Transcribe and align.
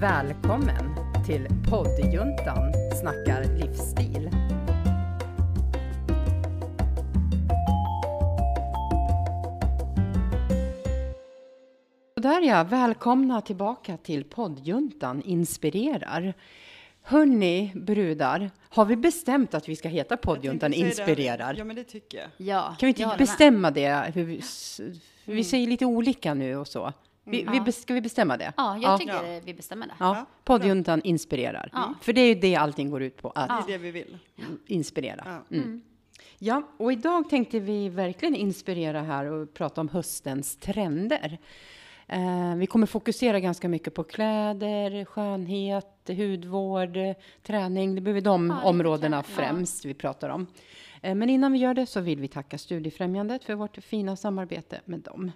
Välkommen 0.00 0.94
till 1.26 1.48
poddjuntan 1.70 2.72
snackar 3.00 3.44
livsstil. 3.44 4.30
Där 12.16 12.40
ja, 12.40 12.64
välkomna 12.64 13.40
tillbaka 13.40 13.96
till 13.96 14.24
poddjuntan 14.24 15.22
inspirerar. 15.22 16.34
Hörni 17.02 17.72
brudar, 17.74 18.50
har 18.68 18.84
vi 18.84 18.96
bestämt 18.96 19.54
att 19.54 19.68
vi 19.68 19.76
ska 19.76 19.88
heta 19.88 20.16
poddjuntan 20.16 20.72
inspirerar? 20.72 21.54
Ja, 21.58 21.64
men 21.64 21.76
det 21.76 21.84
tycker 21.84 22.18
jag. 22.18 22.28
Ja, 22.36 22.76
Kan 22.78 22.86
vi 22.86 22.88
inte 22.88 23.02
jag 23.02 23.18
bestämma 23.18 23.70
det? 23.70 24.12
Hur 24.14 24.24
vi, 24.24 24.40
för 25.24 25.32
vi 25.32 25.44
säger 25.44 25.66
lite 25.66 25.86
olika 25.86 26.34
nu 26.34 26.56
och 26.56 26.68
så. 26.68 26.92
Vi, 27.28 27.36
vi, 27.42 27.56
Ja. 27.56 27.62
bes- 27.64 27.80
ska 27.82 27.94
vi 27.94 28.00
bestämma 28.00 28.36
det? 28.36 28.52
Ja, 28.56 28.78
jag 28.82 29.00
tycker 29.00 29.40
vi 29.40 29.54
bestämmer 29.54 29.86
det. 29.86 29.92
Ja, 30.00 30.16
Ja, 30.16 30.26
poddjuntan 30.44 31.00
inspirerar. 31.04 31.70
Ja. 31.72 31.94
För 32.00 32.12
det 32.12 32.20
är 32.20 32.28
ju 32.28 32.34
det 32.40 32.56
allting 32.56 32.90
går 32.90 33.02
ut 33.02 33.22
på, 33.22 33.30
att 33.34 33.66
Det 33.66 33.72
är 33.74 33.78
det 33.78 33.84
vi 33.84 33.90
vill. 33.90 34.18
inspirera. 34.66 35.22
Ja. 35.50 35.56
Mm. 35.56 35.82
Ja, 36.38 36.62
och 36.76 36.92
idag 36.92 37.30
tänkte 37.30 37.60
vi 37.60 37.88
verkligen 37.88 38.34
inspirera 38.34 39.02
här 39.02 39.24
och 39.26 39.54
prata 39.54 39.80
om 39.80 39.88
höstens 39.88 40.56
trender. 40.56 41.38
Eh, 42.08 42.54
vi 42.56 42.66
kommer 42.66 42.86
fokusera 42.86 43.40
ganska 43.40 43.68
mycket 43.68 43.94
på 43.94 44.04
kläder, 44.04 45.04
skönhet, 45.04 45.86
hudvård, 46.06 46.98
träning. 47.42 47.94
Det 47.94 48.00
blir 48.00 48.20
de 48.20 48.48
lite 48.48 48.60
områdena 48.66 49.22
träning, 49.22 49.46
ja. 49.46 49.52
främst 49.54 49.84
vi 49.84 49.94
pratar 49.94 50.28
om. 50.28 50.46
Eh, 51.02 51.14
men 51.14 51.30
innan 51.30 51.52
vi 51.52 51.58
gör 51.58 51.74
det 51.74 51.86
så 51.86 52.00
vill 52.00 52.20
vi 52.20 52.28
tacka 52.28 52.58
Studiefrämjandet 52.58 53.44
för 53.44 53.54
vårt 53.54 53.76
fina 53.76 54.16
samarbete 54.16 54.80
med 54.84 55.00
dem. 55.00 55.32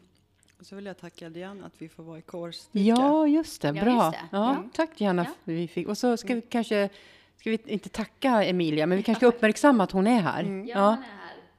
Och 0.61 0.67
så 0.67 0.77
vill 0.77 0.87
jag 0.87 0.99
tacka 0.99 1.29
Diane 1.29 1.67
att 1.67 1.73
vi 1.79 1.89
får 1.89 2.03
vara 2.03 2.19
i 2.19 2.23
kårstyrka. 2.23 2.79
Ja, 3.01 3.27
just 3.27 3.63
det. 3.63 3.69
Ja, 3.69 3.85
Bra. 3.85 4.05
just 4.05 4.11
det. 4.13 4.29
Ja, 4.33 4.55
Ja. 4.55 4.65
Tack 4.73 4.99
Diana. 4.99 5.23
Ja. 5.29 5.31
för 5.45 5.53
Vi 5.53 5.69
fick. 5.69 5.89
Och 5.89 5.99
så 5.99 6.17
ska 6.17 6.35
vi 6.35 6.41
kanske, 6.43 6.89
ska 7.37 7.51
vi 7.51 7.59
inte 7.67 7.89
tacka 7.89 8.45
Emilia, 8.45 8.87
men 8.87 8.97
vi 8.99 9.03
kanske 9.05 9.19
ska 9.21 9.27
uppmärksamma 9.27 9.85
att 9.85 9.91
hon 9.93 10.07
är 10.07 10.21
här. 10.21 10.43
Ja, 10.45 10.65
Ja. 10.75 10.81
han 10.81 10.99
är 10.99 11.03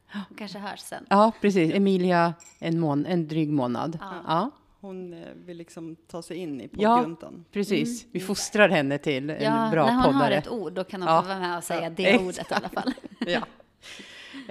här. 0.08 0.24
Och 0.32 0.38
kanske 0.38 0.60
hörs 0.60 0.80
sen. 0.80 1.06
Ja, 1.10 1.32
precis. 1.42 1.74
Emilia, 1.74 2.34
en, 2.60 2.80
mån, 2.80 3.06
en 3.06 3.28
dryg 3.28 3.50
månad. 3.52 3.98
Ja, 4.02 4.14
Ja. 4.28 4.52
Hon 4.82 5.14
eh, 5.14 5.20
vill 5.36 5.58
liksom 5.58 5.96
ta 6.08 6.22
sig 6.22 6.38
in 6.38 6.62
i 6.62 6.70
Ja. 6.78 6.98
poddjuntan. 6.98 7.46
precis. 7.52 8.06
Vi 8.12 8.20
fostrar 8.20 8.70
henne 8.70 8.98
till 8.98 9.30
en 9.30 9.44
Ja, 9.44 9.70
bra 9.72 9.86
när 9.86 9.92
hon 9.94 10.02
har 10.02 10.12
poddare. 10.14 10.36
ett 10.36 10.48
ord, 10.50 10.74
då 10.74 10.84
kan 10.84 11.02
hon 11.02 11.12
Ja. 11.14 11.22
få 11.22 11.28
vara 11.28 11.40
med 11.40 11.58
och 11.58 11.64
säga 11.64 11.90
det 11.90 12.06
Exakt. 12.06 12.24
ordet 12.24 12.52
i 12.52 12.54
alla 12.54 12.70
fall. 12.70 12.94
Ja. 13.20 13.40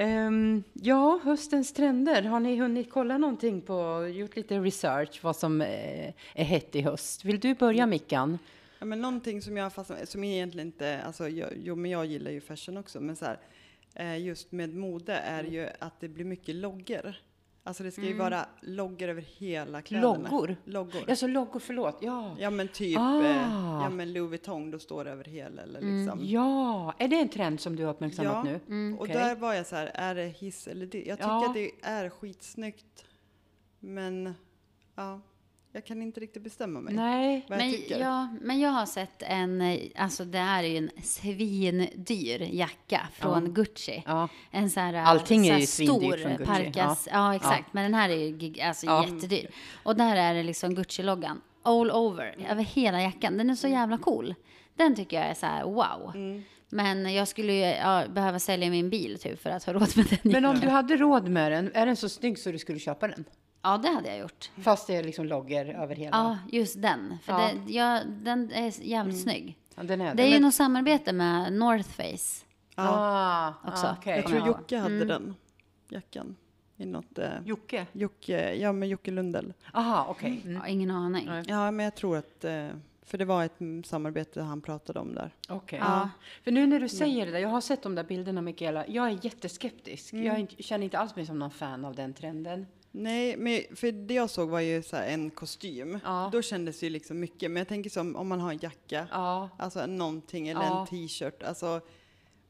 Ehm, 0.01 0.63
ja, 0.73 1.21
höstens 1.25 1.73
trender. 1.73 2.23
Har 2.23 2.41
ni 2.41 2.57
hunnit 2.57 2.91
kolla 2.91 3.19
någonting 3.19 3.61
på, 3.61 4.09
gjort 4.15 4.37
lite 4.37 4.59
research, 4.59 5.21
vad 5.23 5.37
som 5.37 5.61
eh, 5.61 6.13
är 6.35 6.45
hett 6.45 6.77
i 6.77 6.81
höst? 6.81 7.25
Vill 7.25 7.41
du 7.41 7.55
börja 7.55 7.87
Mickan? 7.87 8.39
Ja, 8.79 8.85
men 8.85 9.01
någonting 9.01 9.43
som 9.43 9.57
jag 9.57 9.73
fastnat 9.73 10.09
som 10.09 10.25
egentligen 10.25 10.69
inte, 10.69 11.03
alltså 11.03 11.29
jag, 11.29 11.49
jo 11.57 11.77
men 11.77 11.91
jag 11.91 12.07
gillar 12.07 12.31
ju 12.31 12.41
fashion 12.41 12.77
också, 12.77 13.01
men 13.01 13.17
så 13.17 13.25
här, 13.25 13.39
eh, 13.95 14.19
just 14.19 14.53
med 14.53 14.75
mode 14.75 15.13
är 15.15 15.45
ju 15.45 15.69
att 15.79 16.01
det 16.01 16.09
blir 16.09 16.25
mycket 16.25 16.55
loggor. 16.55 17.15
Alltså 17.71 17.83
det 17.83 17.91
ska 17.91 18.03
ju 18.03 18.17
vara 18.17 18.47
loggor 18.61 19.09
över 19.09 19.23
hela 19.23 19.83
kläderna. 19.83 20.15
Loggor? 20.31 20.57
Loggor. 20.65 21.11
Alltså 21.11 21.27
loggor, 21.27 21.61
förlåt. 21.61 21.99
Ja. 22.01 22.37
Ja 22.39 22.51
men 22.51 22.69
typ, 22.69 22.99
Ah. 22.99 23.23
eh, 23.25 23.37
ja 23.83 23.89
men 23.91 24.13
Louis 24.13 24.31
Vuitton, 24.31 24.71
då 24.71 24.79
står 24.79 25.05
det 25.05 25.11
över 25.11 25.25
hela 25.25 25.63
eller 25.63 25.81
liksom. 25.81 26.19
Ja, 26.23 26.95
är 26.99 27.09
det 27.09 27.17
en 27.21 27.29
trend 27.29 27.61
som 27.61 27.77
du 27.77 27.85
har 27.85 27.91
uppmärksammat 27.95 28.47
Ja. 28.49 28.59
nu? 28.67 28.95
Och 28.95 29.03
Okej. 29.03 29.15
där 29.15 29.35
var 29.37 29.55
jag 29.55 29.67
så 29.67 29.77
här, 29.77 29.91
är 29.95 30.15
det 30.15 30.27
hiss 30.27 30.67
eller 30.69 30.87
det? 30.87 31.05
Jag 31.07 31.19
tycker 31.19 31.29
Ja. 31.31 31.47
att 31.49 31.55
det 31.55 31.71
är 31.83 32.09
skitsnyggt. 32.09 33.05
Men 33.81 34.35
ja, 34.95 35.21
jag 35.73 35.87
kan 35.87 36.03
inte 36.03 36.21
riktigt 36.21 36.43
bestämma 36.43 36.81
mig. 36.81 36.95
Nej. 36.95 37.47
Vad 37.49 37.59
jag 37.59 37.65
Men, 37.65 37.75
tycker. 37.75 38.01
ja, 38.01 38.29
men 38.41 38.61
jag 38.61 38.71
har 38.71 38.87
sett 38.87 39.23
en, 39.23 39.79
alltså 39.97 40.25
det 40.25 40.39
här 40.39 40.65
är 40.65 40.69
ju 40.69 40.77
en 40.77 40.91
svindyr 41.03 42.49
jacka 42.53 43.09
från 43.13 43.55
Gucci. 43.55 44.03
Ja. 44.07 44.29
En 44.51 44.71
så 44.71 44.81
här, 44.81 44.95
Allting 44.95 45.41
är 45.41 45.45
så 45.47 45.53
här 45.53 45.61
ju 45.61 45.67
svindyrt 45.67 46.21
från 46.21 46.37
Gucci, 46.37 46.45
Parkas, 46.45 47.09
ja. 47.13 47.35
exakt. 47.35 47.73
Men 47.73 47.83
den 47.83 47.95
här 47.95 48.09
är 48.09 48.17
ju 48.17 48.61
alltså 48.61 48.87
Ja. 48.87 49.07
jättedyr. 49.07 49.51
Och 49.83 49.97
där 49.97 50.17
är 50.17 50.35
det 50.35 50.43
liksom 50.43 50.75
Gucci-loggan 50.75 51.41
all 51.63 51.91
over, 51.91 52.37
över 52.51 52.63
hela 52.63 53.03
jackan. 53.03 53.39
Den 53.39 53.51
är 53.51 53.55
så 53.55 53.69
jävla 53.69 53.99
cool. 53.99 54.35
Den 54.77 54.97
tycker 54.97 55.17
jag 55.17 55.27
är 55.27 55.35
så 55.35 55.47
här 55.47 55.65
wow. 55.65 56.13
Mm. 56.15 56.43
Men 56.69 57.15
jag 57.15 57.29
skulle 57.29 57.53
ju 57.53 57.65
ja, 57.65 58.05
behöva 58.09 58.39
sälja 58.39 58.71
min 58.71 58.91
bil 58.91 59.19
typ 59.19 59.43
för 59.43 59.51
att 59.51 59.65
ha 59.65 59.73
råd 59.73 59.97
med 59.97 60.07
den. 60.11 60.33
Men 60.33 60.45
om 60.45 60.61
du 60.61 60.69
hade 60.69 60.97
råd 60.97 61.29
med 61.29 61.53
den, 61.53 61.71
är 61.75 61.87
den 61.87 61.97
så 61.97 62.09
snygg 62.09 62.39
så 62.39 62.53
du 62.53 62.59
skulle 62.59 62.79
köpa 62.79 63.09
den? 63.09 63.25
Ja, 63.63 63.79
det 63.79 63.89
hade 63.89 64.09
jag 64.09 64.19
gjort. 64.19 64.51
Fast 64.63 64.87
det 64.87 64.97
är 64.97 65.05
liksom 65.05 65.25
loggor 65.27 65.69
över 65.69 65.95
hela? 65.95 66.17
Ja, 66.17 66.39
just 66.59 66.83
den. 66.83 67.19
För 67.23 67.33
Ja. 67.33 67.51
Det, 67.67 67.73
ja, 67.73 68.01
den 68.07 68.51
är 68.53 68.73
jävligt 68.83 69.23
snygg. 69.23 69.57
Ja, 69.77 69.83
den 69.83 70.01
är 70.01 70.15
Det 70.15 70.23
är 70.23 70.27
ju 70.27 70.33
Men- 70.33 70.43
något 70.43 70.55
samarbete 70.55 71.13
med 71.13 71.53
North 71.53 71.89
Face. 71.89 72.45
Ah, 72.75 73.53
också. 73.67 73.87
ah, 73.87 73.97
okej. 73.99 74.17
Jag 74.17 74.27
tror. 74.27 74.47
Jocke 74.47 74.79
hade 74.79 74.95
Mm. 74.95 75.09
den 75.09 75.35
jackan. 75.89 76.37
I 76.77 76.87
något, 76.87 77.19
eh, 77.19 77.29
Jocke? 77.45 77.87
Jocke, 77.93 78.55
ja 78.55 78.73
men 78.73 78.89
Jocke 78.89 79.11
Lundell. 79.11 79.53
Aha, 79.75 80.07
okej. 80.09 80.41
Mm. 80.45 80.57
Ja, 80.57 80.67
ingen 80.69 80.91
aning. 80.91 81.27
Nej. 81.27 81.45
Ja 81.49 81.71
men 81.71 81.85
jag 81.85 81.95
tror 81.95 82.17
att, 82.17 82.45
eh, 82.45 82.69
för 83.03 83.19
det 83.19 83.25
var 83.25 83.45
ett 83.45 83.61
mm, 83.61 83.85
samarbete 83.85 84.43
han 84.43 84.61
pratade 84.61 84.99
om 85.01 85.15
där. 85.15 85.35
Okej. 85.49 85.79
Ja. 85.83 86.11
För 86.45 86.51
nu 86.51 86.67
när 86.67 86.81
du 86.81 86.89
säger 86.89 87.27
det 87.27 87.33
där, 87.33 87.39
jag 87.39 87.49
har 87.49 87.61
sett 87.61 87.83
de 87.83 87.95
där 87.95 88.05
bilderna 88.05 88.43
Mikaela, 88.43 88.87
jag 88.89 89.07
är 89.09 89.19
jätteskeptisk. 89.25 90.13
Mm. 90.13 90.25
Jag 90.27 90.51
känner 90.59 90.85
inte 90.85 90.99
alls 90.99 91.17
mig 91.17 91.27
som 91.27 91.39
någon 91.39 91.51
fan 91.51 91.85
av 91.85 91.95
den 91.95 92.15
trenden. 92.15 92.67
Nej, 92.93 93.37
men 93.37 93.77
för 93.77 93.93
det 93.93 94.15
jag 94.15 94.31
såg 94.31 94.49
var 94.49 94.61
ju 94.61 94.83
så 94.83 94.97
här 94.97 95.07
en 95.09 95.31
kostym. 95.31 95.99
Ja. 96.05 96.29
Då 96.33 96.43
kändes 96.43 96.81
det 96.81 96.87
ju 96.87 96.91
liksom 96.91 97.21
mycket. 97.21 97.51
Men 97.51 97.61
jag 97.61 97.69
tänker 97.69 97.91
som 97.91 98.17
om 98.17 98.29
man 98.29 98.41
har 98.41 98.51
en 98.51 98.59
jacka, 98.63 99.07
Ja. 99.11 99.49
alltså 99.59 99.87
någonting 99.87 100.49
eller 100.49 100.61
Ja. 100.63 100.81
en 100.81 100.87
t-shirt. 100.87 101.43
Alltså, 101.43 101.67
men 101.67 101.81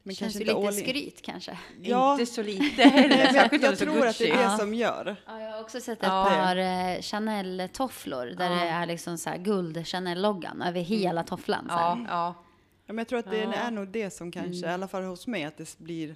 Det 0.03 0.13
känns 0.15 0.33
kanske 0.37 0.53
ju 0.53 0.71
lite 0.71 0.89
skryt 0.89 1.21
kanske. 1.21 1.57
Ja. 1.81 2.11
Inte 2.11 2.25
så 2.25 2.43
lite 2.43 2.83
heller, 2.83 3.33
jag, 3.51 3.61
jag 3.63 3.77
tror 3.77 4.07
att 4.07 4.17
det 4.17 4.29
är 4.29 4.37
det 4.37 4.43
Ja. 4.43 4.57
som 4.57 4.73
gör. 4.73 5.15
Ja, 5.27 5.41
jag 5.41 5.51
har 5.51 5.61
också 5.61 5.79
sett 5.81 5.99
ett 5.99 6.03
Ja. 6.07 6.25
par 6.29 6.55
eh, 6.57 7.01
Chanel-tofflor 7.01 8.25
där 8.37 8.49
Ja. 8.49 8.55
det 8.55 8.67
är 8.69 8.85
liksom 8.85 9.17
så 9.17 9.29
här 9.29 9.37
guld 9.37 9.87
Chanel-loggan 9.87 10.61
över 10.61 10.81
hela 10.81 11.23
tofflan. 11.23 11.65
Så. 11.69 11.73
Ja, 11.75 11.97
ja. 12.09 12.33
Ja, 12.85 12.93
men 12.93 12.97
jag 12.97 13.07
tror 13.07 13.19
att 13.19 13.31
det 13.31 13.37
Ja. 13.37 13.53
är 13.53 13.71
nog 13.71 13.87
det 13.87 14.09
som 14.11 14.31
kanske, 14.31 14.57
Mm. 14.57 14.69
i 14.69 14.73
alla 14.73 14.87
fall 14.87 15.03
hos 15.03 15.27
mig, 15.27 15.43
att 15.43 15.57
det 15.57 15.77
blir 15.77 16.15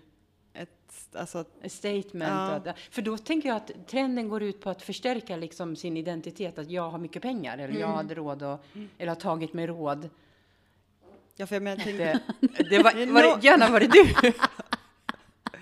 ett, 0.62 0.70
alltså 1.14 1.40
A 1.40 1.70
statement. 1.70 2.14
Ja. 2.64 2.72
Att, 2.72 2.80
för 2.92 3.02
då 3.02 3.18
tänker 3.18 3.50
jag 3.50 3.56
att 3.56 3.72
trenden 3.88 4.30
går 4.30 4.44
ut 4.44 4.62
på 4.62 4.70
att 4.70 4.82
förstärka 4.82 5.36
liksom 5.36 5.76
sin 5.76 5.98
identitet, 5.98 6.58
att 6.60 6.70
jag 6.72 6.90
har 6.90 6.98
mycket 6.98 7.22
pengar, 7.22 7.58
eller 7.58 7.80
jag 7.80 7.88
hade 7.88 8.16
råd, 8.16 8.44
och, 8.44 8.66
eller 8.98 9.08
har 9.10 9.16
tagit 9.16 9.54
mig 9.54 9.68
råd. 9.68 10.10
Ja, 11.36 11.48
för 11.48 11.56
jag 11.56 11.64
menar, 11.64 11.84
tänkte, 11.84 12.20
Det, 12.40 12.70
det 12.70 12.84
var, 12.84 12.94
Det 12.94 13.06
var 13.06 13.22
det, 13.38 13.48
Janna, 13.48 13.70
var 13.70 13.80
det 13.80 13.88
du? 13.88 14.32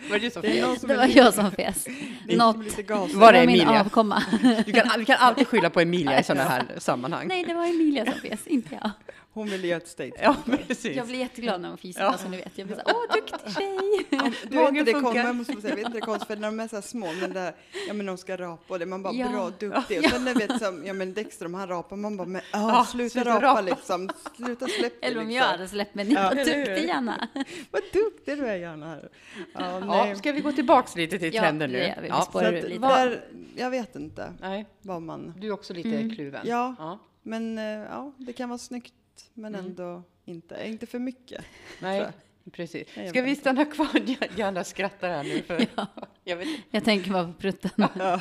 Var 0.09 0.19
det 0.19 0.25
du 0.25 0.31
som 0.31 0.41
det 0.41 0.79
som 0.79 0.87
Det 0.87 0.93
är 0.93 0.97
var 0.97 1.07
jag 1.17 1.33
som 1.33 1.51
fes. 1.51 1.83
det 2.27 2.33
är 2.33 2.37
Något. 2.37 2.55
Var 2.55 3.07
det 3.07 3.15
var 3.15 3.31
min 3.33 3.39
Emilia? 3.41 3.79
avkomma. 3.81 4.23
Du 4.65 4.71
kan, 4.71 4.89
vi 4.99 5.05
kan 5.05 5.17
alltid 5.19 5.47
skylla 5.47 5.69
på 5.69 5.79
Emilia 5.79 6.19
i 6.19 6.23
sådana 6.23 6.49
här 6.49 6.65
sammanhang. 6.77 7.27
Nej, 7.27 7.43
det 7.43 7.53
var 7.53 7.65
Emilia 7.65 8.05
som 8.05 8.13
fes, 8.21 8.47
inte 8.47 8.75
jag. 8.81 8.91
Hon 9.33 9.47
ville 9.49 9.67
göra 9.67 9.77
ett 9.77 9.87
statement. 9.87 10.19
Ja, 10.23 10.35
precis. 10.67 10.95
Jag 10.97 11.07
blir 11.07 11.19
jätteglad 11.19 11.61
när 11.61 11.69
hon 11.69 11.77
fiser, 11.77 12.01
Ja. 12.01 12.17
som 12.17 12.31
ni 12.31 12.37
vet. 12.37 12.57
Jag 12.57 12.67
blir 12.67 12.77
så 12.77 12.83
här, 12.85 12.95
åh, 12.95 13.15
duktig 13.15 13.53
tjej! 13.53 13.79
Du 14.49 14.57
vet 14.57 14.69
inte, 14.69 14.83
det 14.83 14.93
kommer, 14.93 15.33
måste 15.33 15.53
säga, 15.61 15.69
jag 15.69 15.75
vet 15.75 15.85
inte 15.85 15.97
det 15.97 16.01
konstigt, 16.05 16.27
för 16.27 16.35
när 16.35 16.47
de 16.47 16.59
är 16.59 16.67
så 16.67 16.75
här 16.75 16.81
små, 16.83 17.13
men 17.21 17.33
där, 17.33 17.55
ja 17.87 17.93
men 17.93 18.05
de 18.05 18.17
ska 18.17 18.37
rapa 18.37 18.73
och 18.73 18.79
det, 18.79 18.85
man 18.85 19.03
bara 19.03 19.13
Ja. 19.13 19.29
bra, 19.29 19.49
duktig. 19.59 19.99
Och 19.99 20.05
sen 20.09 20.25
när 20.25 20.35
vet 20.35 20.59
som, 20.61 20.85
ja 20.85 20.93
men 20.93 21.13
Dexter, 21.13 21.45
om 21.45 21.53
han 21.53 21.67
rapar, 21.67 21.95
man 21.95 22.17
bara, 22.17 22.27
men 22.27 22.41
ah, 22.51 22.69
Ja, 22.69 22.85
sluta, 22.91 23.09
sluta 23.09 23.29
rapa, 23.29 23.45
rapa. 23.45 23.61
liksom, 23.61 24.09
sluta 24.37 24.67
släpp 24.67 25.01
det 25.01 25.07
Eller 25.07 25.17
om 25.21 25.27
liksom. 25.27 25.35
jag 25.37 25.43
hade 25.51 25.67
släppt 25.67 25.95
mig. 25.95 26.13
Ja. 26.13 26.23
Vad 26.35 26.37
duktig, 26.37 26.87
Janna! 26.87 27.27
Vad 27.71 27.81
duktig 27.93 28.37
du 28.37 28.47
är 28.47 28.55
Johanna. 28.55 28.87
Här. 28.89 29.09
Ja, 29.53 29.61
Ja, 29.79 29.79
nej. 29.79 30.15
ska 30.15 30.31
vi 30.31 30.41
gå 30.41 30.51
tillbaks 30.51 30.95
lite 30.95 31.19
till 31.19 31.33
Ja, 31.33 31.41
trender 31.41 31.67
nu? 31.67 31.73
det 31.73 31.87
gör 31.87 31.95
vi. 31.95 32.01
Vi 32.01 32.07
Ja. 32.07 32.27
så 32.31 32.39
att, 32.39 32.53
lite. 32.53 32.77
där, 32.79 33.25
jag 33.55 33.69
vet 33.69 33.95
inte 33.95 34.33
Nej, 34.41 34.65
vad 34.81 35.01
man, 35.01 35.33
du 35.37 35.47
är 35.47 35.51
också 35.51 35.73
lite 35.73 35.89
Mm. 35.89 36.15
kluven. 36.15 36.41
ja, 36.47 36.75
Ja. 36.79 36.99
men 37.23 37.57
eh, 37.57 37.63
ja, 37.65 38.11
det 38.17 38.33
kan 38.33 38.49
vara 38.49 38.57
snyggt, 38.59 38.93
men 39.33 39.55
Mm. 39.55 39.65
ändå 39.65 40.03
inte, 40.25 40.67
inte 40.67 40.85
för 40.85 40.99
mycket. 40.99 41.45
Nej, 41.79 41.99
tror 42.43 42.51
precis. 42.51 42.87
Nej, 42.95 43.05
jag 43.05 43.09
Ska 43.15 43.21
vi 43.21 43.29
inte. 43.29 43.41
stanna 43.41 43.65
kvar? 43.65 43.87
Janna 44.35 44.63
skrattar 44.63 45.09
här 45.09 45.23
nu. 45.23 45.41
För 45.41 45.65
jag 46.23 46.37
vet, 46.37 46.47
Jag 46.71 46.83
tänker 46.83 47.11
bara 47.11 47.25
på 47.27 47.33
prutten. 47.33 47.71
Ja. 47.77 48.19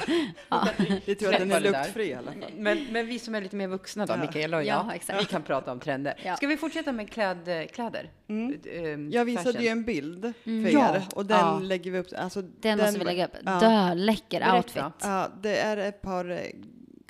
Det 1.06 1.08
är 1.08 1.14
tur 1.14 1.32
att 1.32 1.38
den 1.38 1.52
är 1.52 1.60
luktfri 1.60 2.08
i 2.08 2.14
alla 2.14 2.32
fall. 2.32 2.42
men, 2.56 2.84
men 2.92 3.06
vi 3.06 3.18
som 3.18 3.34
är 3.34 3.40
lite 3.40 3.56
mer 3.56 3.68
vuxna 3.68 4.06
då, 4.06 4.12
Ja. 4.12 4.16
Mikaela 4.16 4.56
och 4.56 4.64
jag, 4.64 4.86
Ja, 4.88 4.94
exakt. 4.94 5.20
vi 5.20 5.24
kan 5.24 5.42
prata 5.42 5.72
om 5.72 5.80
trender. 5.80 6.14
Ja. 6.24 6.36
Ska 6.36 6.46
vi 6.46 6.56
fortsätta 6.56 6.92
med 6.92 7.10
kläd, 7.10 7.70
kläder? 7.72 8.10
Mm. 8.28 8.60
Ehm, 8.72 9.10
Jag 9.10 9.24
visade 9.24 9.44
fashion. 9.52 9.62
ju 9.62 9.68
en 9.68 9.84
bild 9.84 10.32
Mm. 10.44 10.64
för 10.64 10.72
Ja. 10.72 10.94
er 10.96 11.02
och 11.14 11.26
den 11.26 11.38
Ja. 11.38 11.58
lägger 11.58 11.90
vi 11.90 11.98
upp. 11.98 12.06
Alltså, 12.16 12.42
Den, 12.42 12.78
måste 12.78 12.98
vi 12.98 13.04
lägga 13.04 13.26
upp. 13.26 13.36
Ja. 13.44 13.58
Döläcker 13.60 14.40
Berätta. 14.40 14.56
outfit. 14.56 14.82
Ja, 15.02 15.28
det 15.42 15.56
är 15.56 15.76
ett 15.76 16.02
par 16.02 16.30
eh, 16.30 16.38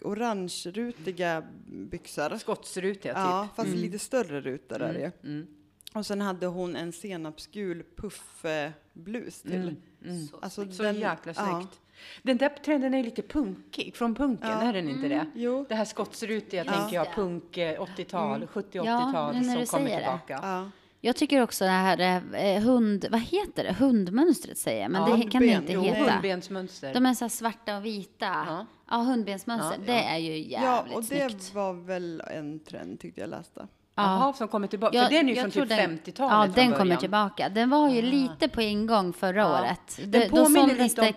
orange-rutiga 0.04 1.42
byxor. 1.66 2.36
Skottsrutiga 2.38 3.12
typ. 3.14 3.18
Ja, 3.22 3.48
fast 3.56 3.68
Mm. 3.68 3.80
lite 3.80 3.98
större 3.98 4.40
rutor 4.40 4.82
är 4.82 4.92
det 4.92 5.00
ju. 5.00 5.10
Mm. 5.30 5.46
Och 5.94 6.06
sen 6.06 6.20
hade 6.20 6.46
hon 6.46 6.76
en 6.76 6.92
senapsgul 6.92 7.84
puffblus 7.96 9.42
till. 9.42 9.52
Mm, 9.54 9.76
mm. 10.04 10.26
Så 10.26 10.36
Alltså. 10.42 10.70
Så 10.72 10.82
den- 10.82 10.94
jäkla 10.94 11.32
ja. 11.36 11.58
snyggt. 11.60 11.80
Den 12.22 12.36
där 12.36 12.48
trenden 12.48 12.94
är 12.94 13.04
lite 13.04 13.22
punkig, 13.22 13.96
från 13.96 14.14
punken, 14.14 14.50
Ja. 14.50 14.62
är 14.62 14.72
den 14.72 14.88
inte 14.88 15.08
det? 15.08 15.26
Jo. 15.34 15.66
Det 15.68 15.74
här 15.74 15.84
skottsrutiga 15.84 16.64
Ja. 16.64 16.72
tänker 16.72 16.96
jag, 16.96 17.14
punk 17.14 17.56
eh, 17.58 17.80
80-tal, 17.82 18.36
Mm. 18.36 18.48
70-80-tal 18.48 19.34
Ja, 19.34 19.40
nu 19.40 19.46
när 19.46 19.54
som 19.54 19.60
du 19.60 19.66
kommer 19.66 19.86
säger 19.86 19.98
det. 19.98 20.04
tillbaka. 20.26 20.40
Ja. 20.42 20.70
Jag 21.04 21.16
tycker 21.16 21.42
också 21.42 21.64
det 21.64 21.70
här 21.70 22.22
eh, 22.34 22.62
hund, 22.62 23.06
vad 23.10 23.20
heter 23.20 23.64
det? 23.64 23.72
Hundmönstret 23.72 24.58
säger 24.58 24.82
jag, 24.82 24.90
men 24.90 25.00
Ja, 25.10 25.16
det 25.16 25.22
kan 25.30 25.42
det 25.42 25.54
hundben. 25.54 25.62
inte 25.62 25.72
Jo, 25.72 25.82
heta. 25.82 26.12
Hundbensmönster. 26.12 26.94
De 26.94 27.06
är 27.06 27.14
så 27.14 27.24
här 27.24 27.28
svarta 27.28 27.76
och 27.76 27.84
vita. 27.86 28.26
Ja. 28.46 28.66
Ja, 28.92 28.98
hundbensmönster. 28.98 29.76
Ja, 29.78 29.92
Det 29.92 29.92
ja. 30.02 30.08
är 30.08 30.18
ju 30.18 30.36
ja, 30.38 30.60
jävligt 30.62 30.94
och 30.96 31.02
det 31.02 31.28
snyggt. 31.30 31.54
var 31.54 31.72
väl 31.72 32.22
en 32.30 32.60
trend 32.60 33.00
tyckte 33.00 33.20
jag 33.20 33.30
läste. 33.30 33.66
Jaha, 33.94 34.32
som 34.32 34.48
kommer 34.48 34.66
tillbaka. 34.68 34.96
Ja, 34.96 35.04
För 35.04 35.10
den 35.14 35.28
är 35.28 35.34
ju 35.34 35.40
från 35.40 35.50
typ 35.50 35.68
den- 35.68 35.78
50-talet 35.98 36.50
Ja, 36.56 36.62
den 36.62 36.72
kommer 36.72 36.96
tillbaka. 36.96 37.48
Den 37.48 37.70
var 37.70 37.88
ju 37.90 38.02
lite 38.02 38.48
på 38.48 38.62
ingång 38.62 39.12
förra 39.12 39.40
Ja. 39.40 39.60
året. 39.60 39.96
Den 39.98 40.10
Det, 40.10 40.28
då 40.28 40.36
påminner 40.44 40.68
såldes 40.68 40.78
lite 40.96 41.00
om 41.00 41.06
det 41.06 41.12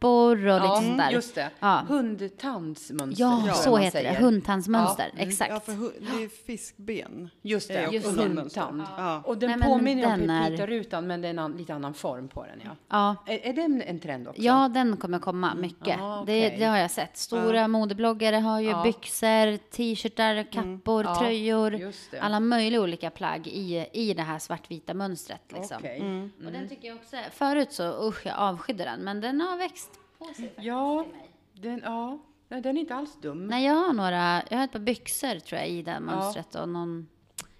kappor 0.00 0.30
och 0.46 0.54
lite 0.60 0.66
Ja, 0.66 0.76
sånt 0.76 0.98
där. 0.98 1.10
just 1.10 1.34
det. 1.34 1.50
Ja. 1.60 1.84
Hundtandsmönster. 1.88 3.24
Ja, 3.24 3.54
så 3.54 3.76
heter 3.76 3.90
säger. 3.98 4.12
det. 4.12 4.18
Hundtandsmönster. 4.24 5.04
Ja, 5.12 5.18
mm. 5.18 5.28
Exakt. 5.28 5.50
Ja, 5.50 5.60
för 5.60 5.72
det 5.72 6.24
är 6.24 6.28
fiskben. 6.46 7.30
Just 7.42 7.68
det, 7.68 7.88
Just 7.92 8.06
och 8.06 8.12
det. 8.14 8.22
hundtand. 8.22 8.82
Ja. 8.96 9.22
Och 9.24 9.38
den 9.38 9.50
Nej, 9.50 9.58
men 9.58 9.68
påminner 9.68 10.14
om 10.14 10.20
den 10.20 10.30
är- 10.30 10.50
Pepita-rutan, 10.50 11.06
men 11.06 11.20
det 11.20 11.28
är 11.28 11.30
en 11.30 11.38
an, 11.38 11.52
lite 11.56 11.74
annan 11.74 11.94
form 11.94 12.28
på 12.28 12.42
den. 12.46 12.60
Ja. 12.64 12.70
Ja. 13.26 13.32
Är, 13.32 13.46
är 13.48 13.52
den 13.52 13.82
en 13.82 13.98
trend 14.00 14.28
också? 14.28 14.42
Ja, 14.42 14.68
den 14.74 14.96
kommer 14.96 15.18
komma 15.18 15.54
mycket. 15.54 16.00
Ah, 16.00 16.16
det, 16.26 16.46
okej. 16.46 16.56
det 16.58 16.64
har 16.64 16.76
jag 16.78 16.90
sett. 16.90 17.16
Stora 17.16 17.68
modebloggare 17.68 18.36
har 18.36 18.60
ju 18.60 18.82
byxor, 18.82 19.56
t-shirtar, 19.70 20.42
kappor, 20.52 21.04
Ja, 21.04 21.14
tröjor. 21.18 21.70
det. 22.10 22.20
Alla 22.20 22.40
möjliga 22.40 22.80
olika 22.80 23.10
plagg 23.10 23.46
i, 23.46 23.86
i 23.92 24.14
det 24.14 24.22
här 24.22 24.38
svartvita 24.38 24.94
mönstret. 24.94 25.40
Liksom. 25.48 25.76
Okej. 25.76 26.28
Och 26.46 26.52
den 26.52 26.68
tycker 26.68 26.88
jag 26.88 26.96
också 26.96 27.16
är, 27.16 27.26
Förut 27.32 27.72
så 27.72 28.08
usch, 28.08 28.26
jag 28.26 28.34
avskydde 28.38 28.84
den, 28.84 29.00
men 29.00 29.20
den 29.20 29.40
har 29.40 29.56
växt 29.58 29.89
på 30.28 30.34
sig 30.34 30.34
faktiskt. 30.48 30.66
Ja, 30.66 31.02
till 31.04 31.12
mig. 31.12 31.30
den, 31.54 31.80
ja. 31.84 32.18
Nej, 32.48 32.60
den 32.62 32.76
är 32.76 32.80
inte 32.80 32.94
alls 32.94 33.18
dum. 33.22 33.46
Nej, 33.46 33.64
jag 33.66 33.74
har 33.74 33.92
några, 33.92 34.42
jag 34.50 34.56
har 34.58 34.64
ett 34.64 34.72
par 34.72 34.78
byxor 34.78 35.38
tror 35.40 35.60
jag 35.60 35.68
i 35.68 35.82
det 35.82 35.90
här 35.90 36.00
mönstret 36.00 36.54
och 36.54 36.68
någon 36.68 37.08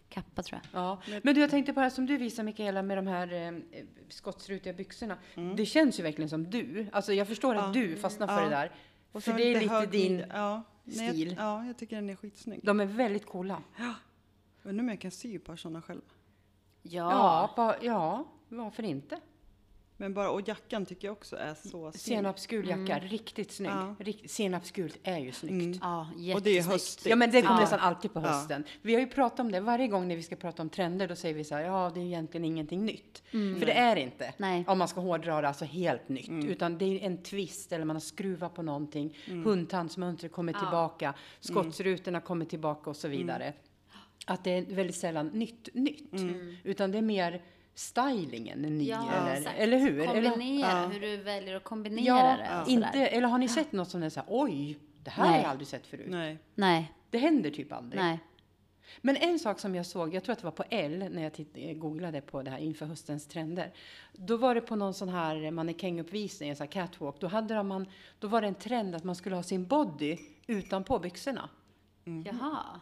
kappa 0.08 0.42
tror 0.42 0.60
jag. 0.72 0.82
Ja. 0.82 0.98
Men 1.22 1.34
du, 1.34 1.40
jag 1.40 1.50
tänkte 1.50 1.72
på 1.72 1.80
det 1.80 1.84
här 1.84 1.90
som 1.90 2.06
du 2.06 2.16
visar 2.16 2.42
Mikaela 2.42 2.82
med 2.82 2.98
de 2.98 3.06
här 3.06 3.32
eh, 3.32 3.52
skottsrutiga 4.08 4.72
byxorna. 4.72 5.16
Det 5.56 5.66
känns 5.66 5.98
ju 5.98 6.02
verkligen 6.02 6.28
som 6.28 6.50
du. 6.50 6.86
Alltså 6.92 7.12
jag 7.12 7.28
förstår 7.28 7.54
att 7.54 7.76
Ja. 7.76 7.82
du 7.82 7.96
fastnar 7.96 8.26
för 8.26 8.34
Ja. 8.36 8.42
det 8.44 8.50
där. 8.50 8.72
Och 9.12 9.22
för 9.24 9.32
det 9.32 9.42
är 9.42 9.60
lite 9.60 9.86
din 9.86 10.24
ja, 10.32 10.62
nej, 10.84 11.06
jag- 11.06 11.14
stil. 11.14 11.34
Ja, 11.38 11.64
jag 11.64 11.78
tycker 11.78 11.96
den 11.96 12.10
är 12.10 12.16
skitsnygg. 12.16 12.60
De 12.62 12.80
är 12.80 12.86
väldigt 12.86 13.26
coola. 13.26 13.62
Undrar 14.62 14.82
om 14.82 14.88
jag 14.88 15.00
kan 15.00 15.10
sy 15.10 15.36
ett 15.36 15.44
par 15.44 15.56
sådana 15.56 15.82
själv. 15.82 16.00
Ja. 16.82 17.10
Ja, 17.10 17.50
va, 17.56 17.74
ja 17.82 18.24
varför 18.48 18.82
inte? 18.82 19.20
Men 20.00 20.14
bara, 20.14 20.30
och 20.30 20.48
jackan 20.48 20.86
tycker 20.86 21.08
jag 21.08 21.12
också 21.12 21.36
är 21.36 21.54
så 21.54 21.92
snygg. 21.92 22.00
Senapsgul 22.00 22.68
jacka, 22.68 22.98
riktigt 22.98 23.52
snygg. 23.52 23.70
Ja. 23.70 23.94
Rikt, 23.98 24.30
senapsgult 24.30 24.98
är 25.02 25.18
ju 25.18 25.32
snyggt. 25.32 25.78
Ja, 25.82 26.00
Och 26.00 26.16
det 26.16 26.20
är 26.20 26.54
jättesnyggt. 26.54 26.66
höstigt. 26.66 27.06
Ja, 27.06 27.16
men 27.16 27.30
det 27.30 27.42
kommer 27.42 27.54
Ja. 27.54 27.60
nästan 27.60 27.80
alltid 27.80 28.12
på 28.12 28.20
Ja. 28.20 28.22
hösten. 28.28 28.64
Vi 28.82 28.94
har 28.94 29.00
ju 29.00 29.06
pratat 29.06 29.40
om 29.40 29.52
det 29.52 29.60
varje 29.60 29.88
gång 29.88 30.08
när 30.08 30.16
vi 30.16 30.22
ska 30.22 30.36
prata 30.36 30.62
om 30.62 30.68
trender. 30.70 31.08
Då 31.08 31.16
säger 31.16 31.34
vi 31.34 31.44
så 31.44 31.54
här, 31.54 31.62
ja, 31.62 31.90
det 31.94 32.00
är 32.00 32.04
egentligen 32.04 32.44
ingenting 32.44 32.84
nytt. 32.84 33.22
För 33.30 33.66
det 33.66 33.72
är 33.72 33.96
inte. 33.96 34.34
Nej. 34.36 34.64
Om 34.66 34.78
man 34.78 34.88
ska 34.88 35.00
hårdra 35.00 35.40
det, 35.40 35.48
alltså 35.48 35.64
helt 35.64 36.08
nytt. 36.08 36.30
Utan 36.44 36.78
det 36.78 36.84
är 36.84 37.06
en 37.06 37.22
twist 37.22 37.72
eller 37.72 37.84
man 37.84 37.96
har 37.96 38.00
skruvat 38.00 38.54
på 38.54 38.62
någonting. 38.62 39.16
Hundtandsmönstret 39.26 40.32
kommer 40.32 40.52
tillbaka. 40.52 41.14
Skottsrutorna 41.40 42.20
kommer 42.20 42.44
tillbaka 42.44 42.90
och 42.90 42.96
så 42.96 43.08
vidare. 43.08 43.52
Att 44.26 44.44
det 44.44 44.50
är 44.50 44.62
väldigt 44.74 44.96
sällan 44.96 45.26
nytt, 45.26 45.68
nytt. 45.74 46.12
Utan 46.64 46.90
det 46.90 46.98
är 46.98 47.02
mer 47.02 47.42
stylingen 47.74 48.62
ny. 48.62 48.84
Ja, 48.88 49.12
eller, 49.12 49.36
exakt. 49.36 49.58
eller 49.58 49.78
hur? 49.78 50.00
Eller, 50.00 50.30
Kombinera, 50.30 50.86
hur 50.88 51.00
du 51.00 51.16
väljer 51.16 51.56
att 51.56 51.64
kombinera 51.64 52.04
ja, 52.04 52.36
det. 52.36 52.62
och 52.62 52.68
inte, 52.68 52.88
eller 53.06 53.28
har 53.28 53.38
ni 53.38 53.48
sett 53.48 53.72
något 53.72 53.88
som 53.90 54.02
är 54.02 54.08
så 54.08 54.20
här, 54.20 54.26
oj, 54.30 54.78
det 55.04 55.10
här 55.10 55.24
har 55.24 55.30
Nej. 55.32 55.40
jag 55.42 55.50
aldrig 55.50 55.68
sett 55.68 55.86
förut. 55.86 56.06
Nej. 56.08 56.38
Nej, 56.54 56.92
Det 57.10 57.18
händer 57.18 57.50
typ 57.50 57.72
aldrig. 57.72 58.02
nej. 58.02 58.18
Men 59.00 59.16
en 59.16 59.38
sak 59.38 59.58
som 59.60 59.74
jag 59.74 59.86
såg, 59.86 60.14
jag 60.14 60.24
tror 60.24 60.32
att 60.32 60.38
det 60.38 60.44
var 60.44 60.50
på 60.52 60.64
L 60.70 61.08
när 61.12 61.22
jag 61.22 61.32
titt- 61.32 61.56
eh, 61.56 61.72
googlade 61.72 62.20
på 62.20 62.42
det 62.42 62.50
här 62.50 62.58
inför 62.58 62.86
höstens 62.86 63.26
trender. 63.26 63.72
Då 64.12 64.36
var 64.36 64.54
det 64.54 64.60
på 64.60 64.76
någon 64.76 64.94
sån 64.94 65.08
här 65.08 65.50
mannekänguppvisning, 65.50 66.50
en 66.50 66.56
sån 66.56 66.64
här 66.64 66.72
catwalk. 66.72 67.20
Då, 67.20 67.26
hade 67.26 67.54
de 67.54 67.68
man, 67.68 67.86
då 68.18 68.28
var 68.28 68.40
det 68.40 68.48
en 68.48 68.54
trend 68.54 68.94
att 68.94 69.04
man 69.04 69.16
skulle 69.16 69.36
ha 69.36 69.42
sin 69.42 69.66
body 69.66 70.18
utanpå 70.46 70.98
byxorna. 70.98 71.48
Jaha. 72.24 72.80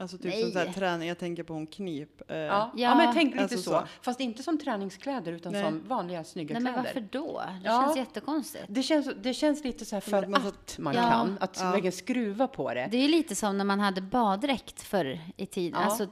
Alltså 0.00 0.16
typ 0.18 0.26
Nej. 0.26 0.42
som 0.42 0.52
så 0.52 0.58
här 0.58 0.72
träning, 0.72 1.08
jag 1.08 1.18
tänker 1.18 1.42
på 1.42 1.52
hon 1.52 1.66
knip. 1.66 2.30
Eh, 2.30 2.36
Ja, 2.36 2.46
ja. 2.46 2.70
Ja. 2.74 2.94
men 2.94 3.14
tänk 3.14 3.30
lite 3.32 3.42
Alltså 3.42 3.58
så. 3.58 3.70
så. 3.70 3.82
Fast 4.02 4.20
inte 4.20 4.42
som 4.42 4.58
träningskläder 4.58 5.32
utan 5.32 5.52
Nej. 5.52 5.64
som 5.64 5.82
vanliga 5.88 6.24
snygga 6.24 6.52
Nej, 6.54 6.62
men 6.62 6.72
kläder. 6.72 6.88
varför 6.94 7.08
då? 7.18 7.38
Det 7.38 7.60
Ja. 7.64 7.82
känns 7.84 7.96
jättekonstigt. 7.96 8.64
Det 8.68 8.82
känns, 8.82 9.08
det 9.22 9.34
känns 9.34 9.64
lite 9.64 9.84
så 9.84 9.96
här 9.96 10.00
för 10.00 10.22
att 10.22 10.28
man 10.28 10.46
att 10.46 10.76
man 10.78 10.94
Ja. 10.94 11.02
kan. 11.10 11.38
Att 11.40 11.62
verkligen 11.62 11.92
skruva 11.92 12.48
på 12.48 12.74
det. 12.74 12.88
Det 12.90 12.96
är 12.96 13.02
ju 13.02 13.08
lite 13.08 13.34
som 13.34 13.58
när 13.58 13.64
man 13.64 13.80
hade 13.80 14.00
baddräkt 14.00 14.82
förr 14.82 15.20
i 15.36 15.46
tiden. 15.46 15.80
Ja, 15.80 15.86
alltså 15.86 16.06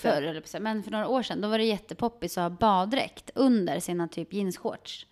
förr, 0.00 0.22
eller 0.22 0.60
men 0.60 0.82
för 0.82 0.90
några 0.90 1.08
år 1.08 1.22
sedan, 1.22 1.40
då 1.40 1.48
var 1.48 1.58
det 1.58 1.64
jättepoppis 1.64 2.38
att 2.38 2.42
ha 2.42 2.50
baddräkt 2.50 3.30
under 3.34 3.80
sina 3.80 4.08
typ 4.08 4.32
jeansshorts. 4.32 5.06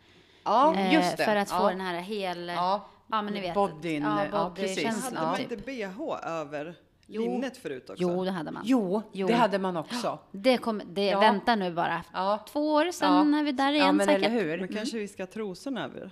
Ja, 0.44 0.74
Eh, 0.74 0.94
just 0.94 1.16
det. 1.16 1.24
För 1.24 1.36
att 1.36 1.50
ja. 1.50 1.58
få 1.58 1.68
den 1.68 1.80
här 1.80 2.00
hel... 2.00 2.48
Ja. 2.48 2.88
ja 3.10 3.22
men 3.22 3.34
ni 3.34 3.40
vet. 3.40 3.54
Bodyn, 3.54 4.02
ja, 4.02 4.24
ja, 4.32 4.44
body 4.48 4.62
precis. 4.62 4.82
känslan, 4.82 5.16
Hade 5.16 5.26
man 5.26 5.36
typ. 5.36 5.52
inte 5.52 5.64
bh 5.64 6.26
över 6.28 6.74
Jo. 7.10 7.22
linnet 7.22 7.56
förut 7.56 7.90
också? 7.90 8.02
Jo, 8.02 8.24
det 8.24 8.30
hade 8.30 8.50
man. 8.50 8.62
Jo, 8.66 9.02
Jo. 9.12 9.26
det 9.26 9.34
hade 9.34 9.58
man 9.58 9.76
också. 9.76 10.18
Det 10.32 10.58
kom, 10.58 10.82
det, 10.86 11.06
Ja. 11.06 11.20
vänta 11.20 11.54
nu 11.56 11.70
bara. 11.74 12.04
Ja. 12.12 12.44
Två 12.48 12.72
år, 12.74 12.90
sen 12.92 13.32
Ja. 13.32 13.38
är 13.38 13.42
vi 13.44 13.52
där 13.52 13.64
Ja, 13.72 13.74
igen 13.74 13.96
men 13.96 14.06
säkert. 14.06 14.24
eller 14.26 14.44
hur? 14.44 14.58
Men 14.58 14.68
kanske 14.68 14.98
vi 14.98 15.08
ska 15.08 15.22
ha 15.22 15.26
trosorna 15.32 15.84
över? 15.84 16.10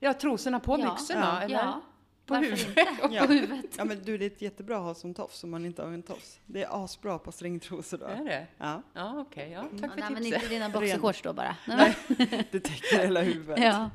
Ja, 0.00 0.14
trosorna 0.14 0.60
på 0.60 0.72
Ja. 0.80 0.90
byxorna, 0.90 1.38
Ja. 1.40 1.42
eller? 1.42 1.54
Ja, 1.54 1.80
På 2.26 2.34
varför 2.34 2.50
huvudet. 2.50 2.88
Ja. 3.10 3.26
På 3.26 3.32
huvudet. 3.32 3.74
Ja 3.78 3.84
men 3.84 4.02
du, 4.04 4.18
det 4.18 4.24
är 4.24 4.44
jättebra 4.44 4.76
att 4.76 4.82
ha 4.82 4.94
som 4.94 5.14
tofs 5.14 5.44
om 5.44 5.50
man 5.50 5.64
inte 5.66 5.82
har 5.82 5.88
en 5.92 6.02
tofs. 6.02 6.40
Det 6.46 6.62
är 6.62 6.84
asbra 6.84 7.18
på 7.18 7.32
stringtrosor 7.32 7.98
då. 7.98 8.04
Är 8.06 8.24
det? 8.24 8.46
Ja, 8.58 8.82
Ja, 8.94 9.20
okej. 9.20 9.50
Ja, 9.52 9.60
tack 9.62 9.70
Ja, 9.82 9.88
för 9.88 10.00
nej, 10.00 10.10
men 10.10 10.22
tipset. 10.22 10.42
inte 10.42 10.54
dina 10.54 10.68
boxershorts 10.80 11.22
då 11.22 11.32
bara. 11.32 11.56
det 12.50 12.60
täcker 12.60 12.98
hela 12.98 13.20
huvudet. 13.22 13.64
ja. 13.64 13.90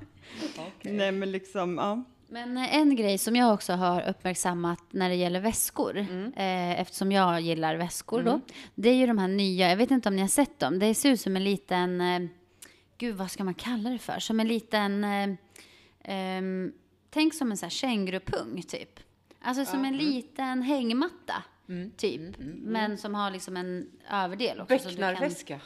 Nej 0.82 1.12
men 1.12 1.32
liksom, 1.32 1.78
ja. 1.78 2.04
Men 2.32 2.58
eh, 2.58 2.76
en 2.76 2.96
grej 2.96 3.18
som 3.18 3.36
jag 3.36 3.54
också 3.54 3.74
har 3.74 4.10
uppmärksammat 4.10 4.84
när 4.92 5.10
det 5.10 5.16
gäller 5.16 5.40
väskor, 5.40 5.98
Mm. 5.98 6.34
eh, 6.36 6.80
eftersom 6.82 7.12
jag 7.12 7.42
gillar 7.42 7.76
väskor 7.76 8.24
då, 8.24 8.40
det 8.76 8.90
är 8.90 8.94
ju 8.96 9.08
de 9.08 9.18
här 9.18 9.28
nya, 9.28 9.70
jag 9.70 9.78
vet 9.78 9.92
inte 9.92 10.10
om 10.10 10.16
ni 10.16 10.22
har 10.22 10.30
sett 10.30 10.60
dem, 10.60 10.80
det 10.80 10.94
ser 10.96 11.12
ut 11.12 11.22
som 11.22 11.36
en 11.36 11.44
liten, 11.44 12.02
eh, 12.02 12.22
gud 12.98 13.16
vad 13.16 13.32
ska 13.32 13.44
man 13.44 13.54
kalla 13.54 13.90
det 13.90 13.98
för, 14.00 14.20
som 14.20 14.40
en 14.40 14.48
liten, 14.48 15.04
eh, 15.04 15.30
ehm, 16.04 16.72
tänk 17.10 17.34
som 17.34 17.52
en 17.52 17.58
sån 17.58 17.66
här 17.66 17.72
kängurupung 17.72 18.62
typ. 18.68 19.00
Alltså 19.42 19.66
som 19.66 19.80
Mm. 19.80 19.94
en 19.94 19.98
liten 19.98 20.62
hängmatta, 20.62 21.44
typ, 21.98 22.22
men 22.58 22.98
som 22.98 23.16
har 23.16 23.32
liksom 23.32 23.58
en 23.58 23.90
överdel 24.12 24.62
också. 24.62 24.76
Becknarväska. 24.88 25.60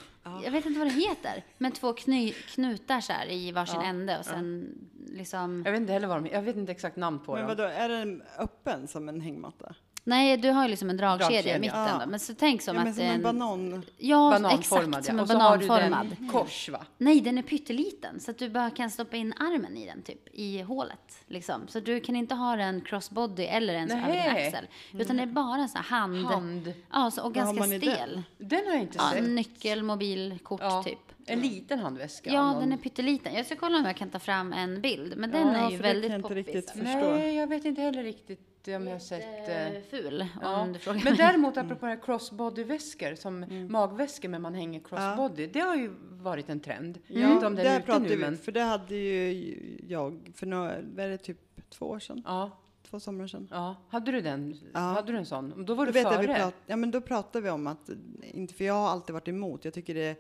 Jag 0.44 0.52
vet 0.52 0.66
inte 0.66 0.80
vad 0.80 0.88
det 0.88 0.94
heter, 0.94 1.44
men 1.58 1.72
två 1.72 1.94
kny, 1.94 2.32
knutar 2.32 3.02
så 3.02 3.14
här 3.14 3.32
i 3.32 3.52
varsin 3.52 3.82
ände 3.82 4.20
och 4.20 4.26
sen 4.26 4.74
liksom... 5.16 5.62
Jag 5.66 5.72
vet 5.72 5.82
inte 5.82 5.94
heller 5.94 6.08
vad 6.08 6.24
de 6.24 6.30
Jag 6.30 6.42
vet 6.42 6.56
inte 6.56 6.72
exakt 6.72 6.96
namn 6.96 7.20
på 7.20 7.32
Men 7.36 7.42
dem. 7.48 7.48
vadå, 7.58 7.64
är 7.64 7.90
den 7.90 8.24
öppen 8.40 8.88
som 8.88 9.10
en 9.10 9.22
hängmatta? 9.22 9.76
Nej, 10.08 10.38
du 10.38 10.50
har 10.50 10.64
ju 10.64 10.70
liksom 10.70 10.90
en 10.90 10.98
dragkedja, 10.98 11.30
Dragkedja. 11.32 11.58
i 11.58 11.60
mitten 11.60 11.80
Ja. 11.80 12.02
då. 12.06 12.10
Men 12.12 12.20
så 12.20 12.34
tänk 12.34 12.62
som 12.62 12.76
ja, 12.76 12.82
men 12.82 12.90
att 12.92 12.96
som 12.98 13.06
en 13.06 13.22
banan. 13.22 13.84
Ja, 13.98 14.30
Bananformad, 14.32 15.00
exakt. 15.00 15.06
Som 15.06 15.16
ja. 15.18 15.20
en 15.20 15.20
Och 15.20 15.28
så 15.28 15.38
har 15.38 15.58
du 15.58 15.68
bananformad. 15.68 16.16
den 16.20 16.30
kors, 16.30 16.70
va? 16.70 16.86
Nej, 16.98 17.22
den 17.22 17.38
är 17.38 17.42
pytteliten. 17.42 18.20
Så 18.20 18.32
att 18.32 18.38
du 18.38 18.50
bara 18.50 18.70
kan 18.70 18.90
stoppa 18.90 19.16
in 19.18 19.34
armen 19.34 19.78
i 19.78 19.86
den, 19.86 20.02
typ. 20.02 20.22
I 20.34 20.62
hålet. 20.62 21.24
Liksom. 21.28 21.68
Så 21.68 21.80
du 21.80 22.00
kan 22.00 22.16
inte 22.16 22.36
ha 22.36 22.56
den 22.56 22.82
crossbody 22.82 23.44
eller 23.44 23.74
ens 23.74 23.92
över 23.94 24.12
din 24.12 24.46
axel. 24.46 24.68
Utan 24.94 25.18
det 25.18 25.24
är 25.24 25.28
bara 25.28 25.62
en 25.62 25.70
sån 25.70 25.82
här 25.82 25.90
hand. 26.00 26.26
Hand. 26.26 26.74
Ja, 26.92 27.12
så, 27.12 27.22
och 27.24 27.34
ganska 27.34 27.66
i 27.66 27.70
den? 27.80 27.82
stel. 27.82 28.24
Den 28.38 28.66
har 28.66 28.74
jag 28.74 28.82
inte 28.82 28.98
Ja, 28.98 29.12
sett. 29.14 29.24
nyckel, 29.30 29.84
mobil, 29.84 30.40
kort 30.44 30.62
Ja, 30.64 30.84
typ. 30.84 31.00
En 31.28 31.40
liten 31.40 31.80
handväska. 31.80 32.30
Ja, 32.34 32.52
Någon- 32.52 32.60
den 32.62 32.72
är 32.72 32.78
pytteliten. 32.78 33.34
Jag 33.34 33.46
ska 33.46 33.56
kolla 33.56 33.78
om 33.78 33.86
jag 33.86 33.96
kan 33.96 34.10
ta 34.10 34.20
fram 34.20 34.54
en 34.54 34.82
bild. 34.82 35.14
Men 35.18 35.32
den 35.32 35.48
Ja, 35.48 35.68
är 35.68 35.72
ju 35.72 35.78
väldigt 35.78 36.12
jag 36.12 36.22
poppis. 36.22 36.36
riktigt 36.36 36.70
förstå. 36.72 36.84
Nej, 37.12 37.36
jag 37.36 37.48
vet 37.48 37.66
inte 37.66 37.82
heller 37.82 38.04
riktigt 38.04 38.40
om 38.68 38.88
jag 38.88 38.92
har 38.94 39.00
sett... 39.00 39.50
eh, 39.50 39.68
Eh, 39.76 39.82
Ful, 39.90 40.26
Ja. 40.42 40.62
om 40.62 40.74
du 40.74 40.80
frågar 40.80 41.02
Men 41.04 41.14
mig. 41.14 41.18
däremot 41.18 41.58
apropå 41.58 41.86
det 41.86 41.92
här 41.92 42.00
crossbody-väskor, 42.02 43.16
som 43.16 43.44
Mm. 43.44 43.72
magväskor 43.72 44.30
men 44.30 44.42
man 44.42 44.54
hänger 44.56 44.80
crossbody, 44.80 45.48
det 45.48 45.60
har 45.60 45.76
ju 45.76 45.92
varit 46.12 46.50
en 46.50 46.60
trend. 46.60 47.00
Jag 47.08 47.16
vet 47.16 47.24
Ja, 47.24 47.34
inte 47.34 47.48
om 47.48 47.56
den 47.56 47.66
är 47.68 47.80
ute 47.80 48.00
nu, 48.00 48.08
vi, 48.10 48.18
men... 48.18 48.38
för 48.38 48.52
det 48.52 48.62
hade 48.62 48.96
ju 48.96 49.78
jag 49.88 50.32
för 50.36 50.46
några, 50.46 50.76
vad 50.96 51.06
är 51.06 51.10
det, 51.10 51.18
typ 51.18 51.38
två 51.70 51.86
år 51.86 52.00
sedan? 52.00 52.22
Ja, 52.26 52.52
Två 52.90 53.00
somrar 53.00 53.28
sedan. 53.28 53.48
ja. 53.52 53.76
Hade 53.90 54.12
du 54.12 54.22
den? 54.22 54.56
Ja. 54.74 54.80
Hade 54.80 55.12
du 55.12 55.18
en 55.18 55.26
sån? 55.26 55.66
Då 55.66 55.74
var 55.74 55.86
Då 55.86 55.92
du 55.92 55.92
vet 55.92 56.04
jag, 56.04 56.14
före. 56.14 56.28
vi 56.28 56.34
prat, 56.34 56.54
ja, 56.66 56.76
men 56.76 56.92
då 56.92 57.02
pratade 57.02 57.44
vi 57.44 57.50
om 57.50 57.68
att, 57.68 57.90
inte 58.22 58.54
för 58.54 58.64
jag 58.64 58.74
har 58.74 58.90
alltid 58.90 59.14
varit 59.14 59.28
emot, 59.28 59.66
jag 59.66 59.74
tycker 59.74 59.94
det 59.96 60.16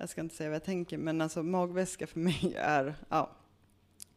jag 0.00 0.08
ska 0.08 0.20
inte 0.20 0.34
säga 0.34 0.48
vad 0.50 0.54
jag 0.54 0.64
tänker, 0.64 0.98
men 0.98 1.20
alltså 1.20 1.42
magväska 1.42 2.06
för 2.06 2.18
mig 2.20 2.54
är, 2.58 2.94
ja. 3.08 3.30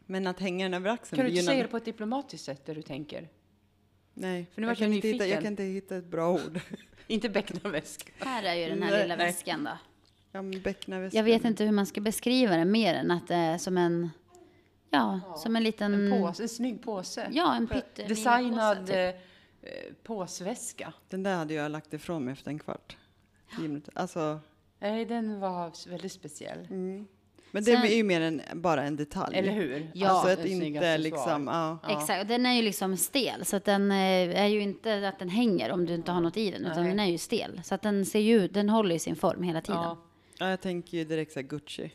Men 0.06 0.28
att 0.28 0.40
hänga 0.40 0.66
den 0.66 0.74
över 0.74 0.90
axeln 0.90 1.18
Kan 1.18 1.26
du 1.26 1.32
inte 1.32 1.44
säga 1.44 1.64
det 1.64 1.70
på 1.70 1.78
ett 1.78 1.86
diplomatiskt 1.86 2.46
sätt, 2.46 2.66
där 2.66 2.76
du 2.76 2.82
tänker? 2.82 3.30
Nej, 4.14 4.46
För 4.54 4.62
nu 4.62 4.68
jag, 4.68 4.78
kan 4.78 4.94
inte 4.94 5.08
hitta, 5.08 5.28
jag 5.28 5.42
kan 5.42 5.52
inte 5.52 5.64
hitta 5.64 5.96
ett 5.96 6.06
bra 6.06 6.34
ord. 6.34 6.60
Inte 7.08 7.30
becknarväska. 7.30 8.12
Här 8.26 8.44
är 8.44 8.54
ju 8.54 8.70
den 8.70 8.84
här 8.84 8.92
Nej, 8.92 9.02
lilla 9.02 9.16
nej. 9.16 9.26
väskan 9.26 9.64
då. 9.64 9.78
Ja, 10.32 10.42
men 10.42 10.62
becknarväskan. 10.62 11.18
Jag 11.18 11.24
vet 11.24 11.46
inte 11.46 11.64
hur 11.64 11.72
man 11.72 11.86
ska 11.86 12.02
beskriva 12.02 12.56
den 12.58 12.72
mer 12.72 12.96
än 12.96 13.12
att 13.12 13.28
det 13.28 13.36
är 13.36 13.58
som 13.58 13.78
en, 13.78 14.10
ja, 14.90 15.34
som 15.38 15.56
en 15.56 15.64
liten... 15.64 15.94
En 16.14 16.22
påse, 16.22 16.44
en 16.44 16.50
snygg 16.50 16.82
påse. 16.84 17.30
Ja, 17.32 17.56
en 17.56 17.68
pytte- 17.68 18.08
Designad 18.08 18.78
minipåse, 18.78 19.12
typ. 19.14 19.22
eh, 19.64 19.70
eh, 19.88 19.94
påsväska. 20.04 20.94
Den 21.10 21.24
där 21.24 21.36
hade 21.36 21.54
jag 21.54 21.72
lagt 21.72 21.94
ifrån 21.94 22.26
mig 22.26 22.32
efter 22.32 22.52
en 22.52 22.60
kvart. 22.60 22.98
Alltså, 23.94 24.40
Nej, 24.84 25.06
den 25.06 25.40
var 25.40 25.90
väldigt 25.90 26.12
speciell. 26.12 26.68
men 26.70 27.08
det 27.52 27.64
Sen- 27.64 27.84
är 27.84 27.96
ju 27.96 28.04
mer 28.04 28.22
än 28.22 28.42
bara 28.54 28.84
en 28.84 28.96
detalj. 28.96 29.38
Eller 29.38 29.52
hur? 29.52 29.92
Ja. 29.94 30.10
Alltså 30.10 30.30
att 30.42 30.46
inte 30.46 30.98
liksom, 30.98 31.48
ja. 31.48 31.80
Exakt, 31.90 32.22
och 32.22 32.28
den 32.28 32.46
är 32.46 32.54
ju 32.54 32.62
liksom 32.62 32.98
stel, 32.98 33.46
så 33.46 33.56
att 33.56 33.66
den 33.66 33.92
eh, 33.92 34.42
är 34.42 34.46
ju 34.48 34.62
inte 34.62 35.08
att 35.08 35.20
den 35.20 35.30
hänger 35.30 35.72
om 35.72 35.86
du 35.86 35.94
inte 35.94 36.12
har 36.12 36.22
något 36.22 36.38
i 36.38 36.52
den, 36.52 36.66
utan 36.66 36.84
Nej. 36.84 36.90
den 36.90 37.00
är 37.00 37.06
ju 37.06 37.18
stel. 37.18 37.62
Så 37.64 37.76
att 37.76 37.82
den 37.82 38.06
ser 38.06 38.20
ju 38.20 38.36
ut, 38.36 38.54
den 38.54 38.70
håller 38.70 38.96
ju 38.96 39.00
sin 39.00 39.16
form 39.16 39.44
hela 39.44 39.62
tiden. 39.62 39.82
Ja, 39.82 39.98
ja. 40.38 40.50
Jag 40.50 40.62
tänker 40.62 40.98
ju 40.98 41.04
direkt 41.06 41.32
såhär 41.32 41.48
Gucci. 41.48 41.92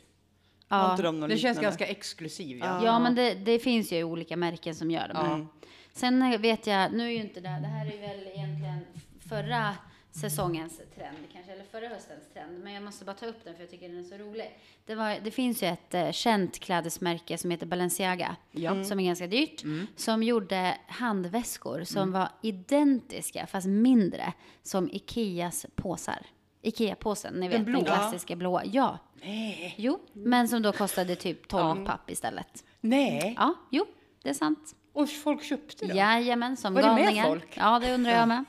Ja. 0.67 0.75
Har 0.75 0.91
inte 0.91 1.03
de 1.03 1.19
någon 1.19 1.29
känns 1.29 1.41
liknande? 1.43 1.61
ganska 1.61 1.85
exklusiv. 1.85 2.57
Ja. 2.57 2.85
Ja, 2.85 2.99
men 2.99 3.15
det, 3.15 3.33
det 3.33 3.59
finns 3.59 3.91
ju 3.91 4.03
olika 4.03 4.37
märken 4.37 4.75
som 4.75 4.91
gör 4.91 5.07
dem. 5.07 5.47
Ja. 5.51 5.61
Sen 5.93 6.21
eh, 6.21 6.39
vet 6.39 6.67
jag, 6.67 6.93
nu 6.93 7.03
är 7.03 7.11
ju 7.11 7.21
inte 7.21 7.39
det, 7.39 7.49
det 7.49 7.67
här 7.67 7.85
är 7.85 7.91
ju 7.91 7.97
väl 7.97 8.27
egentligen 8.33 8.79
förra 9.29 9.75
säsongens 10.21 10.81
trend 10.95 11.17
kanske, 11.33 11.51
eller 11.51 11.63
förra 11.63 11.87
höstens 11.87 12.23
trend, 12.33 12.63
men 12.63 12.73
jag 12.73 12.83
måste 12.83 13.05
bara 13.05 13.15
ta 13.15 13.25
upp 13.25 13.43
den 13.43 13.53
för 13.55 13.61
jag 13.63 13.69
tycker 13.69 13.89
den 13.89 13.99
är 13.99 14.03
så 14.03 14.17
rolig. 14.17 14.59
Det, 14.85 14.95
var, 14.95 15.17
det 15.23 15.31
finns 15.31 15.63
ju 15.63 15.67
ett 15.67 15.93
eh, 15.93 16.11
känt 16.11 16.59
klädesmärke 16.59 17.37
som 17.37 17.51
heter 17.51 17.65
Balenciaga, 17.65 18.35
Ja. 18.51 18.83
som 18.83 18.99
är 18.99 19.05
ganska 19.05 19.27
dyrt, 19.27 19.63
som 19.95 20.23
gjorde 20.23 20.77
handväskor 20.87 21.83
som 21.83 22.11
var 22.11 22.29
identiska, 22.41 23.47
fast 23.47 23.67
mindre, 23.67 24.33
som 24.63 24.89
Ikeas 24.89 25.65
påsar. 25.75 26.25
Ikea-påsen, 26.61 27.33
ni 27.33 27.47
vet 27.47 27.57
den, 27.57 27.65
blåa? 27.65 27.83
klassiska 27.83 28.35
blåa. 28.35 28.65
Ja. 28.65 28.97
Nej. 29.23 29.75
Jo, 29.77 29.99
men 30.13 30.47
som 30.47 30.61
då 30.61 30.71
kostade 30.71 31.15
typ 31.15 31.47
12 31.47 31.85
papp 31.85 32.09
istället. 32.09 32.63
Nej. 32.81 33.33
Ja, 33.37 33.53
jo, 33.71 33.85
det 34.23 34.29
är 34.29 34.33
sant. 34.33 34.75
Och 35.01 35.09
folk 35.09 35.43
köpte 35.43 35.85
den. 35.85 35.97
Jajamän, 35.97 36.57
som 36.57 36.73
Var 36.73 36.81
det 36.81 36.87
med 36.93 37.03
galningar. 37.03 37.25
folk? 37.27 37.57
Ja, 37.57 37.79
det 37.79 37.93
undrar 37.93 38.11
jag 38.11 38.27
med. 38.27 38.45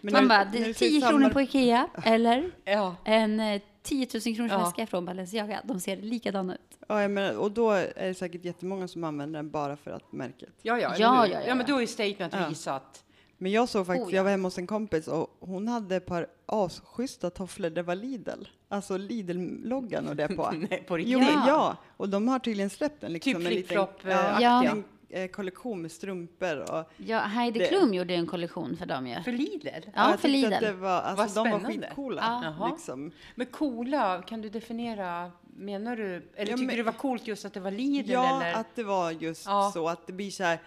Men 0.00 0.12
Man 0.12 0.22
när- 0.22 0.28
bara, 0.28 0.44
det 0.44 0.58
är 0.58 0.64
du 0.66 0.74
ser 0.74 0.86
10 0.88 1.00
samma- 1.00 1.10
kronor 1.10 1.30
på 1.30 1.40
Ikea 1.40 1.88
eller 2.04 2.50
Ja. 2.64 2.96
en 3.04 3.40
eh, 3.40 3.60
10 3.82 4.06
000 4.26 4.34
kronors 4.36 4.52
Ja. 4.52 4.58
väska 4.58 4.86
från 4.86 5.04
Balenciaga. 5.04 5.60
De 5.64 5.80
ser 5.80 5.96
likadana 5.96 6.54
ut. 6.54 6.60
Ja, 6.88 7.08
menar, 7.08 7.36
och 7.36 7.50
då 7.50 7.70
är 7.70 7.92
det 8.08 8.14
säkert 8.14 8.44
jättemånga 8.44 8.88
som 8.88 9.04
använder 9.04 9.38
den 9.38 9.50
bara 9.50 9.76
för 9.76 9.90
att 9.90 10.12
märket. 10.12 10.48
Ja, 10.62 10.78
ja, 10.78 10.94
Ja, 10.98 11.26
ja, 11.26 11.26
ja, 11.26 11.40
ja, 11.46 11.54
men 11.54 11.66
då 11.66 11.82
är 11.82 11.86
statement 11.86 12.34
Ja. 12.34 12.48
visat. 12.48 13.04
Men 13.38 13.52
jag 13.52 13.68
såg 13.68 13.86
faktiskt, 13.86 14.06
Oh, 14.06 14.12
ja. 14.12 14.16
jag 14.16 14.24
var 14.24 14.30
hemma 14.30 14.46
hos 14.46 14.58
en 14.58 14.66
kompis 14.66 15.08
och 15.08 15.36
hon 15.40 15.68
hade 15.68 15.96
ett 15.96 16.06
par 16.06 16.26
asschyssta 16.46 17.30
tofflor. 17.30 17.70
Det 17.70 17.82
var 17.82 17.94
Lidl. 17.94 18.44
Alltså 18.68 18.96
Lidl-loggan 18.96 20.08
och 20.08 20.16
det 20.16 20.28
på. 20.28 20.50
Nej, 20.70 20.84
på 20.88 20.96
riktigt. 20.96 21.12
Jo, 21.12 21.20
Ja. 21.20 21.44
ja. 21.46 21.76
Och 21.96 22.08
de 22.08 22.28
har 22.28 22.38
tydligen 22.38 22.70
släppt 22.70 23.00
den. 23.00 23.12
Liksom, 23.12 23.32
Typ 23.32 23.40
en 23.42 23.46
flip-flop-aktiga. 23.46 24.38
Ja. 24.40 24.74
Eh, 25.14 25.28
kollektion 25.30 25.82
med 25.82 25.92
strumpor 25.92 26.72
och... 26.72 26.90
Ja, 26.96 27.18
Heidi 27.18 27.58
Det- 27.58 27.66
Klum 27.66 27.94
gjorde 27.94 28.12
ju 28.12 28.18
en 28.18 28.26
kollektion 28.26 28.76
för 28.76 28.86
dem 28.86 29.06
ju. 29.06 29.22
För 29.22 29.32
Lidl? 29.32 29.68
Ja, 29.94 30.10
jag 30.10 30.20
för 30.20 30.28
Lidl. 30.28 30.52
Att 30.54 30.60
det 30.60 30.72
var, 30.72 31.00
alltså, 31.00 31.16
Vad 31.40 31.46
de 31.46 31.50
var 31.52 31.58
spännande. 31.58 31.86
skitcoola. 31.86 32.54
Ja. 32.58 32.68
Liksom. 32.72 33.12
Men 33.34 33.46
coola, 33.46 34.22
kan 34.22 34.42
du 34.42 34.48
definiera, 34.48 35.30
menar 35.56 35.96
du, 35.96 36.04
eller 36.04 36.22
Ja, 36.36 36.44
tycker 36.44 36.56
men- 36.56 36.68
du 36.68 36.76
det 36.76 36.82
var 36.82 36.92
coolt 36.92 37.26
just 37.26 37.44
att 37.44 37.52
det 37.54 37.60
var 37.60 37.70
Lidl 37.70 38.10
Ja, 38.10 38.42
eller? 38.42 38.60
att 38.60 38.66
det 38.74 38.82
var 38.84 39.10
just 39.10 39.46
Ja. 39.46 39.70
så 39.74 39.88
att 39.88 40.06
det 40.06 40.12
blir 40.12 40.30
så 40.30 40.44
här, 40.44 40.58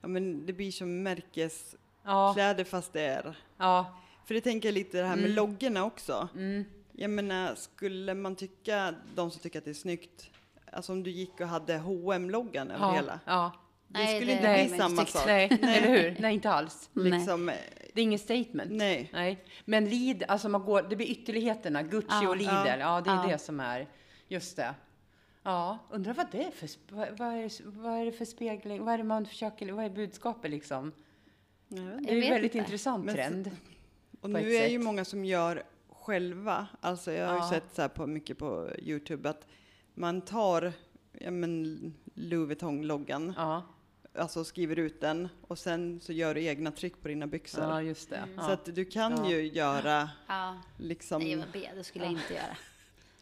ja 0.00 0.08
men 0.08 0.46
det 0.46 0.52
blir 0.52 0.72
som 0.72 0.88
Ja, 0.96 1.02
märkeskläder 1.02 2.64
fast 2.64 2.92
det 2.92 3.02
är... 3.02 3.36
ja, 3.58 3.94
För 4.24 4.34
det 4.34 4.40
tänker 4.40 4.68
jag 4.68 4.74
lite 4.74 4.98
det 4.98 5.04
här 5.06 5.16
med 5.16 5.24
Mm. 5.24 5.36
loggorna 5.36 5.84
också. 5.84 6.28
mm, 6.34 6.64
Jag 6.92 7.10
menar, 7.10 7.54
skulle 7.54 8.14
man 8.14 8.36
tycka, 8.36 8.94
de 9.14 9.30
som 9.30 9.40
tycker 9.40 9.58
att 9.58 9.64
det 9.64 9.70
är 9.70 9.74
snyggt, 9.74 10.30
alltså 10.72 10.92
om 10.92 11.02
du 11.02 11.10
gick 11.10 11.40
och 11.40 11.46
hade 11.48 11.78
hm 11.78 12.30
loggan 12.30 12.70
över 12.70 12.86
ja, 12.86 12.92
hela. 12.92 13.20
ja. 13.24 13.52
Det 13.92 13.98
Nej, 13.98 14.16
skulle 14.16 14.26
det- 14.32 14.36
inte 14.36 14.48
nej, 14.48 14.68
bli 14.68 14.78
samma 14.78 15.06
sak. 15.06 15.26
Nej, 15.26 15.48
eller 15.62 15.88
hur? 16.02 16.16
Nej, 16.20 16.34
inte 16.34 16.50
alls. 16.50 16.90
Nej. 16.92 17.10
Liksom, 17.10 17.48
eh, 17.48 17.54
Det 17.94 18.00
är 18.00 18.02
ingen 18.02 18.18
statement. 18.18 18.70
nej. 18.72 19.10
Nej. 19.12 19.44
Men 19.64 19.88
Lidl, 19.88 20.24
alltså 20.28 20.48
man 20.48 20.62
går, 20.64 20.82
det 20.90 20.96
blir 20.96 21.06
ytterligheterna, 21.06 21.82
Gucci 21.82 22.06
Ja. 22.10 22.28
och 22.28 22.36
Lidl, 22.36 22.48
Ja. 22.50 22.76
ja, 22.76 23.00
det 23.00 23.10
är 23.10 23.14
Ja. 23.14 23.26
det 23.28 23.38
som 23.38 23.60
är, 23.60 23.86
just 24.28 24.56
det. 24.56 24.74
Ja, 25.42 25.78
undrar 25.90 26.14
vad 26.14 26.26
det 26.32 26.44
är 26.44 26.50
för, 26.50 26.68
vad, 26.88 27.08
vad, 27.18 27.28
är, 27.28 27.70
vad 27.80 28.00
är 28.00 28.04
det 28.04 28.12
för 28.12 28.24
spegling, 28.24 28.84
vad 28.84 28.94
är 28.94 28.98
det 28.98 29.04
man 29.04 29.26
försöker, 29.26 29.72
vad 29.72 29.84
är 29.84 29.90
budskapet 29.90 30.50
liksom? 30.50 30.92
Det 31.68 31.76
är 31.78 32.12
en 32.14 32.20
väldigt 32.20 32.44
inte. 32.44 32.58
intressant 32.58 33.04
Men 33.04 33.14
trend. 33.14 33.50
Och 34.20 34.30
nu 34.30 34.54
är 34.54 34.66
ju 34.68 34.78
sätt. 34.78 34.84
många 34.84 35.04
som 35.04 35.24
gör 35.24 35.62
själva, 35.88 36.66
alltså 36.80 37.12
jag 37.12 37.26
har 37.26 37.34
Ja. 37.36 37.44
ju 37.44 37.54
sett 37.54 37.74
så 37.74 37.82
här 37.82 37.88
på 37.88 38.06
mycket 38.06 38.38
på 38.38 38.68
Youtube 38.78 39.30
att 39.30 39.46
man 39.94 40.20
tar 40.20 40.72
ja, 41.12 41.30
men 41.30 41.94
Louis 42.14 42.48
Vuitton-loggan, 42.48 43.34
Ja, 43.36 43.62
alltså 44.14 44.44
skriver 44.44 44.78
ut 44.78 45.00
den 45.00 45.28
och 45.48 45.58
sen 45.58 46.00
så 46.00 46.12
gör 46.12 46.34
du 46.34 46.44
egna 46.44 46.70
tryck 46.70 47.02
på 47.02 47.08
dina 47.08 47.26
byxor. 47.26 47.64
ja 47.64 47.82
just 47.82 48.10
det. 48.10 48.24
Ja. 48.36 48.42
Så 48.42 48.50
att 48.50 48.64
du 48.74 48.84
kan 48.84 49.16
Ja. 49.24 49.30
ju 49.30 49.48
göra 49.48 50.10
Ja, 50.26 50.56
liksom, 50.78 51.22
nej, 51.22 51.36
vad 51.36 51.46
B, 51.52 51.68
det 51.76 51.84
skulle 51.84 52.04
jag 52.04 52.12
inte 52.12 52.34
göra. 52.34 52.56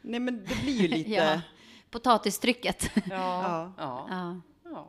nej 0.00 0.20
men 0.20 0.44
det 0.48 0.62
blir 0.62 0.72
ju 0.82 0.88
lite, 0.96 1.10
Ja. 1.10 1.40
Potatistrycket. 1.90 2.90
ja, 3.10 3.72
Ja. 3.78 4.06
ja. 4.64 4.86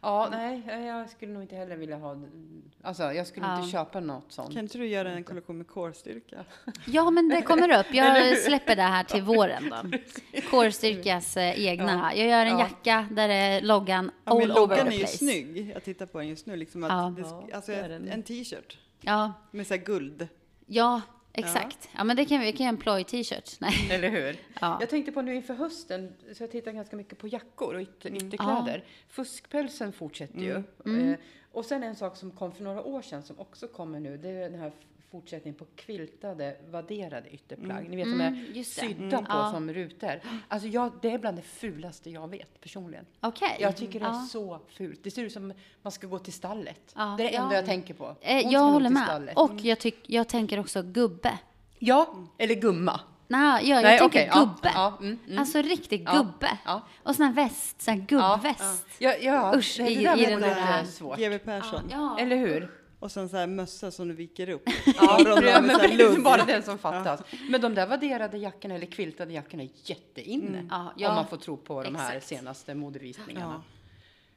Ja. 0.00 0.28
Nej, 0.30 0.62
jag 0.86 1.10
skulle 1.10 1.32
nog 1.32 1.42
inte 1.42 1.56
heller 1.56 1.76
vilja 1.76 1.96
ha, 1.96 2.16
alltså 2.82 3.02
jag 3.12 3.26
skulle 3.26 3.46
Ja. 3.46 3.58
inte 3.58 3.70
köpa 3.70 4.00
något 4.00 4.24
sånt. 4.32 4.52
kan 4.54 4.58
inte 4.62 4.78
du 4.78 4.86
göra 4.86 5.12
en 5.12 5.24
kollektion 5.24 5.58
med 5.58 5.66
core-styrka? 5.66 6.44
ja, 6.86 7.10
men 7.10 7.28
det 7.28 7.42
kommer 7.42 7.80
upp. 7.80 7.86
Jag 7.94 8.38
släpper 8.46 8.76
det 8.76 8.82
här 8.82 9.04
till 9.04 9.22
våren 9.22 9.70
då. 9.70 9.98
Core-styrkas 10.50 11.36
eh, 11.36 11.66
egna. 11.66 12.14
Jag 12.14 12.28
gör 12.28 12.46
en 12.46 12.52
Ja. 12.52 12.60
jacka 12.60 13.08
där 13.10 13.28
är 13.28 13.60
loggan 13.60 14.10
Ja, 14.24 14.34
men 14.34 14.42
all 14.50 14.50
over 14.50 14.60
loggan 14.60 14.86
the 14.86 14.92
är 14.92 14.92
ju 14.92 14.98
place. 14.98 15.18
snygg, 15.18 15.70
jag 15.74 15.84
tittar 15.84 16.06
på 16.06 16.18
den 16.18 16.28
just 16.28 16.46
nu, 16.46 16.56
liksom 16.56 16.84
att 16.84 16.90
Ja. 16.90 17.14
det, 17.48 17.54
alltså 17.54 17.72
det 17.72 17.78
en 18.12 18.22
t-shirt 18.22 18.78
Ja, 19.00 19.32
med 19.50 19.66
så 19.66 19.74
här 19.74 19.80
guld. 19.84 20.28
ja, 20.66 21.00
exakt. 21.32 21.88
Ja, 21.96 22.04
men 22.04 22.16
det 22.16 22.24
kan 22.24 22.40
vi, 22.40 22.52
kan 22.52 22.64
göra 22.64 22.68
en 22.68 22.76
ploj 22.76 23.04
t-shirt. 23.04 23.50
Nej. 23.60 23.88
Eller 23.90 24.08
hur? 24.10 24.36
Ja. 24.60 24.76
Jag 24.80 24.90
tänkte 24.90 25.12
på 25.12 25.22
nu 25.22 25.34
inför 25.34 25.54
hösten, 25.54 26.12
så 26.34 26.42
jag 26.42 26.50
tittar 26.50 26.72
ganska 26.72 26.96
mycket 26.96 27.18
på 27.18 27.28
jackor 27.28 27.74
och 27.74 27.80
ytter, 27.80 28.08
Mm. 28.10 28.26
ytterkläder. 28.26 28.84
Fuskpälsen 29.08 29.92
fortsätter 29.92 30.38
ju. 30.40 30.62
Mm. 30.86 31.10
Eh, 31.12 31.18
och 31.52 31.64
sen 31.64 31.82
en 31.82 31.96
sak 31.96 32.16
som 32.16 32.30
kom 32.30 32.52
för 32.52 32.64
några 32.64 32.82
år 32.82 33.02
sedan 33.02 33.22
som 33.22 33.38
också 33.38 33.68
kommer 33.68 34.00
nu, 34.00 34.16
det 34.16 34.28
är 34.28 34.50
den 34.50 34.60
här 34.60 34.72
fortsättningen 35.10 35.58
på 35.58 35.64
quiltade, 35.76 36.56
vadderade 36.70 37.28
ytterplagg. 37.30 37.88
Ni 37.88 37.96
vet 37.96 38.04
de 38.04 38.20
Mm, 38.20 38.52
är 38.54 38.62
sydda 38.62 39.16
Mm. 39.18 39.24
på 39.24 39.32
Ja. 39.32 39.50
som 39.52 39.72
rutor. 39.72 40.20
Alltså 40.48 40.68
jag, 40.68 40.92
det 41.02 41.10
är 41.10 41.18
bland 41.18 41.36
det 41.38 41.42
fulaste 41.42 42.10
jag 42.10 42.28
vet 42.30 42.60
personligen. 42.60 43.06
Okej. 43.20 43.56
Jag 43.60 43.76
tycker 43.76 44.00
det 44.00 44.06
är 44.06 44.10
Ja. 44.10 44.26
så 44.30 44.60
fult. 44.68 45.00
Det 45.04 45.10
ser 45.10 45.22
ut 45.22 45.32
som 45.32 45.52
man 45.82 45.92
ska 45.92 46.06
gå 46.06 46.18
till 46.18 46.32
stallet. 46.32 46.92
Ja, 46.96 47.14
Det 47.18 47.24
är 47.24 47.30
det 47.30 47.36
enda 47.36 47.50
ja. 47.54 47.56
jag 47.58 47.66
tänker 47.66 47.94
på. 47.94 48.16
Eh, 48.20 48.42
Hon 48.42 48.50
jag 48.52 48.60
håller 48.60 48.90
med. 48.90 49.02
stallet. 49.04 49.36
Och 49.38 49.52
jag, 49.60 49.78
tyck, 49.78 49.98
jag 50.06 50.28
tänker 50.28 50.60
också 50.60 50.82
gubbe. 50.82 51.38
Ja, 51.78 52.14
eller 52.38 52.54
gumma. 52.54 53.00
Nej, 53.28 53.68
jag, 53.68 53.78
jag 53.78 53.82
Nej, 53.82 53.98
tänker 53.98 54.26
ja, 54.26 54.34
gubbe. 54.40 54.70
ja, 54.74 54.96
mm, 55.00 55.18
mm. 55.26 55.38
Alltså 55.38 55.62
riktig 55.62 56.02
Ja, 56.06 56.12
gubbe. 56.16 56.58
ja. 56.64 56.82
Och 57.02 57.16
sån 57.16 57.26
här 57.26 57.32
väst, 57.32 57.82
sån 57.82 57.94
här 57.94 58.00
gubbväst. 58.06 58.86
Ja, 58.98 59.14
ja. 59.20 59.52
Usch, 59.56 59.74
det, 59.78 59.90
i- 59.90 59.94
det 59.94 60.02
där 60.02 60.16
i 60.18 60.24
var 60.24 60.30
den 60.30 60.40
där- 60.40 60.84
svårt. 60.84 61.18
GW 61.18 61.38
Persson. 61.38 61.82
Ja. 61.90 62.16
Eller 62.20 62.36
hur? 62.36 62.70
Och 63.00 63.12
sen 63.12 63.28
så 63.28 63.36
här 63.36 63.46
mössa 63.46 63.90
som 63.90 64.08
du 64.08 64.14
viker 64.14 64.48
upp. 64.48 64.62
Ja, 64.96 65.18
ludd. 65.98 66.22
bara 66.24 66.44
den 66.44 66.62
som 66.62 66.78
fattas. 66.78 67.20
Men 67.48 67.60
de 67.60 67.74
där 67.74 67.86
vadderade 67.86 68.38
jackorna 68.38 68.74
eller 68.74 68.86
quiltade 68.86 69.32
jackorna 69.32 69.62
är 69.62 69.68
jätteinne. 69.84 70.66
Ja, 70.70 70.92
ja. 70.96 71.08
Om 71.08 71.14
man 71.14 71.26
får 71.26 71.36
tro 71.36 71.56
på 71.56 71.82
de 71.82 71.94
här 71.94 72.16
Exakt. 72.16 72.26
senaste 72.28 72.74
modevisningarna. 72.74 73.54
Ja. 73.54 73.62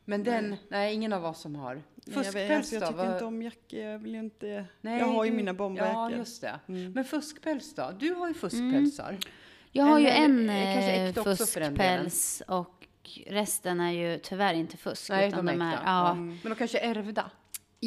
Men 0.05 0.23
den, 0.23 0.55
nej, 0.69 0.93
ingen 0.93 1.13
av 1.13 1.25
oss 1.25 1.39
som 1.41 1.55
har. 1.55 1.81
Fuskpäls 2.11 2.51
alltså, 2.51 2.75
jag 2.75 2.81
då? 2.83 2.87
tycker 2.87 2.97
Vad- 3.03 3.13
inte 3.13 3.25
om 3.25 3.41
jackor, 3.41 3.79
jag 3.79 3.99
vill 3.99 4.13
ju 4.13 4.19
inte... 4.19 4.65
Nej, 4.81 4.99
jag 4.99 5.05
har 5.05 5.23
ju 5.25 5.31
du- 5.31 5.37
mina 5.37 5.53
bomberjackor. 5.53 6.11
Ja, 6.11 6.17
just 6.17 6.41
det. 6.41 6.59
Mm. 6.67 6.91
Men 6.91 7.05
fuskpäls 7.05 7.75
då? 7.75 7.91
Du 7.99 8.13
har 8.13 8.27
ju 8.27 8.33
fuskpälsar. 8.33 9.17
Jag 9.71 9.83
har 9.85 9.99
ju 9.99 10.07
Eller, 10.07 10.25
en 10.25 10.49
eh, 10.49 11.05
äkta 11.09 11.23
fuskpäls 11.23 12.43
och 12.47 12.85
resten 13.27 13.79
är 13.79 13.91
ju 13.91 14.19
tyvärr 14.19 14.53
inte 14.53 14.77
fusk. 14.77 15.09
Nej, 15.09 15.27
utan 15.27 15.45
de 15.45 15.51
är 15.51 15.57
de 15.57 15.61
är, 15.61 15.73
äkta. 15.73 15.83
ja. 15.85 16.13
Men 16.13 16.39
de 16.43 16.55
kanske 16.55 16.79
är 16.79 16.95
ärvda. 16.95 17.31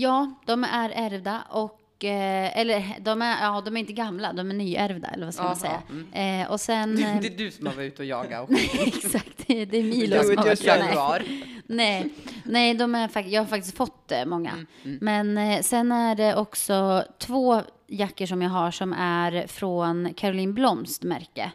Ja, 0.00 0.35
de 0.47 0.65
är 0.65 0.91
ärvda 0.91 1.43
och 1.50 2.05
eh, 2.05 2.59
eller 2.59 2.85
de 3.00 3.23
är, 3.23 3.43
ja, 3.45 3.61
de 3.61 3.76
är 3.76 3.81
inte 3.81 3.93
gamla, 3.93 4.33
de 4.33 4.50
är 4.50 4.55
nyärvda 4.55 5.09
eller 5.09 5.25
vad 5.25 5.35
ska 5.35 5.43
Ja, 5.43 5.49
man 5.49 5.57
säga. 5.57 5.83
mm. 5.91 6.43
Eh, 6.43 6.50
och 6.50 6.61
sen... 6.61 6.99
eh, 7.05 7.21
Det 7.21 7.26
är 7.29 7.37
du 7.38 7.50
som 7.50 7.67
har 7.67 7.75
varit 7.75 7.93
ute 7.93 8.03
och 8.03 8.07
jagat. 8.09 8.50
Exakt, 8.87 9.47
det 9.47 9.61
är 9.79 9.83
Milo 9.83 10.23
som 10.23 10.37
har 10.37 10.45
varit 10.45 10.65
januar. 10.65 11.23
Nej, 11.67 12.09
nej 12.45 12.75
de 12.75 12.95
är 12.95 13.26
jag 13.29 13.43
har 13.43 13.47
faktiskt 13.47 13.76
fått 13.76 14.12
eh, 14.12 14.25
många. 14.25 14.53
Mm, 14.85 14.99
Men 15.00 15.38
eh, 15.38 15.61
sen 15.62 15.93
är 15.93 16.15
det 16.15 16.37
också 16.37 17.05
två 17.19 17.62
jackor 17.87 18.26
som 18.26 18.43
jag 18.43 18.50
har 18.50 18.71
som 18.71 18.93
är 18.93 19.47
från 19.47 20.15
Caroline 20.15 20.55
Blomst 20.55 21.03
märke. 21.03 21.50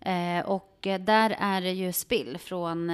Eh, 0.00 0.46
och 0.46 0.78
där 1.00 1.36
är 1.40 1.60
det 1.60 1.72
ju 1.72 1.92
spill 1.92 2.38
från 2.38 2.90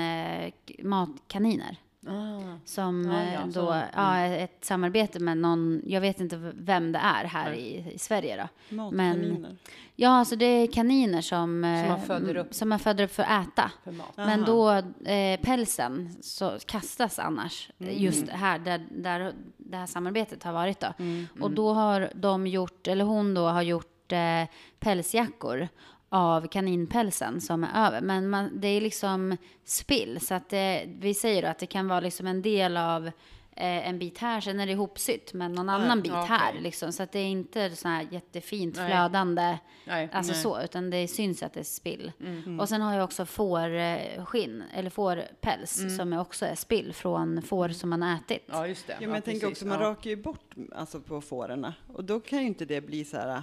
matkaniner. 0.83 1.77
Ah. 2.09 2.59
Som 2.65 3.05
Ja, 3.13 3.21
eh, 3.23 3.35
ja, 3.35 3.41
då, 3.47 3.53
så- 3.53 3.73
mm. 3.73 3.87
ja, 3.95 4.19
ett 4.25 4.65
samarbete 4.65 5.21
med 5.21 5.39
någon, 5.39 5.83
jag 5.87 6.01
vet 6.01 6.21
inte 6.21 6.53
vem 6.55 6.93
det 6.93 6.99
är 6.99 7.25
här 7.25 7.53
i, 7.53 7.93
i 7.95 7.99
Sverige 7.99 8.37
då. 8.69 8.77
Matkaniner. 8.77 9.57
Ja, 9.97 10.09
alltså 10.09 10.37
det 10.37 10.45
är 10.45 10.67
kaniner 10.73 11.21
som, 11.21 11.65
eh, 11.65 11.89
man 11.89 12.01
föder 12.01 12.37
upp. 12.37 12.55
som 12.55 12.69
man 12.69 12.79
föder 12.79 13.05
upp 13.05 13.11
för 13.15 13.23
att 13.23 13.49
äta. 13.49 13.71
För. 13.85 13.95
Men 14.17 14.45
då, 14.45 14.71
eh, 15.11 15.41
pälsen 15.43 16.17
så 16.23 16.59
kastas 16.67 17.19
annars, 17.19 17.71
Mm. 17.79 17.95
just 17.99 18.29
här 18.29 18.59
där, 18.59 18.87
där 18.91 19.33
det 19.57 19.77
här 19.77 19.87
samarbetet 19.87 20.43
har 20.43 20.53
varit 20.53 20.81
då. 20.81 20.93
Mm, 20.99 21.27
Och 21.41 21.51
då 21.51 21.73
har 21.73 22.11
de 22.15 22.47
gjort, 22.47 22.87
eller 22.89 23.05
hon 23.05 23.35
då 23.35 23.47
har 23.47 23.63
gjort 23.63 24.13
eh, 24.13 24.45
pälsjackor 24.81 25.69
av 26.09 26.47
kaninpälsen 26.47 27.41
som 27.41 27.65
är 27.65 27.87
över. 27.87 28.01
Men 28.01 28.29
man, 28.29 28.61
det 28.61 28.69
är 28.69 28.81
liksom 28.81 29.37
spill, 29.65 30.21
så 30.21 30.35
att 30.35 30.49
det, 30.49 30.85
vi 30.99 31.15
säger 31.15 31.43
då 31.43 31.49
att 31.49 31.59
det 31.59 31.67
kan 31.67 31.89
vara 31.89 32.01
liksom 32.01 32.27
en 32.27 32.43
del 32.43 32.77
av 32.77 33.11
eh, 33.57 33.89
en 33.89 33.99
bit 33.99 34.19
här, 34.19 34.41
sen 34.41 34.61
är 34.61 34.67
det 34.67 34.73
ihopsytt, 34.73 35.33
men 35.33 35.53
någon 35.53 35.69
annan 35.69 36.03
bit 36.03 36.13
ja, 36.13 36.23
här 36.23 36.61
liksom. 36.61 36.93
Så 36.93 37.03
att 37.03 37.13
det 37.13 37.19
är 37.19 37.27
inte 37.27 37.77
så 37.77 37.89
här 37.89 38.07
jättefint 38.11 38.77
Nej. 38.77 38.87
flödande, 38.87 39.59
Nej. 39.85 40.09
alltså 40.13 40.33
Nej. 40.33 40.43
så, 40.43 40.63
utan 40.63 40.91
det 40.91 41.09
syns 41.09 41.43
att 41.43 41.53
det 41.53 41.61
är 41.61 41.65
spill. 41.65 42.13
Mm. 42.21 42.61
Och 42.61 42.69
sen 42.69 42.81
har 42.81 42.95
jag 42.95 43.05
också 43.05 43.27
fårskinn, 43.27 44.63
eller 44.75 44.91
fårpäls, 44.91 45.97
som 45.97 46.13
är 46.13 46.21
också 46.21 46.47
är 46.47 46.55
spill 46.55 46.93
från 46.93 47.43
får 47.43 47.69
som 47.69 47.91
man 47.91 48.03
har 48.03 48.15
ätit. 48.17 48.45
Ja, 48.47 48.67
just 48.67 48.87
det. 48.87 48.93
Ja, 48.93 49.07
men 49.07 49.15
jag 49.15 49.25
tänker 49.25 49.49
också, 49.49 49.67
man 49.67 49.81
ja. 49.81 49.87
rakar 49.91 50.11
ju 50.11 50.17
bort 50.17 50.55
alltså, 50.75 51.01
på 51.01 51.21
fårorna. 51.21 51.75
Och 51.95 52.05
då 52.05 52.21
kan 52.21 52.41
ju 52.41 52.47
inte 52.47 52.65
det 52.65 52.81
bli 52.81 53.05
så 53.05 53.17
här 53.17 53.43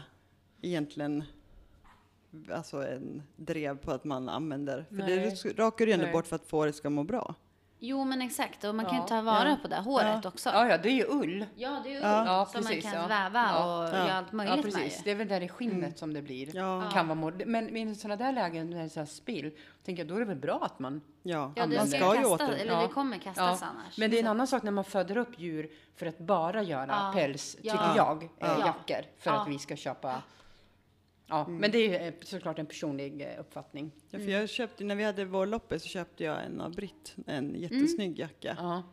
egentligen 0.62 1.24
alltså 2.54 2.88
en 2.88 3.24
drev 3.36 3.78
på 3.78 3.92
att 3.92 4.04
man 4.04 4.30
använder. 4.30 4.86
För 4.90 4.96
Nej. 4.96 5.38
det 5.44 5.60
rakar 5.64 5.86
du 5.86 5.92
ju 5.92 5.94
ändå 5.94 6.06
Nej. 6.06 6.14
bort 6.14 6.28
för 6.28 6.36
att 6.36 6.46
fåret 6.48 6.76
ska 6.76 6.90
må 6.90 7.04
bra. 7.04 7.36
Jo, 7.84 8.04
men 8.04 8.22
exakt. 8.22 8.64
Och 8.64 8.76
man 8.76 8.86
kan 8.86 8.96
Ja, 8.96 9.02
ju 9.02 9.08
ta 9.08 9.22
vara 9.22 9.50
ja. 9.50 9.58
på 9.62 9.68
det 9.68 9.76
håret 9.76 10.26
också. 10.26 10.50
Ja, 10.50 10.68
ja, 10.68 10.78
det 10.78 10.90
är 10.90 10.94
ju 10.94 11.06
ull. 11.08 11.46
Ja, 11.56 11.82
det 11.84 11.90
är 11.90 11.94
ju 11.94 12.00
Ja. 12.00 12.26
Ja, 12.26 12.46
som 12.46 12.64
man 12.64 12.74
precis, 12.74 12.92
kan 12.92 13.02
ja. 13.02 13.08
väva 13.08 13.40
Ja. 13.54 13.84
och 13.84 13.90
Ja. 13.96 13.98
göra 14.08 14.14
allt 14.14 14.32
möjligt 14.32 14.50
Ja, 14.58 14.64
med. 14.64 14.66
precis. 14.74 15.00
ju. 15.00 15.04
Det 15.04 15.12
är 15.12 15.16
väl 15.16 15.28
där 15.28 15.42
i 15.42 15.48
skinnet 15.50 15.98
som 15.98 16.14
det 16.14 16.22
blir. 16.22 16.56
Ja. 16.56 16.90
Kan 16.94 17.08
vara 17.08 17.34
men 17.46 17.78
i 17.78 17.96
sådana 17.96 18.16
där 18.24 18.32
lägen 18.32 18.70
när 18.70 18.78
det 18.84 18.98
är 18.98 19.06
spill, 19.06 19.52
tänker 19.86 20.02
jag, 20.04 20.08
då 20.10 20.16
är 20.16 20.20
det 20.20 20.26
väl 20.26 20.38
bra 20.38 20.60
att 20.64 20.80
man 20.80 21.02
Ja, 21.24 21.54
Ja, 21.56 21.66
det 21.66 21.78
man 21.78 21.88
ska, 21.88 21.98
ju 21.98 22.22
kasta, 22.22 22.28
åter... 22.46 22.50
eller 22.50 22.74
Ja. 22.74 22.82
det 22.82 22.88
kommer 22.88 23.18
kastas 23.18 23.62
annars. 23.64 23.98
Men 23.98 24.12
det 24.12 24.18
är 24.18 24.22
en 24.22 24.28
annan 24.28 24.48
sak 24.48 24.64
när 24.64 24.72
man 24.72 24.84
föder 24.84 25.18
upp 25.18 25.40
djur 25.40 25.70
för 25.96 26.06
att 26.06 26.18
bara 26.18 26.64
göra 26.64 26.88
Ja. 26.90 27.12
päls, 27.16 27.58
Ja. 27.62 27.72
tycker 27.74 27.96
jag, 27.96 28.30
Ja. 28.40 28.46
eh, 28.48 28.60
jackor. 28.66 29.06
För 29.18 29.32
Ja. 29.32 29.42
att 29.42 29.48
vi 29.48 29.60
ska 29.60 29.76
köpa. 29.76 30.22
Ja, 31.32 31.48
men 31.48 31.72
det 31.72 31.96
är 31.96 32.08
eh, 32.08 32.14
såklart 32.24 32.60
en 32.60 32.66
personlig 32.66 33.22
eh, 33.22 33.40
uppfattning. 33.40 33.92
Ja, 34.10 34.20
för 34.20 34.28
jag 34.28 34.50
köpte, 34.50 34.84
när 34.84 34.96
vi 34.96 35.04
hade 35.04 35.26
vår 35.26 35.46
loppis 35.46 35.84
så 35.84 35.88
köpte 35.88 36.24
jag 36.24 36.46
en 36.46 36.62
av 36.62 36.76
Britt, 36.76 37.16
en 37.28 37.56
jättesnygg 37.56 38.20
jacka. 38.20 38.56
Ja. 38.60 38.84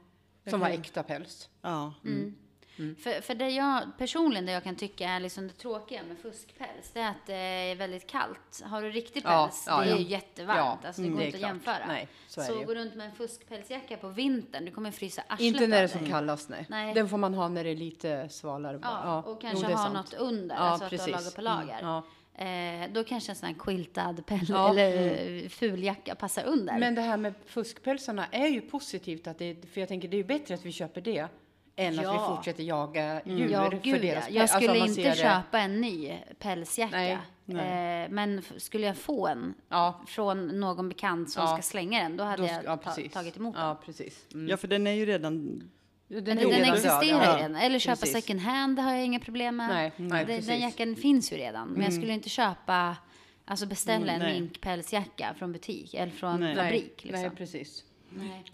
Som 0.50 0.60
var 0.60 0.68
äkta 0.68 1.02
päls. 1.02 1.48
Ja. 1.62 1.94
Mm. 2.04 2.34
För, 2.78 3.20
för 3.20 3.34
det 3.34 3.48
jag 3.48 3.82
personligen 3.98 4.46
det 4.46 4.52
jag 4.52 4.64
kan 4.64 4.76
tycka 4.76 5.08
är 5.08 5.20
liksom 5.20 5.48
det 5.48 5.52
tråkiga 5.52 6.02
med 6.08 6.18
fuskpäls, 6.18 6.90
det 6.92 7.00
är 7.00 7.10
att 7.10 7.26
det 7.26 7.34
är 7.34 7.76
väldigt 7.76 8.06
kallt. 8.06 8.62
Har 8.64 8.82
du 8.82 8.90
riktig 8.90 9.22
Ja, 9.24 9.46
päls, 9.46 9.64
ja, 9.66 9.80
det 9.80 9.86
är 9.86 9.90
ja. 9.90 9.98
ju 9.98 10.04
jättevarmt. 10.04 10.84
Alltså, 10.84 11.02
det 11.02 11.08
mm, 11.08 11.18
går 11.18 11.26
inte 11.26 11.36
att 11.36 11.42
jämföra. 11.42 11.86
Nej, 11.86 12.08
så 12.28 12.42
så 12.42 12.64
gå 12.64 12.74
runt 12.74 12.94
med 12.94 13.06
en 13.06 13.14
fuskpälsjacka 13.14 13.96
på 13.96 14.08
vintern, 14.08 14.64
du 14.64 14.70
kommer 14.70 14.90
frysa 14.90 15.22
arslet 15.28 15.40
Inte 15.40 15.66
när 15.66 15.76
det 15.76 15.82
är 15.82 15.88
som 15.88 16.06
kallast, 16.06 16.48
nej. 16.48 16.66
Nej. 16.68 16.94
Den 16.94 17.08
får 17.08 17.18
man 17.18 17.34
ha 17.34 17.48
när 17.48 17.64
det 17.64 17.70
är 17.70 17.76
lite 17.76 18.28
svalare. 18.28 18.78
Ja, 18.82 19.22
och 19.22 19.40
kanske 19.40 19.66
jo, 19.70 19.76
ha 19.76 19.84
sant. 19.84 19.94
något 19.94 20.14
under, 20.14 20.54
Ja, 20.54 20.60
alltså 20.60 20.84
att 20.84 20.90
precis. 20.90 21.06
du 21.06 21.12
har 21.12 21.20
lager 21.20 21.36
på 21.36 21.42
lager. 21.42 21.78
Mm, 21.78 21.86
ja. 21.86 22.02
Eh, 22.38 22.90
då 22.92 23.04
kanske 23.04 23.32
en 23.32 23.36
sån 23.36 23.46
här 23.46 23.56
quiltad 23.58 24.26
päls 24.26 24.48
Ja, 24.48 24.70
Mm. 24.70 24.78
eller 24.78 25.42
eh, 25.44 25.48
fuljacka 25.48 26.14
passar 26.14 26.44
under. 26.44 26.78
Men 26.78 26.94
det 26.94 27.00
här 27.00 27.16
med 27.16 27.34
fuskpälsarna 27.46 28.26
är 28.30 28.48
ju 28.48 28.60
positivt, 28.60 29.26
att 29.26 29.38
det, 29.38 29.56
för 29.72 29.80
jag 29.80 29.88
tänker 29.88 30.08
det 30.08 30.16
är 30.16 30.18
ju 30.18 30.24
bättre 30.24 30.54
att 30.54 30.66
vi 30.66 30.72
köper 30.72 31.00
det 31.00 31.28
än 31.76 31.98
att 31.98 32.04
Ja. 32.04 32.12
vi 32.30 32.36
fortsätter 32.36 32.62
jaga 32.62 33.20
djur 33.24 33.48
ja, 33.50 33.70
för 33.70 33.78
gud 33.78 34.02
deras 34.02 34.14
ja. 34.14 34.20
päls. 34.20 34.34
Jag 34.34 34.42
Alltså, 34.42 34.56
skulle 34.56 34.78
man 34.78 34.88
inte 34.88 35.14
köpa 35.14 35.58
en 35.58 35.80
ny 35.80 36.18
pälsjacka. 36.38 36.96
Nej, 36.96 37.18
nej. 37.44 38.04
Eh, 38.04 38.10
men 38.10 38.42
skulle 38.56 38.86
jag 38.86 38.96
få 38.96 39.26
en 39.26 39.54
Ja, 39.68 40.00
från 40.06 40.60
någon 40.60 40.88
bekant 40.88 41.30
som 41.30 41.42
Ja. 41.44 41.48
ska 41.52 41.62
slänga 41.62 42.02
den, 42.02 42.16
då 42.16 42.24
hade 42.24 42.42
då, 42.42 42.48
jag 42.48 42.64
ja, 42.64 42.76
ta, 42.76 42.90
tagit 43.12 43.36
emot 43.36 43.54
den. 43.54 43.64
Ja, 43.66 43.80
precis. 43.84 44.26
Mm. 44.34 44.48
ja, 44.48 44.56
för 44.56 44.68
den 44.68 44.86
är 44.86 44.92
ju 44.92 45.06
redan... 45.06 45.62
Den, 46.08 46.24
Den, 46.24 46.40
existerar 46.64 47.02
ja. 47.02 47.32
ju 47.32 47.42
redan. 47.42 47.56
Eller 47.56 47.78
köpa 47.78 47.96
Precis. 47.96 48.12
second 48.12 48.40
hand, 48.40 48.76
det 48.76 48.82
har 48.82 48.92
jag 48.94 49.04
inga 49.04 49.20
problem 49.20 49.56
med. 49.56 49.68
Nej, 49.68 49.92
nej, 49.96 50.24
den, 50.24 50.46
den 50.46 50.60
jackan 50.60 50.96
finns 50.96 51.32
ju 51.32 51.36
redan. 51.36 51.68
Men 51.68 51.82
jag 51.82 51.92
skulle 51.92 52.12
inte 52.12 52.28
köpa, 52.28 52.96
alltså 53.44 53.66
beställa 53.66 54.12
en 54.12 54.22
Mm, 54.22 54.32
minkpälsjacka 54.32 55.34
från 55.38 55.52
butik 55.52 55.94
eller 55.94 56.12
från 56.12 56.40
Nej. 56.40 56.56
fabrik. 56.56 57.04
Liksom. 57.04 57.22
nej, 57.22 57.30
precis. 57.30 57.84
Nej. 58.10 58.44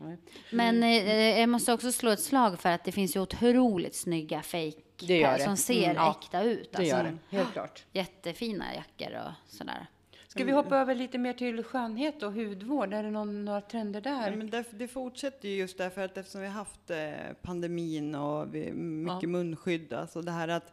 Men 0.50 0.82
eh, 0.82 1.40
jag 1.40 1.48
måste 1.48 1.72
också 1.72 1.92
slå 1.92 2.10
ett 2.10 2.20
slag 2.22 2.60
för 2.60 2.68
att 2.68 2.84
det 2.84 2.92
finns 2.92 3.16
ju 3.16 3.20
otroligt 3.20 3.94
snygga 3.94 4.42
fake 4.42 4.72
Det 4.98 5.26
det. 5.26 5.44
som 5.44 5.56
ser 5.56 5.84
Mm, 5.84 5.96
ja. 5.96 6.16
äkta 6.22 6.42
ut. 6.42 6.72
Det 6.72 6.78
Alltså. 6.78 6.96
gör 6.96 7.04
det, 7.30 7.36
helt 7.36 7.52
klart. 7.52 7.84
Jättefina 7.92 8.64
jackor 8.74 9.18
och 9.18 9.54
sådär. 9.56 9.86
Ska 10.34 10.44
vi 10.44 10.52
hoppa 10.52 10.76
över 10.78 10.94
lite 10.94 11.18
mer 11.18 11.32
till 11.32 11.62
skönhet 11.64 12.22
och 12.22 12.32
hudvård? 12.32 12.92
Är 12.92 13.02
det 13.02 13.10
någon, 13.10 13.44
några 13.44 13.60
trender 13.60 14.00
där? 14.00 14.30
Ja, 14.30 14.36
men 14.36 14.50
det, 14.50 14.64
det 14.70 14.88
fortsätter 14.88 15.48
ju 15.48 15.54
just 15.56 15.78
därför 15.78 16.04
att 16.04 16.18
eftersom 16.18 16.40
vi 16.40 16.46
har 16.46 16.54
haft 16.54 16.90
eh, 16.90 17.12
pandemin 17.42 18.14
och 18.14 18.54
vi, 18.54 18.72
mycket 18.72 19.22
Ja. 19.22 19.28
munskydd, 19.28 19.92
alltså 19.92 20.22
det 20.22 20.32
här 20.32 20.48
att 20.48 20.72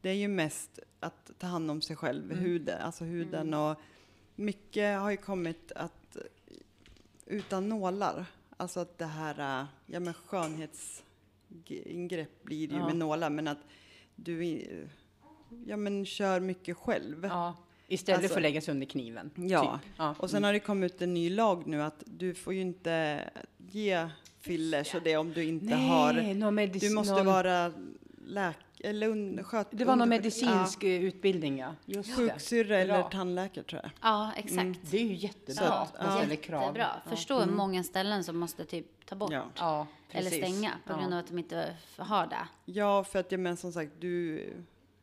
det 0.00 0.08
är 0.10 0.14
ju 0.14 0.28
mest 0.28 0.78
att 1.00 1.30
ta 1.38 1.46
hand 1.46 1.70
om 1.70 1.80
sig 1.82 1.96
själv, 1.96 2.24
Mm. 2.32 2.38
huden, 2.44 2.80
alltså 2.82 3.04
huden 3.04 3.54
och 3.54 3.76
mycket 4.36 4.98
har 5.00 5.10
ju 5.10 5.16
kommit 5.16 5.72
att 5.76 6.16
utan 7.26 7.68
nålar, 7.68 8.24
alltså 8.56 8.80
att 8.80 8.98
det 8.98 9.04
här, 9.06 9.66
ja 9.86 10.00
men 10.00 10.14
skönhetsingrepp 10.14 12.42
blir 12.42 12.72
ju 12.72 12.78
Ja. 12.78 12.86
med 12.86 12.96
nålar, 12.96 13.30
men 13.30 13.48
att 13.48 13.58
du 14.16 14.60
ja 15.66 15.76
men 15.76 16.06
kör 16.06 16.40
mycket 16.40 16.76
själv. 16.76 17.24
Ja, 17.24 17.54
istället 17.90 18.18
Alltså- 18.18 18.28
för 18.34 18.40
att 18.40 18.42
lägga 18.42 18.60
sig 18.60 18.72
under 18.72 18.86
kniven. 18.86 19.30
Ja. 19.36 19.62
Typ. 19.82 19.90
ja. 19.96 20.14
Och 20.18 20.30
sen 20.30 20.44
har 20.44 20.52
det 20.52 20.60
kommit 20.60 20.94
ut 20.94 21.02
en 21.02 21.14
ny 21.14 21.30
lag 21.30 21.66
nu 21.66 21.82
att 21.82 22.02
du 22.06 22.34
får 22.34 22.54
ju 22.54 22.60
inte 22.60 23.24
ge 23.70 24.08
fillers 24.40 24.94
och 24.94 25.02
det 25.02 25.16
om 25.16 25.32
du 25.32 25.44
inte 25.44 25.74
har... 25.74 26.12
Nej, 26.12 26.34
någon 26.34 26.58
medic- 26.58 26.80
Du 26.80 26.94
måste 26.94 27.12
någon, 27.12 27.26
vara 27.26 27.72
läk... 28.26 28.56
Eller 28.84 29.08
un, 29.08 29.44
sköt, 29.44 29.66
Det 29.70 29.84
var 29.84 29.96
någon 29.96 30.08
medicinsk 30.08 30.82
eh, 30.82 31.02
utbildning, 31.04 31.58
ja. 31.58 31.74
Ja, 31.84 31.94
Just 31.94 32.16
sjuksyrra 32.16 32.78
eller 32.78 33.02
tandläkare 33.02 33.64
tror 33.64 33.80
jag. 33.82 33.90
Ja, 34.02 34.32
exakt. 34.36 34.60
Mm. 34.60 34.74
Det 34.90 34.96
är 34.96 35.04
ju 35.04 35.14
jättebra. 35.14 35.86
Ja. 35.98 36.36
krav. 36.42 36.62
Jättebra. 36.62 36.88
Förstå 37.08 37.40
hur 37.40 37.52
många 37.52 37.82
ställen 37.84 38.24
som 38.24 38.38
måste 38.38 38.64
typ 38.64 39.06
ta 39.06 39.14
bort. 39.16 39.32
Ja. 39.32 39.44
Ja, 39.56 39.86
Eller 40.10 40.30
stänga 40.30 40.72
på 40.86 40.92
grund 40.92 41.12
ja. 41.12 41.16
av 41.16 41.20
att 41.24 41.28
de 41.28 41.38
inte 41.38 41.76
har 41.96 42.26
det. 42.26 42.48
Ja, 42.64 43.04
för 43.04 43.18
att 43.18 43.32
jag 43.32 43.40
men 43.40 43.56
som 43.56 43.72
sagt, 43.72 43.92
du 44.00 44.44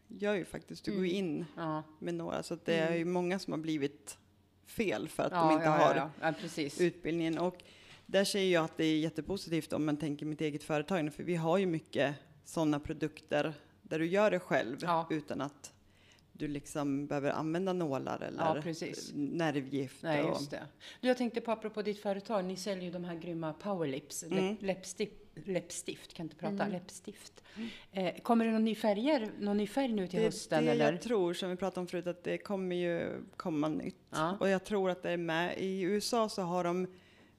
gör 0.08 0.34
ju 0.36 0.46
faktiskt, 0.46 0.86
du 0.86 0.92
går 0.96 1.06
ju 1.06 1.12
in 1.12 1.46
Ja, 1.56 1.84
med 2.00 2.14
några, 2.14 2.44
så 2.44 2.58
det 2.66 2.76
är 2.76 2.96
ju 2.96 3.06
många 3.06 3.40
som 3.40 3.54
har 3.54 3.58
blivit 3.60 4.18
fel 4.66 5.08
för 5.08 5.24
att 5.24 5.32
ja, 5.32 5.48
de 5.48 5.54
inte 5.54 5.68
har 5.68 6.12
utbildningen. 6.80 7.38
Och 7.38 7.64
där 8.06 8.24
säger 8.24 8.54
jag 8.54 8.66
att 8.66 8.78
det 8.78 8.86
är 8.86 8.98
jättepositivt 8.98 9.74
om 9.74 9.86
man 9.86 9.98
tänker 9.98 10.26
mitt 10.26 10.42
eget 10.42 10.64
företag, 10.64 11.14
för 11.14 11.24
vi 11.24 11.36
har 11.36 11.58
ju 11.58 11.66
mycket 11.66 12.16
sådana 12.46 12.80
produkter 12.80 13.54
där 13.82 14.00
du 14.00 14.06
gör 14.06 14.32
det 14.32 14.40
själv 14.40 14.78
utan 15.10 15.42
att 15.42 15.74
du 16.38 16.48
liksom 16.48 17.08
behöver 17.08 17.32
använda 17.32 17.74
nålar 17.74 18.20
eller 18.24 18.38
Ja, 18.44 18.54
nervgift. 19.14 20.04
Nej, 20.04 20.24
och, 20.24 20.30
just 20.30 20.52
det. 20.52 20.64
Du, 21.02 21.08
jag 21.08 21.18
tänkte 21.18 21.42
på 21.42 21.52
apropå 21.52 21.82
ditt 21.82 22.00
företag, 22.00 22.46
ni 22.46 22.56
säljer 22.56 22.84
ju 22.84 22.92
de 22.92 23.04
här 23.04 23.16
grymma 23.16 23.54
powerlips, 23.54 24.24
Mm. 24.24 24.48
läpp, 24.50 24.62
läppstift, 24.62 25.14
läppstift, 25.46 26.14
kan 26.14 26.26
inte 26.26 26.36
prata, 26.36 26.68
läppstift. 26.68 27.44
Eh, 27.92 28.14
kommer 28.22 28.46
det 28.46 28.52
någon 28.52 28.66
ny 28.66 28.76
färger, 28.76 29.32
någon 29.40 29.58
ny 29.58 29.68
färg 29.68 29.88
nu 29.94 30.08
till 30.08 30.20
det 30.20 30.26
hösten 30.26 30.66
det 30.66 30.72
eller? 30.72 30.92
jag 30.92 31.02
tror, 31.02 31.34
som 31.34 31.50
vi 31.50 31.56
pratade 31.56 31.80
om 31.82 31.88
förut, 31.88 32.08
att 32.08 32.24
det 32.24 32.38
kommer 32.38 32.76
ju 32.76 33.24
komma 33.38 33.68
nytt. 33.68 33.96
Ja. 34.10 34.38
Och 34.40 34.50
jag 34.50 34.64
tror 34.64 34.90
att 34.90 35.04
det 35.04 35.12
är 35.12 35.18
med. 35.18 35.58
I 35.58 35.82
USA 35.82 36.30
så 36.30 36.42
har 36.42 36.64
de, 36.64 36.88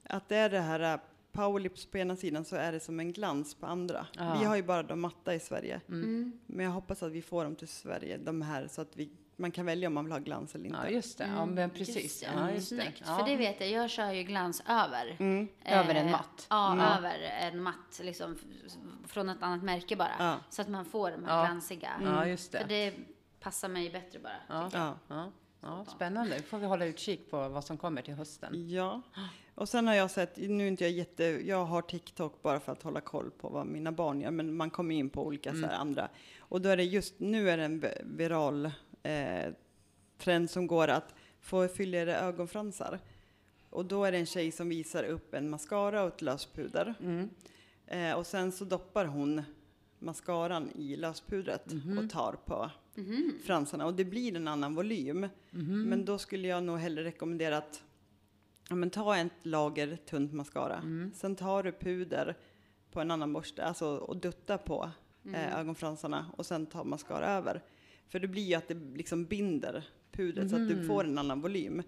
att 0.03 0.29
det 0.29 0.35
är 0.35 0.49
det 0.49 0.59
här 0.59 0.99
powerlips 1.31 1.85
på 1.85 1.97
ena 1.97 2.15
sidan 2.15 2.45
så 2.45 2.55
är 2.55 2.71
det 2.71 2.79
som 2.79 2.99
en 2.99 3.13
glans 3.13 3.55
på 3.55 3.65
andra. 3.65 4.07
Ja. 4.17 4.35
Vi 4.39 4.45
har 4.45 4.55
ju 4.55 4.63
bara 4.63 4.83
de 4.83 5.01
matta 5.01 5.35
i 5.35 5.39
Sverige. 5.39 5.81
Mm. 5.89 6.39
Men 6.45 6.65
jag 6.65 6.71
hoppas 6.71 7.03
att 7.03 7.11
vi 7.11 7.21
får 7.21 7.43
dem 7.43 7.55
till 7.55 7.67
Sverige, 7.67 8.17
de 8.17 8.41
här, 8.41 8.67
så 8.67 8.81
att 8.81 8.95
vi, 8.97 9.09
man 9.35 9.51
kan 9.51 9.65
välja 9.65 9.87
om 9.87 9.93
man 9.93 10.05
vill 10.05 10.11
ha 10.11 10.19
glans 10.19 10.55
eller 10.55 10.65
inte. 10.65 10.79
Ja, 10.83 10.89
just 10.89 11.17
det. 11.17 11.27
Ja, 11.35 11.45
men 11.45 11.69
precis. 11.69 12.03
Just 12.03 12.21
det, 12.21 12.29
Ja, 12.35 12.51
just 12.51 12.69
det. 12.69 12.75
snyggt. 12.81 13.03
Ja. 13.05 13.17
För 13.17 13.25
det 13.25 13.35
vet 13.35 13.59
jag, 13.61 13.69
jag 13.69 13.89
kör 13.89 14.11
ju 14.11 14.23
glans 14.23 14.63
över. 14.67 15.15
Mm. 15.19 15.47
Över 15.65 15.95
en 15.95 16.05
Eh, 16.05 16.11
matt. 16.11 16.47
Ja, 16.49 16.71
Mm. 16.73 16.85
över 16.85 17.19
en 17.19 17.63
matt, 17.63 17.99
liksom 18.03 18.37
från 19.07 19.29
ett 19.29 19.43
annat 19.43 19.63
märke 19.63 19.95
bara. 19.95 20.11
Ja. 20.19 20.37
Så 20.49 20.61
att 20.61 20.67
man 20.69 20.85
får 20.85 21.11
de 21.11 21.23
här 21.25 21.37
Ja. 21.37 21.45
glansiga. 21.45 21.91
Ja, 22.03 22.25
just 22.27 22.51
För 22.51 22.59
det. 22.59 22.65
det 22.89 22.93
passar 23.39 23.69
mig 23.69 23.89
bättre 23.89 24.19
bara. 24.19 24.33
Ja. 24.49 24.69
Ja. 24.73 24.97
Ja. 25.07 25.31
Ja, 25.61 25.85
spännande. 25.85 26.37
Då 26.37 26.43
får 26.43 26.57
vi 26.57 26.65
hålla 26.65 26.85
utkik 26.85 27.31
på 27.31 27.49
vad 27.49 27.63
som 27.63 27.77
kommer 27.77 28.01
till 28.01 28.13
hösten. 28.13 28.69
Ja, 28.69 29.01
och 29.59 29.69
sen 29.69 29.87
har 29.87 29.95
jag 29.95 30.11
sett, 30.11 30.37
nu 30.37 30.67
inte 30.67 30.83
jag 30.83 30.91
jätte, 30.91 31.23
jag 31.23 31.65
har 31.65 31.81
TikTok 31.81 32.41
bara 32.41 32.59
för 32.59 32.71
att 32.71 32.83
hålla 32.83 33.01
koll 33.01 33.31
på 33.31 33.49
vad 33.49 33.65
mina 33.67 33.91
barn 33.91 34.21
gör, 34.21 34.31
men 34.31 34.53
man 34.53 34.69
kommer 34.69 34.95
in 34.95 35.09
på 35.09 35.25
olika 35.25 35.51
så 35.51 35.57
här 35.65 35.73
andra. 35.73 36.09
Och 36.39 36.61
då 36.61 36.69
är 36.69 36.77
det 36.77 36.83
just 36.83 37.19
nu 37.19 37.49
är 37.49 37.57
det 37.57 37.63
en 37.63 37.79
vi- 37.79 38.01
viral 38.03 38.65
eh, 39.03 39.53
trend 40.17 40.49
som 40.49 40.67
går 40.67 40.87
att 40.87 41.13
få 41.41 41.67
fylligare 41.67 42.15
ögonfransar. 42.17 42.99
Och 43.69 43.85
då 43.85 44.05
är 44.05 44.11
det 44.11 44.17
en 44.17 44.25
tjej 44.25 44.51
som 44.51 44.69
visar 44.69 45.03
upp 45.03 45.33
en 45.33 45.49
mascara 45.49 46.01
och 46.03 46.07
ett 46.07 46.21
löspuder. 46.21 46.93
Mm. 46.99 47.29
Eh, 47.87 48.13
och 48.13 48.27
sen 48.27 48.51
så 48.51 48.65
doppar 48.65 49.05
hon 49.05 49.41
mascaran 49.99 50.71
i 50.75 50.95
löspudret 50.95 51.73
Mhm. 51.73 51.97
och 51.97 52.09
tar 52.09 52.33
på 52.45 52.69
fransarna. 53.45 53.85
Och 53.85 53.93
det 53.93 54.05
blir 54.05 54.35
en 54.35 54.47
annan 54.47 54.75
volym. 54.75 55.27
Mhm. 55.51 55.83
Men 55.83 56.05
då 56.05 56.17
skulle 56.17 56.47
jag 56.47 56.63
nog 56.63 56.77
hellre 56.77 57.03
rekommendera 57.03 57.57
att 57.57 57.83
ja, 58.69 58.75
men 58.75 58.89
ta 58.89 59.17
ett 59.17 59.31
lager 59.43 59.97
tunt 60.05 60.33
mascara. 60.33 60.75
Mm. 60.77 61.11
Sen 61.15 61.35
tar 61.35 61.63
du 61.63 61.71
puder 61.71 62.37
på 62.91 63.01
en 63.01 63.11
annan 63.11 63.33
borste 63.33 63.63
alltså, 63.63 63.87
och 63.87 64.17
dutta 64.17 64.57
på 64.57 64.89
eh, 65.33 65.59
ögonfransarna 65.59 66.25
och 66.37 66.45
sen 66.45 66.65
ta 66.65 66.83
mascara 66.83 67.27
över. 67.27 67.61
För 68.07 68.19
det 68.19 68.27
blir 68.27 68.43
ju 68.43 68.55
att 68.55 68.67
det 68.67 68.73
liksom 68.95 69.25
binder 69.25 69.87
pudret 70.11 70.49
så 70.49 70.55
att 70.55 70.67
du 70.67 70.83
får 70.83 71.03
en 71.03 71.17
annan 71.17 71.41
volym. 71.41 71.83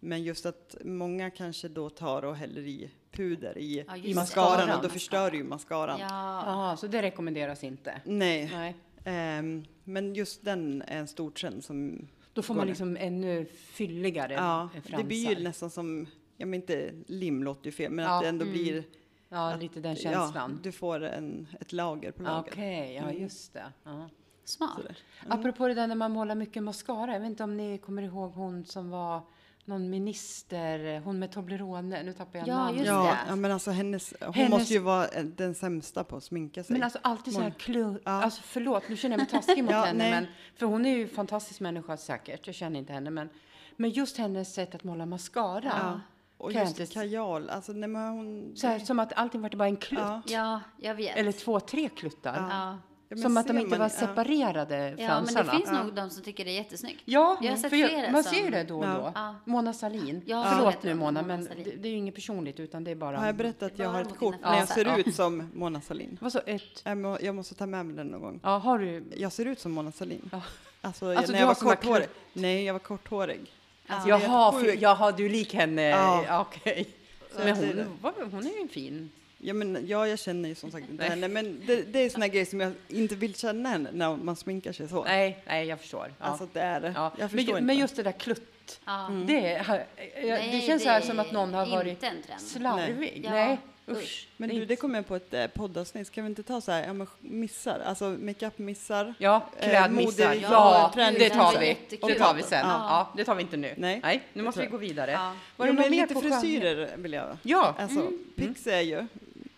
Men 0.00 0.22
just 0.22 0.46
att 0.46 0.76
många 0.84 1.30
kanske 1.30 1.68
då 1.68 1.90
tar 1.90 2.24
och 2.24 2.36
häller 2.36 2.62
i 2.62 2.90
puder 3.10 3.58
i, 3.58 3.84
Ja, 3.88 3.96
i 3.96 4.14
mascaran 4.14 4.76
och 4.76 4.82
då 4.82 4.88
förstör 4.88 5.30
du 5.30 5.36
ju 5.36 5.44
mascaran. 5.44 6.00
Ja, 6.00 6.42
Jaha, 6.46 6.76
så 6.76 6.86
det 6.86 7.02
rekommenderas 7.02 7.64
inte? 7.64 8.00
Nej, 8.04 8.50
Nej. 8.52 8.76
ehm, 9.04 9.64
men 9.84 10.14
just 10.14 10.44
den 10.44 10.82
är 10.82 10.98
en 10.98 11.08
stor 11.08 11.30
trend 11.30 11.64
som... 11.64 12.08
Då 12.34 12.42
får 12.42 12.54
man 12.54 12.66
liksom 12.66 12.96
ännu 13.00 13.46
fylligare 13.46 14.32
Ja, 14.32 14.68
fransar. 14.72 14.96
det 14.98 15.04
blir 15.04 15.30
ju 15.36 15.44
nästan 15.44 15.70
som, 15.70 16.06
ja 16.36 16.46
men 16.46 16.54
inte 16.54 16.92
lim 17.06 17.42
låter 17.42 17.66
ju 17.66 17.72
fel, 17.72 17.92
men 17.92 18.04
Ja. 18.04 18.16
att 18.16 18.22
det 18.22 18.28
ändå 18.28 18.44
Mm. 18.44 18.52
blir... 18.58 18.84
Ja, 19.28 19.56
lite 19.56 19.80
den 19.80 19.94
Ja, 19.94 20.00
känslan. 20.02 20.60
du 20.62 20.72
får 20.72 21.00
en, 21.04 21.46
ett 21.60 21.72
lager 21.72 22.10
på 22.12 22.22
lager. 22.22 22.50
Okej, 22.52 22.94
ja 22.94 23.02
Mm. 23.02 23.22
just 23.22 23.52
det. 23.52 23.64
Ja. 23.84 24.08
smart. 24.44 24.70
Sådär. 24.76 24.96
Apropå 25.28 25.68
det 25.68 25.74
där 25.74 25.86
när 25.86 25.94
man 25.94 26.10
målar 26.12 26.34
mycket 26.34 26.62
mascara. 26.62 27.12
Jag 27.12 27.20
vet 27.20 27.30
inte 27.30 27.44
om 27.44 27.56
ni 27.56 27.78
kommer 27.78 28.02
ihåg 28.02 28.32
hon 28.32 28.64
som 28.64 28.90
var 28.90 29.20
någon 29.64 29.90
minister, 29.90 31.00
hon 31.00 31.18
med 31.18 31.30
Toblerone. 31.32 32.02
Nu 32.02 32.12
tappar 32.12 32.38
jag 32.38 32.48
Ja, 32.48 32.54
namnet. 32.56 32.76
just 32.76 32.86
Ja, 32.86 33.02
det. 33.02 33.18
ja, 33.28 33.36
men 33.36 33.52
alltså 33.52 33.70
hennes, 33.70 34.14
hon 34.20 34.34
Hennes- 34.34 34.50
måste 34.50 34.74
ju 34.74 34.80
vara 34.80 35.06
eh, 35.08 35.24
den 35.24 35.54
sämsta 35.54 36.04
på 36.04 36.16
att 36.16 36.24
sminka 36.24 36.64
sig. 36.64 36.72
Men 36.72 36.82
alltså 36.82 36.98
alltid 37.02 37.34
så 37.34 37.40
här 37.40 37.48
Mål. 37.48 37.58
klu... 37.58 37.98
Ja. 38.04 38.10
Alltså 38.10 38.42
förlåt, 38.44 38.88
nu 38.88 38.96
känner 38.96 39.12
jag 39.16 39.20
mig 39.32 39.42
taskig 39.42 39.64
mot 39.64 39.72
Ja, 39.72 39.84
henne. 39.84 39.98
nej. 39.98 40.10
Men, 40.10 40.26
för 40.56 40.66
hon 40.66 40.86
är 40.86 40.90
ju 40.96 41.02
en 41.02 41.08
fantastisk 41.08 41.60
människa 41.60 41.96
säkert. 41.96 42.46
Jag 42.46 42.54
känner 42.56 42.78
inte 42.78 42.92
henne. 42.92 43.10
Men, 43.10 43.28
men 43.76 43.90
just 43.90 44.18
hennes 44.18 44.54
sätt 44.54 44.74
att 44.74 44.84
måla 44.84 45.06
mascara. 45.06 45.72
ja. 45.82 46.00
Och 46.38 46.52
kan 46.52 46.60
just 46.66 46.80
inte- 46.80 46.92
kajal, 46.94 47.50
alltså 47.50 47.72
nej, 47.72 47.88
men 47.88 48.12
hon... 48.12 48.52
Så 48.56 48.66
här, 48.66 48.78
som 48.78 48.98
att 48.98 49.12
allting 49.16 49.40
var 49.40 49.50
bara 49.50 49.68
en 49.68 49.76
klutt. 49.76 50.00
ja. 50.00 50.22
Ja, 50.26 50.60
jag 50.80 50.94
vet. 50.94 51.16
Eller 51.16 51.32
två, 51.32 51.60
tre 51.60 51.88
kluttar. 51.88 52.76
Ja. 53.16 53.22
Som 53.22 53.36
att 53.36 53.46
de 53.46 53.58
inte 53.58 53.70
man- 53.70 53.78
var 53.78 53.86
ja. 53.86 53.90
separerade, 53.90 54.76
ja, 54.76 54.94
men 54.96 55.06
fransarna. 55.08 55.52
det 55.52 55.58
finns 55.58 55.70
Ja. 55.72 55.82
nog 55.82 55.94
de 55.94 56.10
som 56.10 56.22
tycker 56.22 56.44
det 56.44 56.50
är 56.50 56.54
jättesnyggt. 56.54 57.02
Ja, 57.04 57.36
Jag 57.42 57.50
har 57.50 57.56
sett 57.56 57.72
jag, 57.72 57.88
flera 57.90 58.10
man 58.12 58.22
som- 58.24 58.32
ser 58.34 58.44
ju 58.44 58.50
det 58.50 58.62
då 58.64 58.78
och 58.78 58.86
då. 58.86 59.12
Ja. 59.14 59.34
Mona 59.44 59.72
Sahlin. 59.72 60.22
Ja, 60.26 60.46
Förlåt 60.56 60.82
nu 60.82 60.94
Mona, 60.94 61.22
Mona 61.22 61.36
men 61.36 61.44
det, 61.64 61.70
det 61.76 61.88
är 61.88 61.92
ju 61.92 61.96
inget 61.98 62.14
personligt 62.14 62.60
utan 62.60 62.84
det 62.84 62.90
är 62.90 62.94
bara... 62.94 63.18
Har 63.18 63.26
jag 63.26 63.34
berättat 63.36 63.72
att 63.72 63.78
jag 63.78 63.88
har 63.90 64.02
ett 64.02 64.18
kort 64.18 64.34
när 64.42 64.58
jag 64.58 64.68
ser 64.68 64.84
Ja. 64.86 64.96
ut 64.98 65.14
som 65.14 65.50
Mona 65.54 65.80
Sahlin? 65.80 66.18
Vad 66.20 66.32
så, 66.32 66.40
ett... 66.46 66.62
Jag 66.84 66.98
må- 66.98 67.18
Jag 67.20 67.34
måste 67.34 67.54
ta 67.54 67.66
med 67.66 67.86
mig 67.86 67.96
den 67.96 68.06
någon 68.06 68.20
gång. 68.20 68.40
Ja, 68.42 68.58
har 68.58 68.78
du... 68.78 69.04
Jag 69.16 69.32
ser 69.32 69.44
ut 69.46 69.60
som 69.60 69.72
Mona 69.72 69.92
Sahlin. 69.92 70.28
Ja. 70.32 70.42
Alltså, 70.80 71.14
Alltså, 71.16 71.32
när 71.32 71.38
jag 71.40 71.46
var 71.46 71.54
korthårig. 71.54 72.06
Nej, 72.32 72.64
jag 72.64 72.72
var 72.74 72.78
korthårig. 72.80 73.40
Alltså, 73.86 74.08
Jaha, 74.08 74.52
för, 74.52 74.82
jaha, 74.82 75.12
du 75.12 75.24
är 75.26 75.30
lik 75.30 75.54
henne. 75.54 75.82
Ja. 75.88 76.40
Okej. 76.40 76.88
Så 77.32 77.38
Men 77.44 77.56
hon, 77.56 78.30
hon 78.32 78.46
är 78.46 78.54
ju 78.56 78.60
en 78.62 78.68
fin. 78.68 79.10
Ja, 79.46 79.54
men, 79.54 79.86
ja, 79.86 80.06
jag 80.08 80.18
känner 80.18 80.48
ju 80.48 80.54
som 80.54 80.70
sagt 80.70 80.90
inte 80.90 81.02
Nej. 81.02 81.10
henne, 81.10 81.28
men 81.28 81.62
det, 81.66 81.82
det 81.92 81.98
är 81.98 82.10
såna 82.10 82.28
grejer 82.28 82.44
som 82.46 82.60
jag 82.60 82.72
inte 82.88 83.14
vill 83.14 83.34
känna 83.34 83.68
henne 83.68 83.90
när 83.92 84.16
man 84.16 84.36
sminkar 84.36 84.72
sig 84.72 84.88
så. 84.88 85.04
Nej, 85.04 85.42
nej, 85.46 85.66
jag 85.66 85.80
förstår. 85.80 86.12
Ja. 86.20 86.24
Alltså 86.26 86.48
det 86.52 86.60
är 86.60 86.80
det. 86.80 86.92
ja. 86.96 87.02
Jag 87.04 87.18
men, 87.18 87.28
förstår 87.28 87.40
ju- 87.44 87.50
inte. 87.50 87.60
men 87.62 87.76
just 87.78 87.96
det 87.96 88.02
där 88.02 88.12
klutt, 88.12 88.80
Ja. 88.84 89.10
det, 89.26 89.62
har- 89.66 89.84
jag- 90.24 90.40
det 90.52 90.60
känns 90.66 90.82
så 90.82 90.88
här 90.88 91.00
som 91.00 91.18
att 91.20 91.32
någon 91.32 91.54
har 91.54 91.62
är 91.66 91.70
varit 91.70 91.88
inte 91.88 92.06
en 92.06 92.22
trend. 92.22 92.40
slarvig. 92.40 93.20
Ja, 93.24 93.30
Nej, 93.30 93.58
usch. 93.88 93.96
usch. 93.98 94.28
Men 94.36 94.48
Det 94.48 94.54
är 94.54 94.60
du, 94.60 94.66
det 94.66 94.76
kommer 94.76 94.98
jag 94.98 95.06
på 95.08 95.16
ett 95.16 95.34
eh, 95.34 95.46
poddavsnitt. 95.46 96.06
Ska 96.06 96.22
vi 96.22 96.26
inte 96.28 96.42
ta 96.42 96.60
så 96.60 96.72
här, 96.72 96.86
ja, 96.86 96.92
men 96.92 97.06
missar, 97.20 97.80
alltså 97.86 98.04
makeup-missar? 98.04 99.14
Ja, 99.18 99.42
eh, 99.60 99.68
klädmissar. 99.68 100.28
mode- 100.28 100.34
ja, 100.42 100.92
ja, 100.96 101.10
det 101.18 101.30
tar 101.30 101.60
vi. 101.60 101.66
jättekul. 101.66 102.08
Det 102.08 102.18
tar 102.18 102.34
vi 102.34 102.42
sen. 102.42 102.58
Ja. 102.66 102.66
Ja, 102.68 103.12
det 103.16 103.24
tar 103.24 103.34
vi 103.34 103.42
inte 103.42 103.56
nu. 103.56 103.74
Nej, 103.76 104.00
nu 104.02 104.20
det 104.32 104.42
måste 104.42 104.60
vi 104.60 104.66
gå 104.66 104.76
vidare. 104.76 105.10
Ja. 105.10 105.34
Var 105.56 105.66
jo, 105.66 105.72
det 105.72 105.76
något 105.76 105.84
men 105.84 105.90
mer 105.90 106.02
lite 106.02 106.14
på 106.14 106.20
frisyrer 106.20 106.96
vill 106.96 107.12
jag. 107.12 107.36
Ja, 107.42 107.74
Alltså, 107.78 108.10
Pix 108.36 108.66
är 108.66 108.80
ju. 108.80 109.06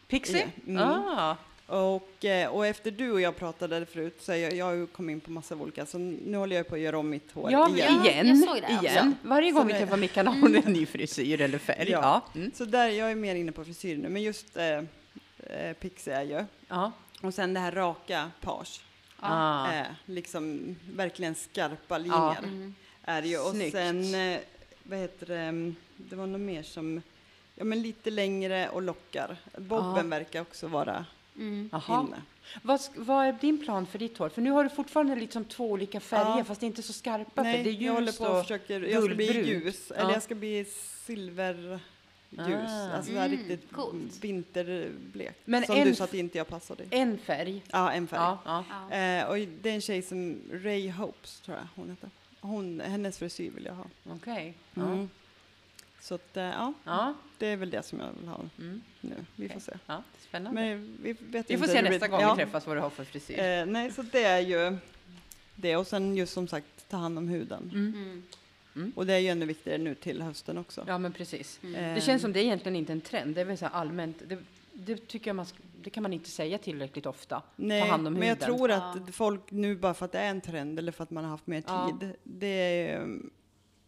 Pixie? 0.08 0.48
Mm. 0.66 0.82
Ah, 0.82 1.36
Och, 1.66 2.24
eh, 2.24 2.48
och 2.50 2.66
efter 2.66 2.90
du 2.90 3.10
och 3.12 3.20
jag 3.20 3.36
pratade 3.36 3.86
förut 3.86 4.16
så 4.20 4.32
jag, 4.32 4.52
jag 4.52 4.64
har 4.64 4.72
ju 4.72 4.86
kommit 4.86 5.12
in 5.14 5.20
på 5.20 5.30
massa 5.30 5.54
olika, 5.56 5.86
så 5.86 5.98
nu 5.98 6.36
håller 6.36 6.56
jag 6.56 6.68
på 6.68 6.74
att 6.74 6.80
göra 6.80 6.98
om 6.98 7.10
mitt 7.10 7.32
hår 7.32 7.52
ja, 7.52 7.68
igen. 7.68 8.00
Ja, 8.04 8.10
igen. 8.10 8.26
jag 8.28 8.38
såg 8.38 8.56
det 8.56 8.74
också. 8.76 8.84
igen. 8.86 9.16
Varje 9.22 9.50
gång 9.52 9.62
Så 9.62 9.66
vi 9.66 9.72
det- 9.72 9.78
träffar 9.78 9.96
Mickan 9.96 10.26
har 10.26 10.40
hon 10.40 10.56
en 10.56 10.72
ny 10.72 10.86
frisyr 10.86 11.40
eller 11.40 11.58
färg. 11.58 11.90
Ja. 11.90 12.22
Ja. 12.34 12.40
Mm. 12.40 12.52
Så 12.54 12.64
där, 12.64 12.88
jag 12.88 13.10
är 13.10 13.14
mer 13.14 13.34
inne 13.34 13.52
på 13.52 13.64
frisyr 13.64 13.96
nu, 13.96 14.08
men 14.08 14.22
just 14.22 14.56
eh, 14.56 14.66
eh, 15.56 15.72
Pix 15.80 16.08
är 16.08 16.22
ju. 16.22 16.44
Ja. 16.68 16.92
Och 17.22 17.34
sen 17.34 17.54
det 17.54 17.60
här 17.60 17.72
raka 17.72 18.30
page. 18.40 18.80
Ah. 19.20 19.72
Eh, 19.72 19.86
liksom 20.06 20.76
verkligen 20.94 21.34
skarpa 21.34 21.78
Ja. 21.88 21.98
linjer 21.98 22.38
Mm. 22.38 22.74
är 23.04 23.22
det 23.22 23.28
ju. 23.28 23.38
Och 23.38 23.50
Snyggt. 23.50 23.72
sen, 23.76 24.14
eh, 24.14 24.38
vad 24.82 24.98
heter 24.98 25.26
det, 25.26 25.38
mm, 25.40 25.76
det 25.96 26.16
var 26.16 26.26
något 26.26 26.40
mer 26.40 26.62
som, 26.62 27.02
ja 27.56 27.64
men 27.64 27.82
lite 27.82 28.10
längre 28.10 28.68
och 28.68 28.82
lockar. 28.82 29.36
Bobben 29.58 30.10
verkar 30.10 30.40
också 30.40 30.66
vara 30.68 31.06
Mm. 31.38 31.70
Inne. 31.88 32.22
Vad, 32.62 32.80
vad 32.96 33.26
är 33.26 33.32
din 33.32 33.64
plan 33.64 33.86
för 33.86 33.98
ditt 33.98 34.18
hår? 34.18 34.28
För 34.28 34.42
nu 34.42 34.50
har 34.50 34.64
du 34.64 34.70
fortfarande 34.70 35.16
liksom 35.16 35.44
två 35.44 35.70
olika 35.70 36.00
färger 36.00 36.38
Ja. 36.38 36.44
fast 36.44 36.62
inte 36.62 36.82
så 36.82 36.92
skarpa. 36.92 37.42
Nej, 37.42 37.56
för 37.56 37.64
det 37.64 37.70
är 37.70 37.82
jag 37.82 37.92
håller 37.92 38.12
på 38.12 38.24
och 38.24 38.36
och 38.36 38.42
försöker, 38.42 38.80
jag 38.80 39.04
ska 39.04 39.14
bli 39.14 39.46
ljus, 39.48 39.86
Ja. 39.88 39.94
eller 40.02 40.12
jag 40.12 40.22
ska 40.22 40.34
bli 40.34 40.64
silverljus. 41.06 41.80
Ah. 42.38 42.90
Alltså 42.96 43.12
Mm, 43.12 43.30
riktigt 43.30 43.72
coolt. 43.72 44.18
vinterblek. 44.24 45.34
Men 45.44 45.66
som 45.66 45.76
en 45.76 45.84
du 45.88 45.94
sa 45.94 46.04
att 46.04 46.14
inte 46.14 46.38
jag 46.38 46.48
passade 46.48 46.84
i. 46.84 46.86
en 46.90 47.18
färg. 47.18 47.62
Ja, 47.72 47.92
en 47.92 48.06
färg. 48.06 48.20
Ja, 48.20 48.38
ja. 48.44 48.64
Ja. 48.90 48.96
Eh, 48.96 49.24
och 49.28 49.36
det 49.62 49.70
är 49.70 49.74
en 49.74 49.80
tjej 49.80 50.02
som 50.02 50.40
Ray 50.52 50.90
Hopes, 50.90 51.40
tror 51.40 51.56
jag 51.56 51.66
hon 51.74 51.90
heter. 51.90 52.10
Hon, 52.40 52.80
hennes 52.80 53.18
frisyr 53.18 53.50
vill 53.50 53.64
jag 53.64 53.74
ha. 53.74 53.84
Okej. 54.10 54.54
Mm. 54.74 54.98
Ja. 55.00 55.06
Så 56.06 56.14
att, 56.14 56.36
eh, 56.36 56.42
ja, 56.44 56.72
Ja. 56.84 57.14
det 57.38 57.46
är 57.46 57.56
väl 57.56 57.70
det 57.70 57.82
som 57.82 58.00
jag 58.00 58.08
vill 58.20 58.28
ha 58.28 58.40
Mm. 58.58 58.82
nu. 59.00 59.14
Vi 59.36 59.48
får 59.48 59.60
se. 59.60 59.72
ja, 59.86 60.02
spännande. 60.20 60.60
Men 60.60 60.98
vi 61.02 61.12
vet 61.12 61.20
vi 61.30 61.36
inte 61.54 61.58
får 61.58 61.66
se 61.74 61.82
nästa 61.82 62.08
gång 62.08 62.20
ja. 62.20 62.34
vi 62.34 62.42
träffas 62.42 62.66
vad 62.66 62.76
du 62.76 62.80
har 62.80 62.90
för 62.90 63.04
frisyr. 63.04 63.38
Eh, 63.38 63.66
nej, 63.66 63.92
så 63.92 64.02
det 64.02 64.24
är 64.24 64.40
ju 64.40 64.76
det. 65.54 65.76
Och 65.76 65.86
sen 65.86 66.16
just 66.16 66.32
som 66.32 66.48
sagt, 66.48 66.88
ta 66.88 66.96
hand 66.96 67.18
om 67.18 67.28
huden. 67.28 67.70
Mm. 67.74 68.22
Mm. 68.76 68.92
Och 68.96 69.06
det 69.06 69.12
är 69.14 69.18
ju 69.18 69.28
ännu 69.28 69.46
viktigare 69.46 69.78
nu 69.78 69.94
till 69.94 70.22
hösten 70.22 70.58
också. 70.58 70.84
Ja, 70.86 70.98
men 70.98 71.12
precis. 71.12 71.60
Mm. 71.62 71.94
Det 71.94 72.00
känns 72.00 72.22
som 72.22 72.32
det 72.32 72.40
är 72.40 72.44
egentligen 72.44 72.76
inte 72.76 72.92
en 72.92 73.00
trend. 73.00 73.34
Det 73.34 73.40
är 73.40 73.44
väl 73.44 73.58
så 73.58 73.64
här 73.64 73.72
allmänt. 73.72 74.22
Det, 74.28 74.38
det 74.72 75.06
tycker 75.08 75.28
jag 75.28 75.36
man 75.36 75.46
det 75.82 75.90
kan 75.90 76.02
man 76.02 76.12
inte 76.12 76.30
säga 76.30 76.58
tillräckligt 76.58 77.06
ofta. 77.06 77.42
Nej, 77.56 77.82
ta 77.82 77.88
hand 77.88 78.06
om 78.06 78.12
men 78.14 78.28
jag 78.28 78.34
huden. 78.34 78.46
tror 78.56 78.70
att 78.70 78.96
Ja. 79.06 79.12
folk 79.12 79.50
nu 79.50 79.76
bara 79.76 79.94
för 79.94 80.04
att 80.04 80.12
det 80.12 80.18
är 80.18 80.30
en 80.30 80.40
trend 80.40 80.78
eller 80.78 80.92
för 80.92 81.02
att 81.02 81.10
man 81.10 81.24
har 81.24 81.30
haft 81.30 81.46
mer 81.46 81.62
Ja. 81.66 81.98
tid. 82.00 82.12
Det 82.22 82.46
är, 82.90 83.18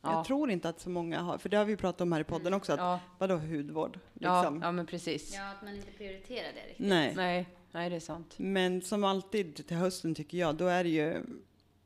Ja. 0.03 0.13
Jag 0.13 0.25
tror 0.25 0.51
inte 0.51 0.69
att 0.69 0.81
så 0.81 0.91
många 0.91 1.21
har, 1.21 1.39
för 1.39 1.49
det 1.49 1.57
har 1.57 1.65
vi 1.65 1.77
pratat 1.77 2.01
om 2.01 2.13
här 2.13 2.21
i 2.21 2.25
podden 2.25 2.55
också, 2.55 2.73
att 2.73 2.79
Ja, 2.79 3.01
vadå 3.19 3.37
hudvård? 3.37 3.99
ja, 4.15 4.43
Liksom. 4.43 4.63
ja, 4.63 4.73
men 4.73 4.87
precis. 4.87 5.35
Ja, 5.35 5.51
att 5.51 5.63
man 5.65 5.75
inte 5.75 5.91
prioriterar 5.93 6.53
det 6.55 6.69
riktigt. 6.69 6.87
Nej. 6.87 7.13
Nej, 7.17 7.49
nej, 7.73 7.91
det 7.91 7.97
är 7.97 8.01
sant. 8.01 8.35
Men 8.39 8.83
som 8.83 9.05
alltid 9.05 9.67
till 9.69 9.77
hösten 9.77 10.15
tycker 10.15 10.39
jag, 10.39 10.55
då 10.57 10.67
är 10.67 10.85
det 10.85 10.91
ju 10.91 11.23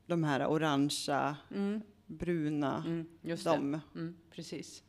de 0.06 0.24
här 0.24 0.46
orangea, 0.46 1.36
Mm, 1.54 1.80
bruna, 2.06 2.76
mm, 2.86 3.06
just 3.22 3.44
det. 3.44 3.50
de 3.50 3.80
Mm, 3.94 4.16
precis. 4.30 4.82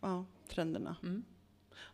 ja, 0.00 0.24
trenderna. 0.48 0.96
Mm. 1.02 1.24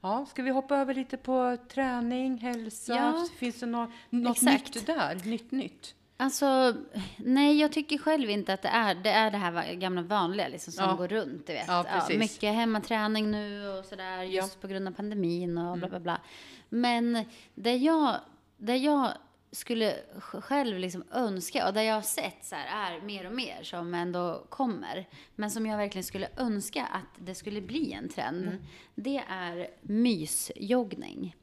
Ja, 0.00 0.26
ska 0.30 0.42
vi 0.42 0.50
hoppa 0.50 0.76
över 0.76 0.94
lite 0.94 1.16
på 1.16 1.56
träning, 1.68 2.38
hälsa? 2.38 2.94
Ja. 2.94 3.26
Finns 3.36 3.60
det 3.60 3.66
nå- 3.66 3.92
något 4.10 4.36
Exakt. 4.36 4.74
nytt 4.74 4.86
där? 4.86 5.20
Nytt, 5.24 5.50
nytt? 5.50 5.94
Alltså, 6.24 6.74
nej, 7.16 7.60
jag 7.60 7.72
tycker 7.72 7.98
själv 7.98 8.30
inte 8.30 8.52
att 8.54 8.62
det 8.62 8.68
är 8.68 8.94
det, 8.94 9.10
är 9.10 9.30
det 9.30 9.36
här 9.36 9.74
gamla 9.74 10.02
vanliga 10.02 10.48
liksom, 10.48 10.72
som 10.72 10.84
Ja. 10.84 10.94
går 10.94 11.08
runt. 11.08 11.46
Du 11.46 11.52
vet. 11.52 11.68
Ja, 11.68 11.84
precis. 11.92 12.18
mycket 12.18 12.54
hemmaträning 12.54 13.30
nu 13.30 13.68
och 13.68 13.84
sådär, 13.84 14.22
just 14.22 14.60
på 14.60 14.66
grund 14.66 14.88
av 14.88 14.92
pandemin 14.92 15.58
och 15.58 15.78
bla 15.78 15.88
bla 15.88 16.00
bla. 16.00 16.20
Men 16.68 17.24
det 17.54 17.76
jag, 17.76 18.16
det 18.56 18.76
jag 18.76 19.08
skulle 19.52 19.94
sj- 20.16 20.40
själv 20.40 20.78
liksom 20.78 21.04
önska 21.12 21.66
och 21.68 21.74
det 21.74 21.84
jag 21.84 21.94
har 21.94 22.02
sett 22.02 22.44
så 22.44 22.54
här, 22.54 22.96
är 22.96 23.00
mer 23.00 23.26
och 23.26 23.32
mer 23.32 23.58
som 23.62 23.94
ändå 23.94 24.46
kommer, 24.48 25.06
men 25.34 25.50
som 25.50 25.66
jag 25.66 25.76
verkligen 25.78 26.04
skulle 26.04 26.28
önska 26.36 26.82
att 26.86 27.26
det 27.26 27.34
skulle 27.34 27.60
bli 27.60 27.92
en 27.92 28.08
trend, 28.08 28.66
det 28.94 29.22
är 29.28 29.68
mysjoggning. 29.82 31.36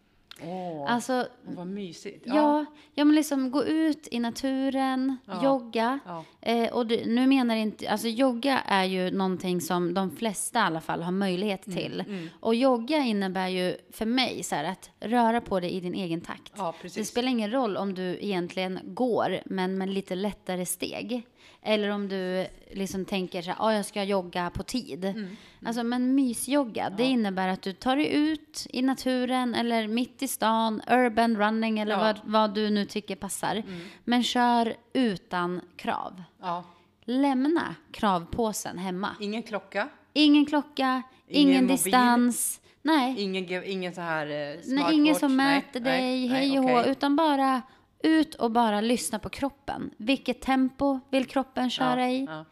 Åh, 0.44 0.91
Alltså, 0.94 1.28
vad 1.44 1.67
mysigt. 1.67 2.24
ja, 2.28 2.65
ja, 2.94 3.06
men 3.06 3.15
liksom 3.15 3.52
gå 3.52 3.63
ut 3.63 4.08
i 4.12 4.20
naturen, 4.20 5.17
Ja. 5.26 5.44
jogga. 5.44 6.00
Ja. 6.06 6.24
Eh, 6.41 6.72
och 6.74 6.88
du, 6.88 7.06
nu 7.06 7.28
menar 7.28 7.56
inte, 7.56 7.89
alltså 7.89 8.08
jogga 8.08 8.60
är 8.60 8.84
ju 8.84 9.12
någonting 9.12 9.62
som 9.62 9.94
de 9.94 10.12
flesta 10.12 10.60
i 10.60 10.62
alla 10.62 10.82
fall 10.82 11.02
har 11.02 11.12
möjlighet 11.12 11.67
Mm, 11.67 11.78
till. 11.78 12.04
Och 12.39 12.56
jogga 12.56 12.98
innebär 12.98 13.48
ju 13.48 13.76
för 13.91 14.06
mig 14.06 14.44
så 14.44 14.56
här 14.56 14.63
att 14.63 14.89
röra 15.00 15.41
på 15.41 15.60
dig 15.60 15.72
i 15.72 15.80
din 15.80 15.94
egen 15.94 16.22
takt. 16.22 16.54
Ja, 16.58 16.74
det 16.96 17.06
spelar 17.06 17.30
ingen 17.30 17.52
roll 17.52 17.78
om 17.78 17.94
du 17.94 18.17
egentligen 18.22 18.80
går, 18.84 19.39
men 19.46 19.78
med 19.78 19.89
lite 19.89 20.15
lättare 20.15 20.65
steg. 20.65 21.24
Eller 21.63 21.89
om 21.89 22.08
du 22.08 22.47
liksom 22.71 23.06
tänker 23.06 23.41
så 23.41 23.49
här, 23.51 23.58
ah, 23.60 23.73
jag 23.73 23.86
ska 23.86 24.04
jogga 24.04 24.49
på 24.49 24.63
tid. 24.63 25.06
Mm, 25.06 25.38
Alltså, 25.65 25.84
men 25.84 26.15
mysjogga, 26.15 26.89
det 26.89 27.04
innebär 27.04 27.47
att 27.47 27.62
du 27.62 27.73
tar 27.73 27.95
dig 27.95 28.13
ut 28.13 28.67
i 28.69 28.82
naturen 28.82 29.56
eller 29.56 29.88
mitt 29.88 30.21
i 30.21 30.27
stan, 30.27 30.82
urban 30.88 31.38
running 31.38 31.80
eller 31.80 31.91
Ja. 31.95 31.99
vad, 31.99 32.19
vad 32.23 32.54
du 32.54 32.69
nu 32.69 32.86
tycker 32.86 33.15
passar. 33.15 33.63
Men 34.04 34.23
kör 34.23 34.75
utan 34.93 35.62
krav. 35.75 36.23
Ja. 36.41 36.63
Lämna 37.06 37.75
kravpåsen 37.91 38.77
hemma. 38.77 39.15
Ingen 39.19 39.43
klocka, 39.43 39.89
Ingen 40.13 40.45
klocka, 40.45 41.01
Ingen 41.27 41.49
ingen, 41.54 41.67
distans. 41.67 42.62
Nej, 42.82 43.21
ingen, 43.21 43.45
ge- 43.45 43.63
ingen 43.65 43.93
så 43.95 44.01
här 44.01 44.25
eh, 44.25 44.32
nej 44.32 44.63
smartwatch. 44.63 44.93
ingen 44.93 45.15
som 45.15 45.36
mäter 45.36 45.80
nej, 45.82 46.01
dig, 46.01 46.01
nej, 46.01 46.27
hej 46.27 46.60
och 46.60 46.65
hå, 46.65 46.80
okej. 46.80 46.91
utan 46.91 47.15
bara 47.15 47.62
ut 48.04 48.36
och 48.36 48.52
bara 48.52 48.82
lyssna 48.82 49.20
på 49.20 49.30
kroppen. 49.30 49.92
Vilket 49.98 50.42
tempo 50.42 51.00
vill 51.10 51.26
kroppen 51.26 51.70
köra 51.70 52.10
i? 52.10 52.26
Ja, 52.26 52.46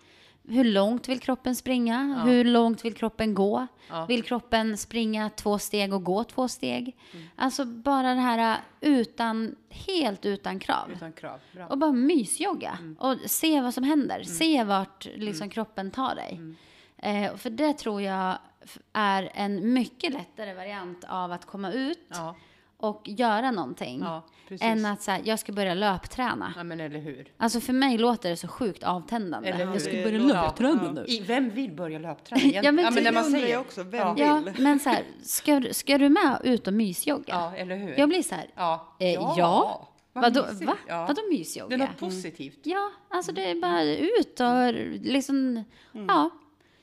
Hur 0.47 0.63
långt 0.63 1.09
vill 1.09 1.19
kroppen 1.19 1.55
springa? 1.55 2.23
Hur 2.25 2.43
långt 2.43 2.85
vill 2.85 2.93
kroppen 2.93 3.33
gå? 3.33 3.67
Ja. 3.89 4.05
Vill 4.05 4.23
kroppen 4.23 4.77
springa 4.77 5.29
två 5.29 5.59
steg 5.59 5.93
och 5.93 6.03
gå 6.03 6.23
två 6.23 6.47
steg? 6.47 6.97
Mm. 7.13 7.25
Alltså 7.35 7.65
bara 7.65 8.13
det 8.13 8.21
här 8.21 8.57
utan, 8.81 9.55
helt 9.69 10.25
utan 10.25 10.59
krav. 10.59 10.91
utan 10.95 11.13
krav. 11.13 11.39
Och 11.69 11.77
bara 11.77 11.91
mysjogga. 11.91 12.77
Mm. 12.79 12.97
Och 12.99 13.17
se 13.25 13.61
vad 13.61 13.73
som 13.73 13.83
händer. 13.83 14.23
Se 14.23 14.63
vart 14.63 15.05
liksom 15.15 15.49
kroppen 15.49 15.91
tar 15.91 16.15
dig. 16.15 16.31
Mm. 16.31 16.55
Eh, 16.97 17.35
för 17.35 17.49
det 17.49 17.73
tror 17.73 18.01
jag 18.01 18.37
är 18.93 19.31
en 19.33 19.73
mycket 19.73 20.13
lättare 20.13 20.53
variant 20.53 21.03
av 21.07 21.31
att 21.31 21.45
komma 21.45 21.71
ut 21.71 22.07
Ja, 22.09 22.35
och 22.79 23.01
göra 23.05 23.51
någonting. 23.51 23.99
ja, 24.01 24.23
än 24.61 24.85
att 24.85 25.01
säga, 25.01 25.19
jag 25.23 25.39
ska 25.39 25.51
börja 25.51 25.73
löpträna. 25.73 26.53
Ja, 26.57 26.63
men 26.63 26.79
eller 26.79 26.99
hur. 26.99 27.27
Alltså 27.37 27.59
för 27.59 27.73
mig 27.73 27.97
låter 27.97 28.29
det 28.29 28.37
så 28.37 28.47
sjukt 28.47 28.83
avtändande. 28.83 29.49
Eller 29.49 29.65
hur? 29.65 29.73
Jag 29.73 29.81
ska 29.81 29.91
börja 29.91 30.19
löpträna 30.19 30.81
ja. 30.83 30.91
nu. 30.91 31.05
I, 31.07 31.19
vem 31.19 31.49
vill 31.49 31.71
börja 31.71 31.99
löpträna? 31.99 32.41
Ja, 32.63 32.71
men 32.71 32.85
ja, 32.85 32.91
men 32.91 33.03
när 33.03 33.11
man 33.11 33.23
säger... 33.23 33.47
jag 33.53 33.61
också, 33.61 33.83
vem 33.83 33.99
ja. 33.99 34.13
vill? 34.13 34.23
Ja, 34.23 34.41
men 34.57 34.79
så 34.79 34.89
här, 34.89 35.03
ska, 35.23 35.59
du- 35.59 35.73
ska 35.73 35.97
du 35.97 36.09
med 36.09 36.41
ut 36.43 36.67
och 36.67 36.73
mysjogga? 36.73 37.23
ja, 37.27 37.55
eller 37.55 37.75
hur? 37.75 37.97
Jag 37.97 38.09
blir 38.09 38.23
så 38.23 38.35
här, 38.35 38.47
Ja. 38.55 38.95
eh, 38.99 39.13
ja. 39.13 39.85
Vad 40.13 40.23
Vadå, 40.23 40.65
va? 40.65 40.77
Ja. 40.87 41.01
Vadå 41.01 41.13
Det 41.13 41.21
är 41.21 41.37
mysjogga? 41.39 41.77
något 41.77 41.97
positivt. 41.97 42.59
Ja, 42.63 42.91
alltså 43.09 43.31
det 43.31 43.51
är 43.51 43.55
bara 43.61 43.83
ut 43.83 44.39
och 44.39 44.73
liksom, 45.11 45.63
ja. 46.07 46.29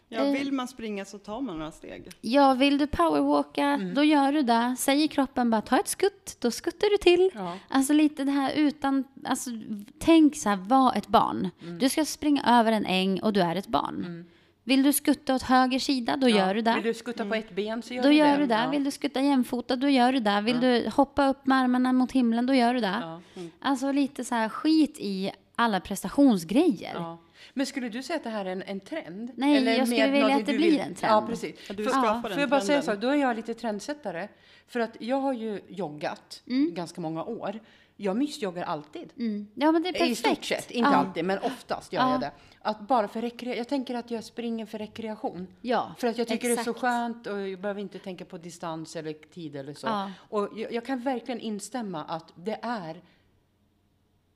Ja, 0.09 0.25
vill 0.25 0.53
man 0.53 0.69
springa 0.69 1.05
så 1.05 1.19
tar 1.19 1.41
man 1.41 1.59
några 1.59 1.71
steg. 1.73 2.09
Ja, 2.21 2.55
vill 2.55 2.79
du 2.79 2.87
powerwalka, 2.87 3.65
Mm. 3.65 3.95
då 3.95 4.05
gör 4.05 4.33
du 4.33 4.43
det. 4.43 4.75
Säger 4.79 5.09
kroppen 5.09 5.51
bara 5.51 5.61
ta 5.61 5.79
ett 5.79 5.89
skutt, 5.89 6.37
då 6.41 6.51
skuttar 6.51 6.91
du 6.91 6.97
till. 6.97 7.31
Ja. 7.35 7.57
Alltså 7.69 7.93
lite 7.93 8.25
det 8.25 8.31
här 8.31 8.53
utan, 8.53 9.05
alltså 9.25 9.51
tänk 9.99 10.37
så 10.37 10.49
här, 10.49 10.57
var 10.57 10.95
ett 10.97 11.07
barn. 11.09 11.51
Mm. 11.63 11.79
Du 11.79 11.89
ska 11.89 12.05
springa 12.05 12.43
över 12.61 12.73
en 12.73 12.87
äng 12.87 13.21
och 13.23 13.33
du 13.33 13.41
är 13.41 13.57
ett 13.57 13.67
barn. 13.67 14.25
Vill 14.65 14.83
du 14.83 14.93
skutta 14.93 15.35
åt 15.35 15.43
höger 15.43 15.79
sida, 15.79 16.17
då 16.17 16.29
gör 16.29 16.55
du 16.55 16.63
det. 16.63 16.75
Vill 16.75 16.83
du 16.83 16.95
skutta 16.95 17.25
på 17.27 17.35
ett 17.35 17.55
ben 17.55 17.83
så 17.83 17.95
gör 17.95 18.03
Då 18.03 18.09
du 18.09 18.15
gör 18.15 18.33
det. 18.33 18.37
du 18.37 18.47
det. 18.47 18.55
Ja. 18.65 18.71
Vill 18.71 18.85
du 18.85 18.91
skutta 18.91 19.21
jämfota, 19.21 19.77
då 19.77 19.89
gör 19.89 20.13
du 20.13 20.21
det. 20.21 20.41
Vill 20.41 20.61
du 20.61 20.91
hoppa 20.97 21.29
upp 21.29 21.47
med 21.47 21.59
armarna 21.59 21.93
mot 21.93 22.13
himlen, 22.13 22.47
då 22.47 22.55
gör 22.55 22.75
du 22.75 22.81
det. 22.81 22.99
Ja. 23.03 23.21
Alltså 23.61 23.93
lite 23.93 24.25
så 24.25 24.35
här 24.35 24.49
skit 24.49 24.97
i 25.01 25.31
alla 25.57 25.81
prestationsgrejer. 25.81 27.17
Ja. 27.47 27.53
Men 27.55 27.67
skulle 27.67 27.89
du 27.89 28.03
säga 28.03 28.17
att 28.17 28.25
det 28.25 28.31
här 28.31 28.45
är 28.45 28.51
en, 28.53 28.63
en 28.63 28.81
trend? 28.81 29.31
Nej, 29.37 29.65
jag 29.65 29.87
skulle 29.89 30.01
med 30.03 30.13
vilja 30.13 30.37
att 30.37 30.47
det 30.47 30.53
blir 30.57 30.71
vill- 30.71 30.81
en 30.81 30.95
trend. 30.95 31.13
Ja, 31.13 31.27
precis. 31.29 31.55
Ja, 31.69 31.75
du 31.75 31.85
För- 31.85 31.91
skapar 31.91 32.21
Får 32.23 32.29
den 32.29 32.39
jag 32.41 32.49
bara 32.51 32.61
säga 32.61 32.83
så, 32.83 32.87
trenden. 32.87 33.09
då 33.09 33.15
är 33.15 33.21
jag 33.21 33.37
lite 33.37 33.55
trendsättare. 33.55 34.29
För 34.69 34.81
att 34.81 34.97
jag 35.01 35.17
har 35.21 35.33
ju 35.33 35.61
joggat 35.69 36.43
Mm. 36.47 36.75
ganska 36.75 37.01
många 37.01 37.25
år. 37.25 37.61
Jag 37.99 38.17
mysjoggar 38.17 38.63
alltid. 38.65 39.13
Mm. 39.19 39.49
Ja, 39.55 39.73
men 39.73 39.83
det 39.83 39.89
är 39.89 39.93
perfekt. 39.93 40.11
I 40.11 40.15
stort 40.15 40.45
sett, 40.45 40.71
inte 40.71 40.91
ja. 40.91 40.97
alltid, 40.97 41.25
men 41.25 41.39
oftast 41.39 41.93
gör 41.93 42.01
Ja. 42.03 42.11
jag 42.11 42.21
det. 42.21 42.31
Att 42.63 42.81
bara 42.81 43.09
för 43.09 43.23
rekre- 43.23 43.55
jag 43.57 43.69
tänker 43.69 43.95
att 43.95 44.11
jag 44.11 44.25
springer 44.25 44.67
för 44.67 44.79
rekreation. 44.79 45.47
Ja, 45.63 45.95
För 45.99 46.09
att 46.09 46.19
jag 46.19 46.29
tycker 46.29 46.49
det 46.49 46.55
är 46.55 46.59
exakt. 46.59 46.79
så 46.79 46.87
skönt 46.87 47.27
och 47.27 47.49
jag 47.49 47.61
behöver 47.61 47.81
inte 47.81 47.99
tänka 47.99 48.25
på 48.25 48.39
distans 48.39 48.97
eller 48.97 49.13
tid 49.13 49.57
eller 49.57 49.75
så. 49.75 49.87
Ja. 49.87 50.11
Och 50.19 50.49
jag, 50.57 50.73
jag 50.73 50.85
kan 50.87 51.01
verkligen 51.01 51.41
instämma 51.41 52.05
att 52.05 52.33
det 52.35 52.59
är 52.63 53.03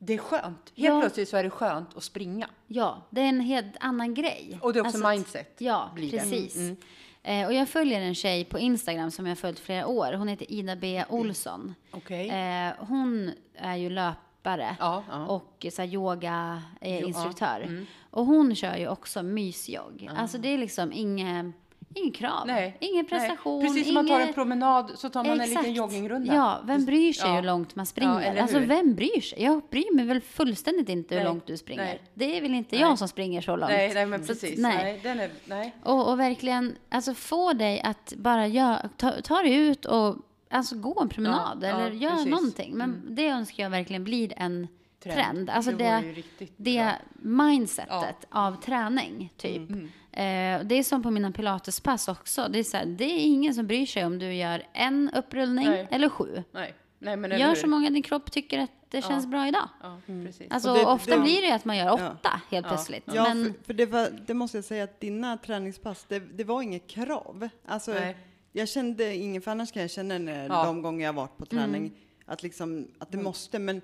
det 0.03 0.15
är 0.15 0.19
skönt. 0.19 0.43
Helt 0.45 0.95
Ja. 0.95 1.01
plötsligt 1.01 1.29
så 1.29 1.37
är 1.37 1.43
det 1.43 1.51
skönt 1.51 1.97
att 1.97 2.03
springa. 2.03 2.49
Ja, 2.67 3.07
det 3.11 3.21
är 3.21 3.29
en 3.29 3.41
helt 3.41 3.77
annan 3.81 4.15
grej. 4.15 4.59
Och 4.63 4.73
det 4.73 4.79
är 4.79 4.81
också 4.81 4.97
Alltså 4.97 5.09
mindset. 5.11 5.55
Ja, 5.59 5.91
precis. 5.97 6.57
Mm, 6.57 6.77
Eh, 7.23 7.47
och 7.47 7.53
jag 7.53 7.69
följer 7.69 8.01
en 8.01 8.15
tjej 8.15 8.45
på 8.45 8.59
Instagram 8.59 9.11
som 9.11 9.27
jag 9.27 9.31
har 9.31 9.37
följt 9.37 9.59
flera 9.59 9.87
år. 9.87 10.13
Hon 10.13 10.29
heter 10.29 10.53
Ida 10.53 10.77
B. 10.77 11.05
Olsson. 11.09 11.75
Okej. 11.91 12.29
Eh, 12.29 12.73
hon 12.79 13.31
är 13.55 13.77
ju 13.77 13.91
löpare 13.91 14.77
Ja, 14.79 15.05
ja. 15.11 15.27
och 15.27 15.67
så 15.73 15.83
här, 15.83 15.89
yoga 15.89 16.63
eh, 16.81 17.01
Jo, 17.01 17.13
ja, 17.41 17.47
mm. 17.57 17.87
Och 18.11 18.27
hon 18.27 18.55
kör 18.55 18.77
ju 18.77 18.89
också 18.89 19.23
mysjogg. 19.23 20.11
Alltså 20.17 20.39
det 20.39 20.49
är 20.49 20.59
liksom 20.59 20.93
inget 20.93 21.47
ingen 21.95 22.13
krav, 22.13 22.47
Nej. 22.47 22.77
ingen 22.81 23.07
prestation. 23.07 23.59
Nej. 23.59 23.69
Precis 23.69 23.87
som 23.87 23.95
man 23.95 24.09
tar 24.09 24.21
en 24.21 24.33
promenad 24.33 24.91
så 24.95 25.09
tar 25.09 25.25
man 25.25 25.33
en 25.33 25.41
Exakt. 25.41 25.61
liten 25.61 25.75
joggingrunda. 25.75 26.35
Ja, 26.35 26.61
vem 26.65 26.85
bryr 26.85 27.13
sig 27.13 27.29
Ja. 27.31 27.37
hur 27.37 27.43
långt 27.43 27.75
man 27.77 27.87
springer? 27.87 28.21
eller 28.21 28.43
alltså 28.43 28.59
hur? 28.59 28.67
vem 28.67 28.95
bryr 28.95 29.21
sig? 29.21 29.43
Jag 29.43 29.63
bryr 29.71 29.95
mig 29.95 30.05
väl 30.05 30.21
fullständigt 30.21 30.89
inte 30.89 31.15
hur 31.15 31.23
Nej. 31.23 31.33
långt 31.33 31.47
du 31.47 31.57
springer. 31.57 31.85
Nej. 31.85 32.03
Det 32.15 32.37
är 32.37 32.41
väl 32.41 32.55
inte 32.55 32.77
jag 32.77 32.99
som 32.99 33.09
springer 33.09 33.41
så 33.41 33.57
långt. 33.57 33.73
Nej, 33.73 33.95
nej 33.95 34.07
men 34.07 34.21
Så 34.21 34.27
precis. 34.27 34.59
nej. 34.59 34.77
nej. 34.77 35.01
den 35.03 35.21
är, 35.21 35.31
nej. 35.45 35.75
Och, 35.83 36.09
och 36.11 36.21
verkligen 36.21 36.77
alltså 36.89 37.15
få 37.15 37.53
dig 37.53 37.81
att 37.81 38.13
bara 38.17 38.47
gör, 38.47 38.89
ta, 38.97 39.13
ta 39.25 39.43
dig 39.43 39.55
ut 39.55 39.85
och 39.85 40.17
alltså 40.51 40.77
gå 40.77 41.01
en 41.01 41.09
promenad 41.09 41.59
Ja, 41.63 41.69
ja, 41.69 41.77
eller 41.81 41.91
gör 41.91 42.11
precis. 42.11 42.27
Mm. 42.27 42.37
någonting. 42.37 42.75
Men 42.77 43.03
det 43.09 43.27
önskar 43.29 43.63
jag 43.63 43.71
verkligen 43.71 44.05
blir 44.05 44.33
en 44.37 44.69
trend. 45.03 45.51
Alltså 45.51 45.71
det, 45.73 46.15
det, 46.39 46.49
det 46.57 46.93
mindsetet 47.23 48.27
av 48.31 48.61
träning, 48.63 49.33
typ. 49.37 49.71
Mm. 49.71 49.89
Eh, 50.13 50.61
det 50.65 50.75
är 50.75 50.83
som 50.83 51.03
på 51.03 51.11
mina 51.11 51.33
pilatespass 51.33 52.09
också. 52.09 52.49
Det 52.51 52.59
är, 52.59 52.65
så 52.65 52.77
här, 52.77 52.87
det 52.87 53.05
är 53.05 53.19
ingen 53.27 53.55
som 53.55 53.67
bryr 53.67 53.87
sig 53.87 54.05
om 54.07 54.19
du 54.19 54.35
gör 54.35 54.63
en 54.73 55.11
upprullning 55.15 55.67
Nej. 55.69 55.89
eller 55.91 56.09
sju. 56.09 56.43
Nej, 56.53 56.75
nej 56.99 57.17
men 57.17 57.39
Gör 57.41 57.55
så 57.55 57.67
många 57.67 57.91
din 57.91 58.03
kropp 58.03 58.33
tycker 58.33 58.59
att 58.59 58.71
det 58.89 59.03
känns 59.03 59.27
bra 59.27 59.49
idag. 59.49 59.69
Ja, 59.83 60.01
precis. 60.07 60.47
Alltså 60.51 60.75
det- 60.75 60.85
ofta 60.85 61.17
det- 61.17 61.23
blir 61.23 61.43
det 61.43 61.55
att 61.55 61.65
man 61.65 61.77
gör 61.77 61.93
åtta 61.93 62.41
helt 62.51 62.67
Ja. 62.67 62.73
plötsligt. 62.73 63.05
Ja, 63.15 63.25
Men 63.35 63.45
för, 63.55 63.65
för 63.65 63.75
det, 63.75 63.87
var, 63.87 64.09
det 64.27 64.35
måste 64.35 64.57
jag 64.57 64.65
säga 64.65 64.85
att 64.85 65.01
dina 65.01 65.37
träningspass, 65.37 66.05
det, 66.09 66.19
det 66.19 66.45
var 66.45 66.63
inget 66.63 66.87
krav. 66.87 67.49
Alltså, 67.67 67.93
Nej. 67.93 68.17
jag 68.53 68.69
kände 68.69 69.15
ingen, 69.17 69.43
för 69.43 69.51
annars 69.51 69.73
kan 69.73 69.83
jag 69.83 69.91
känna 69.91 70.19
när, 70.19 70.47
Ja. 70.49 70.65
de 70.65 70.83
gånger 70.83 71.05
jag 71.07 71.13
varit 71.13 71.37
på 71.37 71.47
träning, 71.47 71.81
Mm. 71.83 71.93
att, 72.27 72.43
liksom, 72.43 72.89
att 72.99 73.13
det 73.13 73.19
måste, 73.19 73.59
men 73.59 73.81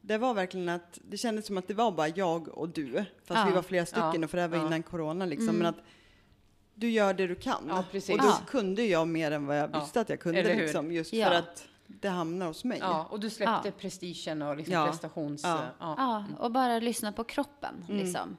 det 0.00 0.18
var 0.18 0.34
verkligen 0.34 0.68
att 0.68 0.98
det 1.08 1.16
kändes 1.16 1.46
som 1.46 1.58
att 1.58 1.68
det 1.68 1.74
var 1.74 1.92
bara 1.92 2.08
jag 2.08 2.48
och 2.48 2.68
du, 2.68 2.92
fast 2.94 3.04
Ja. 3.40 3.44
vi 3.48 3.52
var 3.52 3.62
flera 3.62 3.86
stycken, 3.86 4.12
Ja. 4.20 4.24
och 4.24 4.30
för 4.30 4.36
det 4.36 4.42
här 4.42 4.48
var 4.48 4.56
Ja. 4.58 4.66
innan 4.66 4.82
corona 4.82 5.26
liksom, 5.26 5.48
Mm. 5.48 5.58
men 5.58 5.66
att 5.66 5.80
du 6.74 6.90
gör 6.90 7.14
det 7.14 7.26
du 7.26 7.34
kan. 7.34 7.64
Ja, 7.68 7.84
precis. 7.90 8.10
Och 8.10 8.18
då 8.22 8.26
Ja. 8.28 8.38
kunde 8.46 8.84
jag 8.84 9.08
mer 9.08 9.30
än 9.30 9.46
vad 9.46 9.58
jag 9.58 9.70
Ja. 9.72 9.80
visste 9.80 10.00
att 10.00 10.08
jag 10.08 10.20
kunde, 10.20 10.40
Eller 10.40 10.54
hur? 10.54 10.62
liksom, 10.62 10.92
just 10.92 11.12
Ja. 11.12 11.28
för 11.28 11.34
att 11.34 11.64
det 11.86 12.08
hamnar 12.08 12.46
hos 12.46 12.64
mig. 12.64 12.78
Ja, 12.80 13.06
och 13.10 13.20
du 13.20 13.30
släppte 13.30 13.68
Ja. 13.68 13.72
prestigen 13.78 14.42
och 14.42 14.56
liksom 14.56 14.74
Ja. 14.74 14.86
prestations... 14.86 15.42
Ja. 15.44 15.60
Ja. 15.80 15.94
Ja, 15.98 16.24
och 16.38 16.50
bara 16.52 16.78
lyssna 16.78 17.12
på 17.12 17.24
kroppen. 17.24 17.84
Mm. 17.88 18.36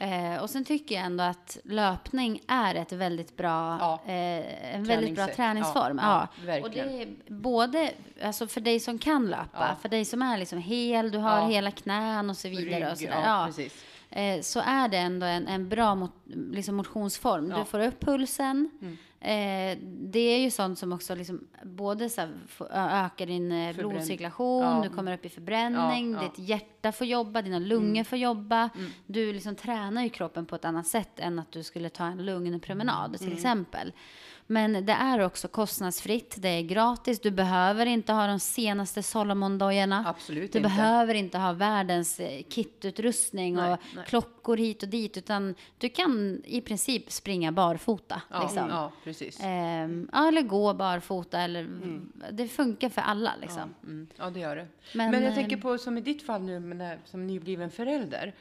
Eh, 0.00 0.42
och 0.42 0.50
sen 0.50 0.64
tycker 0.64 0.94
jag 0.94 1.04
ändå 1.04 1.24
att 1.24 1.58
löpning 1.64 2.42
är 2.48 2.74
ett 2.74 2.92
väldigt 2.92 3.36
bra, 3.36 3.78
Ja. 3.80 4.00
eh, 4.06 4.74
en 4.74 4.84
väldigt 4.84 5.14
bra 5.14 5.26
träningsform. 5.26 6.00
Ja, 6.02 6.28
Ja, 6.46 6.60
och 6.62 6.70
det 6.70 6.80
är 6.80 7.08
både 7.26 7.90
alltså 8.22 8.46
för 8.46 8.60
dig 8.60 8.80
som 8.80 8.98
kan 8.98 9.26
löpa, 9.26 9.76
för 9.82 9.88
dig 9.88 10.04
som 10.04 10.22
är 10.22 10.38
liksom 10.38 10.58
hel, 10.58 11.10
du 11.10 11.18
har 11.18 11.48
hela 11.50 11.70
knän 11.70 12.30
och 12.30 12.36
så 12.36 12.48
vidare. 12.48 12.80
Rygg, 12.80 12.92
och 12.92 12.98
sådär. 12.98 13.12
ja, 13.24 13.40
Ja, 13.40 13.46
precis. 13.46 13.84
Eh, 14.10 14.40
så 14.40 14.60
är 14.60 14.88
det 14.88 14.96
ändå 14.96 15.26
en, 15.26 15.46
en 15.48 15.68
bra 15.68 15.94
mot, 15.94 16.12
liksom 16.52 16.74
motionsform. 16.76 17.44
Ja. 17.44 17.50
Mm. 17.54 17.58
Du 17.60 17.70
får 17.70 17.80
upp 17.80 18.00
pulsen. 18.00 18.70
Eh, 19.22 19.78
det 19.82 20.18
är 20.20 20.38
ju 20.38 20.50
sånt 20.50 20.78
som 20.78 20.92
också 20.92 21.14
liksom 21.14 21.46
både 21.64 22.08
så 22.08 22.20
här, 22.20 22.30
ökar 22.70 23.26
din 23.26 23.52
eh, 23.52 23.76
blodcirkulation, 23.76 24.62
Ja. 24.62 24.80
du 24.88 24.96
kommer 24.96 25.14
upp 25.14 25.24
i 25.24 25.28
förbränning, 25.28 26.12
Ja, 26.12 26.22
ja. 26.22 26.28
ditt 26.28 26.48
hjärta 26.48 26.92
får 26.92 27.06
jobba, 27.06 27.42
dina 27.42 27.58
lungor 27.58 28.04
får 28.04 28.18
jobba. 28.18 28.70
Du 29.06 29.32
liksom 29.32 29.54
tränar 29.56 30.02
ju 30.02 30.08
kroppen 30.08 30.46
på 30.46 30.54
ett 30.56 30.64
annat 30.64 30.86
sätt 30.86 31.20
än 31.20 31.38
att 31.38 31.52
du 31.52 31.62
skulle 31.62 31.88
ta 31.88 32.04
en 32.04 32.26
lugn 32.26 32.60
promenad 32.60 33.18
till 33.18 33.32
exempel. 33.32 33.92
Men 34.52 34.86
det 34.86 34.92
är 34.92 35.20
också 35.20 35.48
kostnadsfritt, 35.48 36.34
det 36.38 36.48
är 36.48 36.62
gratis, 36.62 37.20
du 37.20 37.30
behöver 37.30 37.86
inte 37.86 38.12
ha 38.12 38.26
de 38.26 38.40
senaste 38.40 39.02
Solomon-dojorna. 39.02 40.04
Absolut 40.06 40.52
Du 40.52 40.58
inte. 40.58 40.68
behöver 40.68 41.14
inte 41.14 41.38
ha 41.38 41.52
världens 41.52 42.20
eh, 42.20 42.42
kitutrustning 42.48 43.54
Nej, 43.54 43.72
och 43.72 43.78
nej. 43.96 44.04
klockor 44.06 44.56
hit 44.56 44.82
och 44.82 44.88
dit, 44.88 45.16
utan 45.16 45.54
du 45.78 45.88
kan 45.88 46.42
i 46.44 46.60
princip 46.60 47.12
springa 47.12 47.52
barfota. 47.52 48.22
Ja, 48.30 48.42
liksom. 48.42 48.68
ja, 48.68 48.92
precis. 49.04 49.40
Ehm, 49.42 50.08
ja, 50.12 50.28
eller 50.28 50.42
gå 50.42 50.74
barfota. 50.74 51.40
Eller, 51.40 51.68
Det 52.32 52.48
funkar 52.48 52.88
för 52.88 53.00
alla 53.02 53.32
liksom. 53.40 53.74
Mm, 53.84 54.06
ja, 54.16 54.30
det 54.30 54.40
gör 54.40 54.56
det. 54.56 54.66
Men, 54.94 55.10
Men, 55.10 55.22
jag 55.22 55.30
eh, 55.30 55.34
tänker 55.36 55.56
på 55.56 55.78
som 55.78 55.98
i 55.98 56.00
ditt 56.00 56.26
fall 56.26 56.42
nu 56.42 56.60
när- 56.60 56.98
som 57.04 57.26
nybliven 57.26 57.70
förälder. 57.70 58.34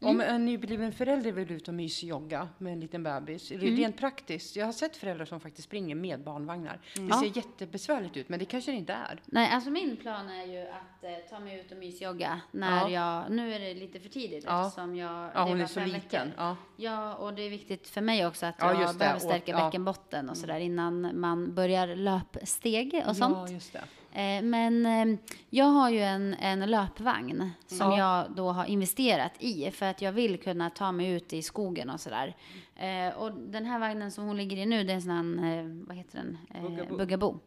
Mm. 0.00 0.10
Om 0.14 0.20
en 0.20 0.44
nybliven 0.44 0.92
förälder 0.92 1.32
vill 1.32 1.52
ut 1.52 1.68
och 1.68 1.74
mysjogga 1.74 2.48
med 2.58 2.72
en 2.72 2.80
liten 2.80 3.02
bebis, 3.02 3.50
Mm. 3.52 3.76
rent 3.76 3.96
praktiskt. 3.96 4.56
Jag 4.56 4.66
har 4.66 4.72
sett 4.72 4.96
föräldrar 4.96 5.24
som 5.24 5.40
faktiskt 5.40 5.68
springer 5.68 5.94
med 5.94 6.20
barnvagnar. 6.24 6.80
Det 6.94 7.02
Ja. 7.02 7.20
ser 7.20 7.36
jättebesvärligt 7.36 8.16
ut, 8.16 8.28
men 8.28 8.38
det 8.38 8.44
kanske 8.44 8.70
det 8.70 8.76
inte 8.76 8.92
är. 8.92 9.20
Nej, 9.26 9.50
alltså 9.52 9.70
min 9.70 9.96
plan 9.96 10.28
är 10.28 10.44
ju 10.46 10.60
att 10.68 10.97
eh, 11.02 11.30
ta 11.30 11.38
mig 11.40 11.60
ut 11.60 11.72
och 11.72 11.78
mysjogga 11.78 12.40
när 12.50 12.88
jag, 12.88 13.30
nu 13.30 13.54
är 13.54 13.58
det 13.60 13.74
lite 13.74 14.00
för 14.00 14.08
tidigt 14.08 14.44
Ja. 14.46 14.66
eftersom 14.66 14.96
jag, 14.96 15.30
Ja, 15.34 15.40
det 15.44 15.50
hon 15.50 15.60
är 15.60 15.66
så 15.66 15.80
liten. 15.84 16.32
Ja. 16.36 16.56
Ja, 16.76 17.14
och 17.14 17.34
det 17.34 17.42
är 17.42 17.50
viktigt 17.50 17.88
för 17.88 18.00
mig 18.00 18.26
också 18.26 18.46
att 18.46 18.54
Ja, 18.58 18.80
jag 18.82 18.96
behöver 18.96 19.16
Och- 19.16 19.22
stärka 19.22 19.52
ja. 19.52 19.64
bäckenbotten 19.64 20.30
och 20.30 20.36
sådär 20.36 20.60
innan 20.60 21.20
man 21.20 21.54
börjar 21.54 21.86
löpsteg 21.86 23.02
och 23.08 23.16
sånt. 23.16 23.50
Ja. 23.72 23.80
Eh, 24.20 24.42
Men 24.42 24.86
eh, 24.86 25.18
jag 25.50 25.64
har 25.64 25.90
ju 25.90 26.00
en, 26.00 26.34
en 26.34 26.70
löpvagn 26.70 27.50
som 27.66 27.90
Ja. 27.92 27.98
jag 27.98 28.36
då 28.36 28.48
har 28.52 28.64
investerat 28.64 29.32
i 29.38 29.70
för 29.70 29.86
att 29.86 30.02
jag 30.02 30.12
vill 30.12 30.40
kunna 30.40 30.70
ta 30.70 30.92
mig 30.92 31.10
ut 31.10 31.32
i 31.32 31.42
skogen 31.42 31.90
och 31.90 32.00
sådär. 32.00 32.36
Eh, 32.78 33.18
och 33.18 33.32
den 33.32 33.64
här 33.66 33.78
vagnen 33.78 34.10
som 34.10 34.24
hon 34.26 34.36
ligger 34.36 34.56
i 34.56 34.66
nu, 34.66 34.84
det 34.84 34.92
är 34.92 34.94
en 34.94 35.02
sån 35.02 35.38
här, 35.38 35.58
eh, 35.58 35.64
vad 35.66 35.96
heter 35.96 36.18
den? 36.18 36.38
Eh, 36.54 36.62
Bugaboo. 36.62 36.96
Bugaboo. 36.98 37.38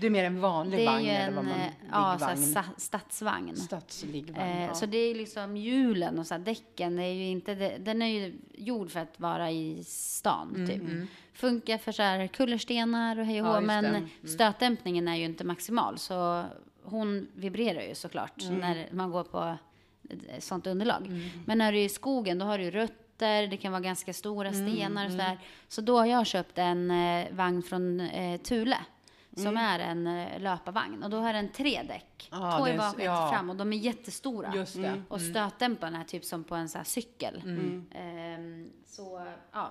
Det 0.00 0.06
är 0.06 0.10
mer 0.10 0.24
en 0.24 0.40
vanlig 0.40 0.78
Det 0.78 0.82
är 0.86 0.90
vagn 0.90 1.04
ju 1.04 1.10
eller 1.10 1.28
en 1.28 1.34
vad 1.34 1.44
man... 1.44 1.54
eh, 1.60 1.66
ja, 1.90 2.16
så 2.18 2.24
här, 2.24 2.36
liggvagn. 2.36 2.54
sta- 2.54 2.80
stadsvagn. 2.80 3.56
Stadsliggvagn. 3.56 4.40
Eh, 4.50 4.64
ja. 4.64 4.74
Så 4.74 4.86
det 4.86 4.98
är 4.98 5.14
liksom 5.14 5.56
hjulen 5.56 6.18
och 6.18 6.26
så 6.26 6.34
här, 6.34 6.38
däcken, 6.40 6.96
det 6.96 7.02
är 7.04 7.12
ju 7.12 7.24
inte, 7.26 7.54
det, 7.54 7.76
den 7.78 8.02
är 8.02 8.06
ju 8.06 8.34
gjord 8.54 8.90
för 8.90 9.00
att 9.00 9.20
vara 9.20 9.50
i 9.50 9.84
stan 9.84 10.52
Mm, 10.56 10.66
typ. 10.68 11.10
Funkar 11.32 11.78
för 11.78 11.92
så 11.92 12.02
här 12.02 12.26
kullerstenar 12.26 13.18
och 13.18 13.26
hej 13.26 13.42
och 13.42 13.48
Ja, 13.48 13.54
hå, 13.54 13.60
men. 13.60 13.84
Mm. 13.84 14.08
stötdämpningen 14.24 15.08
är 15.08 15.16
ju 15.16 15.24
inte 15.24 15.44
maximal 15.44 15.98
så 15.98 16.44
hon 16.82 17.26
vibrerar 17.34 17.82
ju 17.82 17.94
såklart 17.94 18.42
Mm. 18.42 18.58
när 18.60 18.88
man 18.92 19.10
går 19.10 19.24
på 19.24 19.56
ett 20.34 20.44
sånt 20.44 20.66
underlag. 20.66 21.06
Mm. 21.06 21.28
Men 21.46 21.58
när 21.58 21.72
du 21.72 21.78
är 21.78 21.84
i 21.84 21.88
skogen 21.88 22.38
då 22.38 22.46
har 22.46 22.58
du 22.58 22.64
ju 22.64 22.70
rötter, 23.16 23.46
det 23.46 23.56
kan 23.56 23.72
vara 23.72 23.82
ganska 23.82 24.12
stora 24.12 24.48
Mm, 24.48 24.68
stenar 24.76 25.04
och 25.06 25.10
sådär. 25.10 25.38
Så 25.68 25.80
då 25.80 25.98
har 25.98 26.06
jag 26.06 26.26
köpt 26.26 26.58
en 26.58 26.90
eh, 26.90 27.26
vagn 27.32 27.62
från 27.62 28.00
eh, 28.00 28.40
Thule. 28.40 28.76
Som 29.36 29.46
Mm. 29.46 29.56
är 29.64 29.78
en 29.78 30.06
eh, 30.06 30.40
löparvagn 30.40 31.02
och 31.02 31.10
då 31.10 31.20
har 31.20 31.32
den 31.32 31.48
tre 31.48 31.82
däck. 31.88 32.28
Ja, 32.32 32.56
Två 32.58 32.64
det 32.64 32.70
i 32.70 32.74
är 32.74 32.78
bak 32.78 32.90
så- 32.90 32.94
och 32.94 33.00
ett 33.00 33.06
ja. 33.06 33.30
fram 33.32 33.50
och 33.50 33.56
de 33.56 33.72
är 33.72 33.76
jättestora. 33.76 34.52
Just 34.54 34.74
det. 34.76 34.86
Mm. 34.88 35.04
Och 35.08 35.20
stötdämparna 35.20 36.00
är 36.00 36.04
typ 36.04 36.24
som 36.24 36.44
på 36.44 36.54
en 36.54 36.68
sån 36.68 36.78
här 36.78 36.84
cykel. 36.84 37.42
Ehm, 37.94 38.70
så 38.86 39.26
ja, 39.52 39.70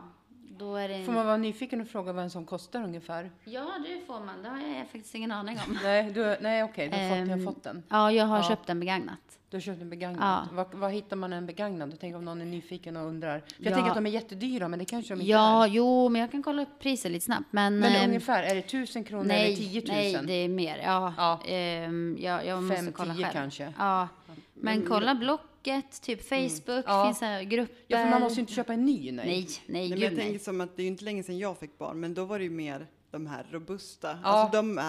då 0.49 0.75
är 0.75 0.89
det... 0.89 1.03
Får 1.05 1.13
man 1.13 1.25
vara 1.25 1.38
nyfiken 1.38 1.81
och 1.81 1.88
fråga 1.88 2.13
vad 2.13 2.23
en 2.23 2.29
sån 2.29 2.45
kostar 2.45 2.84
ungefär? 2.84 3.31
Ja, 3.43 3.67
det 3.86 4.05
får 4.08 4.19
man. 4.19 4.43
Det 4.43 4.49
har 4.49 4.60
jag 4.60 4.81
faktiskt 4.81 5.15
ingen 5.15 5.31
aning 5.31 5.58
om. 5.67 5.79
Nej, 5.84 6.12
du, 6.12 6.38
nej 6.41 6.63
okej, 6.63 6.88
du 6.89 6.95
har, 6.95 7.10
fått, 7.10 7.17
jag 7.17 7.29
Ehm, 7.29 7.45
har 7.45 7.53
fått 7.53 7.63
den. 7.63 7.84
Ja, 7.89 8.12
jag 8.12 8.25
har 8.25 8.43
köpt 8.43 8.67
den 8.67 8.79
begagnat. 8.79 9.19
Du 9.49 9.58
har 9.58 9.62
köpt 9.62 9.81
en 9.81 9.89
begagnad. 9.89 10.47
Ja. 10.51 10.55
Var, 10.55 10.79
var 10.79 10.89
hittar 10.89 11.15
man 11.15 11.34
en 11.34 11.45
begagnad? 11.45 11.91
Jag 11.91 11.99
tänker 11.99 12.17
om 12.17 12.25
någon 12.25 12.41
är 12.41 12.45
nyfiken 12.45 12.97
och 12.97 13.05
undrar. 13.08 13.39
För 13.39 13.45
jag 13.63 13.71
Ja. 13.71 13.75
tänker 13.75 13.89
att 13.91 13.95
de 13.97 14.05
är 14.05 14.10
jättedyra, 14.10 14.67
men 14.67 14.79
det 14.79 14.86
kanske 14.86 15.13
de 15.13 15.19
inte 15.21 15.31
Ja, 15.31 15.63
är. 15.65 15.69
jo, 15.69 16.10
men 16.10 16.21
jag 16.21 16.31
kan 16.31 16.43
kolla 16.43 16.62
upp 16.62 16.79
priset 16.79 17.12
lite 17.12 17.25
snabbt. 17.25 17.47
Men, 17.51 17.79
Men 17.79 17.91
ehm, 17.95 18.10
ungefär, 18.10 18.43
är 18.43 18.55
det 18.55 18.62
tusen 18.62 19.03
kronor 19.03 19.23
nej, 19.23 19.45
eller 19.45 19.55
10 19.55 19.81
000? 19.81 19.88
nej, 19.88 20.17
det 20.27 20.34
är 20.34 20.49
mer. 20.49 20.77
Ja, 20.84 21.13
Ja. 21.17 21.41
Ehm, 21.47 22.17
jag, 22.19 22.45
jag 22.45 22.63
måste 22.63 22.75
Fem, 22.84 22.91
kolla 22.93 23.13
själv. 23.13 23.25
kanske. 23.34 23.73
Ja, 23.77 24.08
men 24.53 24.81
kolla 24.88 25.15
Blocket, 25.15 26.01
typ 26.01 26.29
Facebook, 26.29 26.67
Mm. 26.69 26.84
Ja. 26.86 27.05
finns 27.05 27.19
det 27.19 27.45
grupper. 27.45 27.75
Ja, 27.88 27.97
för 27.97 28.10
man 28.10 28.21
måste 28.21 28.36
ju 28.36 28.41
inte 28.41 28.53
köpa 28.53 28.73
en 28.73 28.86
ny. 28.86 29.12
Nej. 29.12 29.25
Nej, 29.25 29.36
nej, 29.36 29.49
Nej, 29.67 29.89
men 29.89 29.99
gud 29.99 30.05
jag 30.05 30.13
nej. 30.13 30.23
tänker 30.25 30.39
som 30.39 30.62
att 30.62 30.75
det 30.75 30.81
är 30.81 30.84
ju 30.84 30.89
inte 30.91 31.05
länge 31.05 31.23
sedan 31.23 31.38
jag 31.38 31.58
fick 31.60 31.77
barn, 31.77 31.99
men 31.99 32.13
då 32.13 32.25
var 32.25 32.38
det 32.39 32.43
ju 32.43 32.49
mer 32.51 32.88
de 33.15 33.28
här 33.28 33.47
robusta. 33.51 34.08
Ja. 34.23 34.30
Alltså 34.30 34.58
de 34.58 34.80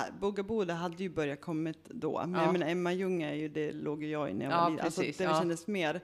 det 0.65 0.73
hade 0.73 1.03
ju 1.03 1.09
börjat 1.09 1.41
kommit 1.41 1.85
då. 1.85 2.21
Men 2.27 2.35
Ja. 2.35 2.43
jag 2.45 2.53
menar, 2.53 2.67
Emma 2.67 2.93
Ljung 2.93 3.23
är 3.23 3.35
ju, 3.35 3.49
det 3.49 3.73
låg 3.73 4.03
ju 4.03 4.11
jag 4.11 4.31
i 4.31 4.35
när 4.35 4.45
jag 4.45 4.53
Ja, 4.55 4.61
var 4.63 4.71
liten. 4.71 4.85
Alltså 4.87 5.01
det 5.01 5.21
ja. 5.21 5.39
kändes 5.39 5.67
mer. 5.67 6.01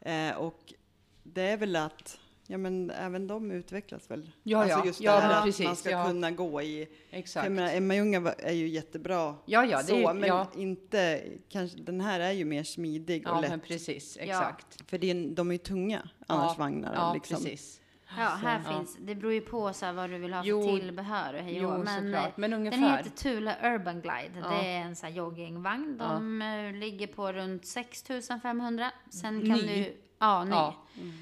Eh, 0.00 0.36
och 0.36 0.74
det 1.22 1.42
är 1.42 1.56
väl 1.56 1.76
att, 1.76 2.18
ja 2.46 2.58
men 2.58 2.90
även 2.90 3.26
de 3.26 3.50
utvecklas 3.50 4.10
väl. 4.10 4.30
Ja, 4.42 4.58
alltså 4.62 4.78
ja. 4.78 4.86
just 4.86 5.00
Ja, 5.00 5.14
det 5.14 5.20
här 5.20 5.38
att 5.38 5.44
precis, 5.44 5.66
man 5.66 5.76
ska 5.76 5.90
ja. 5.90 6.06
kunna 6.06 6.30
gå 6.30 6.62
i, 6.62 6.88
Exakt. 7.10 7.44
jag 7.44 7.52
menar, 7.52 7.72
Emma 7.74 7.94
Ljung 7.94 8.14
är 8.38 8.52
ju 8.52 8.68
jättebra 8.68 9.34
Ja, 9.46 9.64
ja, 9.64 9.82
så, 9.82 9.96
är 9.96 10.14
men 10.14 10.28
ja. 10.28 10.46
inte, 10.56 11.22
kanske, 11.48 11.78
den 11.78 12.00
här 12.00 12.20
är 12.20 12.32
ju 12.32 12.44
mer 12.44 12.64
smidig 12.64 13.26
och 13.28 13.36
Ja, 13.36 13.40
lätt. 13.40 13.50
men 13.50 13.60
precis. 13.60 14.16
Exakt. 14.20 14.90
För 14.90 14.98
det 14.98 15.10
är, 15.10 15.30
de 15.34 15.48
är 15.48 15.54
ju 15.54 15.58
tunga, 15.58 16.08
annars 16.26 16.58
vagnar. 16.58 16.94
Ja, 16.94 17.14
liksom. 17.14 17.36
precis. 17.36 17.79
Ja, 18.18 18.24
här 18.28 18.60
ja. 18.64 18.70
finns, 18.78 18.96
det 19.00 19.14
beror 19.14 19.32
ju 19.32 19.40
på 19.40 19.72
så 19.72 19.92
vad 19.92 20.10
du 20.10 20.18
vill 20.18 20.32
ha 20.34 20.42
för 20.42 20.48
Jo. 20.48 20.62
tillbehör 20.78 21.34
och 21.34 21.40
hej 21.40 21.56
Jo, 21.62 21.78
men, 21.78 21.86
såklart. 22.04 22.26
eh, 22.26 22.32
Men 22.36 22.50
Den 22.50 22.60
ungefär. 22.60 22.96
heter 22.96 23.10
Thule 23.10 23.56
Urban 23.62 24.00
Glide. 24.00 24.30
Ja. 24.42 24.48
Det 24.48 24.68
är 24.68 24.80
en 24.80 24.96
sån 24.96 25.14
joggingvagn. 25.14 25.98
De 25.98 26.42
eh, 26.42 26.72
ligger 26.72 27.06
på 27.06 27.32
runt 27.32 27.66
6500. 27.66 28.90
Sen 29.10 29.40
kan 29.46 29.58
Ny? 29.58 29.66
du, 29.84 29.96
ja, 30.18 30.44
ny. 30.44 30.50
Ja. 30.50 30.74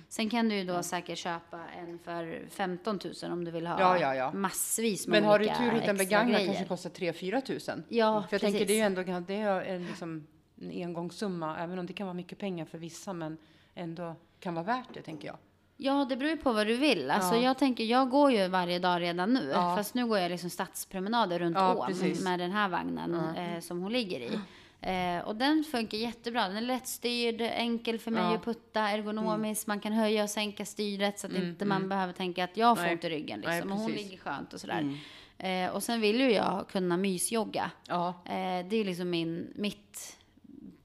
Sen 0.08 0.30
kan 0.30 0.48
du 0.48 0.54
ju 0.56 0.64
då 0.64 0.82
säkert 0.82 1.18
köpa 1.18 1.60
en 1.78 1.98
för 1.98 2.42
15 2.50 2.98
000 3.22 3.32
om 3.32 3.44
du 3.44 3.50
vill 3.50 3.66
ha 3.66 3.80
Ja, 3.80 3.98
ja, 3.98 4.14
ja. 4.14 4.32
massvis 4.32 5.06
med 5.06 5.22
Men 5.22 5.28
har 5.30 5.38
du 5.38 5.44
tur 5.44 5.52
att 5.52 5.58
hitta 5.60 5.70
en 5.74 5.78
extra 5.80 5.94
begagnad 5.94 6.44
kanske 6.46 6.64
kostar 6.64 6.90
3-4 6.90 7.40
tusen. 7.40 7.84
Ja, 7.88 8.22
För 8.28 8.34
jag 8.34 8.40
tänker 8.40 8.66
det 8.66 8.72
är 8.72 8.76
ju 8.76 8.82
ändå 8.82 9.02
det 9.20 9.34
är 9.34 9.60
en, 9.60 9.86
liksom, 9.86 10.26
en 10.60 10.70
engångssumma, 10.70 11.58
även 11.58 11.78
om 11.78 11.86
det 11.86 11.92
kan 11.92 12.06
vara 12.06 12.14
mycket 12.14 12.38
pengar 12.38 12.64
för 12.64 12.78
vissa, 12.78 13.12
men 13.12 13.36
ändå 13.74 14.16
kan 14.40 14.54
vara 14.54 14.64
värt 14.64 14.94
det, 14.94 15.02
tänker 15.02 15.28
jag. 15.28 15.36
Ja, 15.80 16.06
det 16.08 16.16
beror 16.16 16.30
ju 16.30 16.36
på 16.36 16.52
vad 16.52 16.66
du 16.66 16.76
vill. 16.76 17.10
Alltså, 17.10 17.34
Ja. 17.34 17.42
Jag 17.42 17.58
tänker, 17.58 17.84
jag 17.84 18.10
går 18.10 18.32
ju 18.32 18.48
varje 18.48 18.78
dag 18.78 19.00
redan 19.02 19.32
nu. 19.34 19.50
Ja. 19.54 19.76
Fast 19.76 19.94
nu 19.94 20.06
går 20.06 20.18
jag 20.18 20.30
liksom 20.30 20.50
stadspromenader 20.50 21.38
runt 21.38 21.56
Ja, 21.56 21.74
ån 21.74 21.86
precis. 21.86 22.24
med 22.24 22.38
den 22.38 22.50
här 22.52 22.68
vagnen 22.68 23.14
eh, 23.36 23.60
som 23.60 23.80
hon 23.82 23.92
ligger 23.92 24.20
i. 24.20 24.38
Eh, 24.80 25.24
och 25.26 25.36
den 25.36 25.64
funkar 25.64 25.98
jättebra. 25.98 26.48
Den 26.48 26.56
är 26.56 26.60
lättstyrd, 26.60 27.40
enkel 27.40 27.98
för 27.98 28.10
mig 28.10 28.22
Ja. 28.22 28.34
att 28.34 28.44
putta, 28.44 28.80
ergonomisk. 28.80 29.66
Man 29.66 29.80
kan 29.80 29.92
höja 29.92 30.22
och 30.22 30.30
sänka 30.30 30.64
styret 30.64 31.18
så 31.18 31.26
att 31.26 31.32
Mm, 31.32 31.48
inte 31.48 31.64
man 31.64 31.88
behöver 31.88 32.12
tänka 32.12 32.44
att 32.44 32.56
jag 32.56 32.76
får 32.76 32.84
Nej. 32.84 32.92
ont 32.94 33.04
i 33.04 33.08
ryggen. 33.08 33.42
Nej, 33.46 33.54
Liksom. 33.56 33.72
och 33.72 33.78
hon 33.78 33.92
ligger 33.92 34.18
skönt 34.18 34.52
och 34.52 34.60
sådär. 34.60 34.98
Eh, 35.38 35.70
och 35.70 35.82
sen 35.82 36.00
vill 36.00 36.20
ju 36.20 36.32
jag 36.32 36.68
kunna 36.68 36.96
mysjogga. 36.96 37.70
Ja, 37.88 38.08
Eh, 38.24 38.66
det 38.68 38.76
är 38.76 38.84
liksom 38.84 39.10
min, 39.10 39.52
mitt 39.54 40.17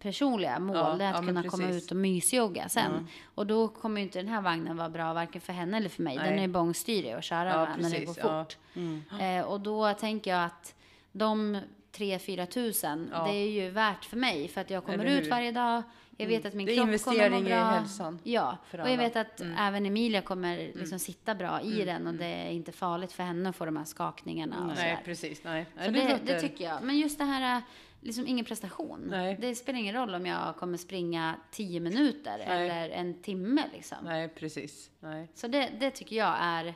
personliga 0.03 0.59
mål, 0.59 0.75
Ja, 0.75 0.95
det 0.97 1.03
är 1.03 1.09
att 1.09 1.15
ja, 1.21 1.27
kunna 1.27 1.43
komma 1.43 1.63
precis. 1.67 1.83
ut 1.85 1.91
och 1.91 1.97
mysjogga 1.97 2.69
sen. 2.69 3.07
Och 3.35 3.47
då 3.47 3.67
kommer 3.67 4.01
ju 4.01 4.03
inte 4.07 4.19
den 4.19 4.27
här 4.27 4.41
vagnen 4.41 4.77
vara 4.77 4.89
bra 4.89 5.13
varken 5.13 5.41
för 5.41 5.53
henne 5.53 5.77
eller 5.77 5.89
för 5.89 6.03
mig. 6.03 6.15
Den 6.17 6.25
Nej. 6.25 6.37
är 6.37 6.41
ju 6.41 6.47
bångstyrig 6.47 7.11
att 7.11 7.23
köra 7.23 7.49
Ja, 7.49 7.59
med 7.65 7.81
när 7.81 7.89
det 7.89 8.05
går 8.05 8.13
precis, 8.13 8.57
fort. 9.11 9.21
Eh, 9.21 9.41
och 9.41 9.59
då 9.61 9.93
tänker 9.93 10.31
jag 10.31 10.43
att 10.45 10.75
de 11.11 11.59
3-4 11.95 12.45
tusen, 12.45 13.09
det 13.25 13.31
är 13.35 13.49
ju 13.49 13.69
värt 13.69 14.05
för 14.05 14.17
mig 14.17 14.47
för 14.47 14.61
att 14.61 14.69
jag 14.69 14.83
kommer 14.85 15.05
ut 15.05 15.29
varje 15.29 15.51
dag. 15.51 15.83
Jag 16.17 16.27
vet 16.27 16.45
att 16.45 16.53
min 16.53 16.65
Det 16.65 16.71
är 16.71 16.75
kropp 16.75 17.03
kommer 17.03 17.17
må 17.17 17.23
investering 17.35 17.47
i 17.47 17.49
bra. 17.49 17.63
hälsan 17.63 18.19
Ja, 18.23 18.57
och 18.71 18.89
jag 18.89 18.97
vet 18.97 19.15
att 19.15 19.41
även 19.59 19.85
Emilia 19.85 20.21
kommer 20.21 20.57
liksom 20.75 20.99
sitta 20.99 21.35
bra 21.35 21.61
i 21.61 21.85
den 21.85 22.07
och 22.07 22.13
det 22.13 22.25
är 22.25 22.49
inte 22.51 22.71
farligt 22.71 23.11
för 23.11 23.23
henne 23.23 23.49
att 23.49 23.55
få 23.55 23.65
de 23.65 23.77
här 23.77 23.83
skakningarna 23.85 24.59
och 24.61 24.67
nej, 24.67 24.75
sådär. 24.75 24.99
precis. 25.05 25.43
Nej. 25.43 25.65
Så 25.75 25.79
Nej, 25.79 25.91
det, 25.91 26.09
låter- 26.11 26.25
det 26.25 26.41
tycker 26.41 26.63
jag. 26.65 26.83
Men 26.83 26.97
just 26.97 27.17
det 27.17 27.23
här, 27.25 27.61
liksom 28.03 28.27
ingen 28.27 28.45
prestation. 28.45 28.99
Nej. 29.09 29.37
Det 29.41 29.55
spelar 29.55 29.79
ingen 29.79 29.95
roll 29.95 30.15
om 30.15 30.25
jag 30.25 30.55
kommer 30.55 30.77
springa 30.77 31.35
10 31.51 31.79
minuter 31.79 32.37
Nej. 32.47 32.69
eller 32.69 32.89
en 32.89 33.21
timme 33.21 33.63
liksom. 33.73 33.97
Nej, 34.03 34.29
precis. 34.29 34.91
Nej. 34.99 35.31
Så 35.35 35.47
det, 35.47 35.69
det 35.79 35.91
tycker 35.91 36.15
jag 36.15 36.35
är, 36.39 36.75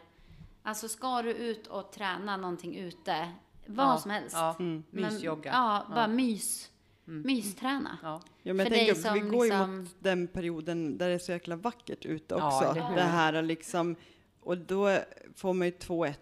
alltså 0.63 0.87
ska 0.87 1.21
du 1.21 1.31
ut 1.33 1.67
och 1.67 1.91
träna 1.91 2.37
någonting 2.37 2.75
ute, 2.77 3.31
vad 3.65 3.87
Ja, 3.87 3.97
som 3.97 4.11
helst. 4.11 4.35
Ja, 4.35 4.55
Men- 4.59 4.83
mysjogga. 4.91 5.49
Ja, 5.53 5.85
bara 5.95 6.07
mys, 6.07 6.71
mysträna. 7.05 7.97
Ja. 8.03 8.21
Ja, 8.43 8.53
men 8.53 8.65
För 8.65 8.75
jag 8.75 8.95
tänker, 8.95 9.13
vi 9.13 9.19
går 9.19 9.45
ju 9.45 9.51
liksom- 9.51 9.77
mot 9.79 9.95
den 9.99 10.27
perioden 10.27 10.97
där 10.97 11.07
det 11.09 11.13
är 11.15 11.19
så 11.19 11.31
jäkla 11.31 11.55
vackert 11.55 12.05
ute 12.05 12.35
Ja, 12.35 12.47
också. 12.57 12.71
eller 12.71 12.87
hur? 12.89 12.95
det 12.95 13.01
här 13.01 13.41
liksom, 13.41 13.95
och 14.39 14.57
då 14.57 14.97
får 15.35 15.53
man 15.53 15.67
ju 15.67 15.71
2-1. 15.73 16.13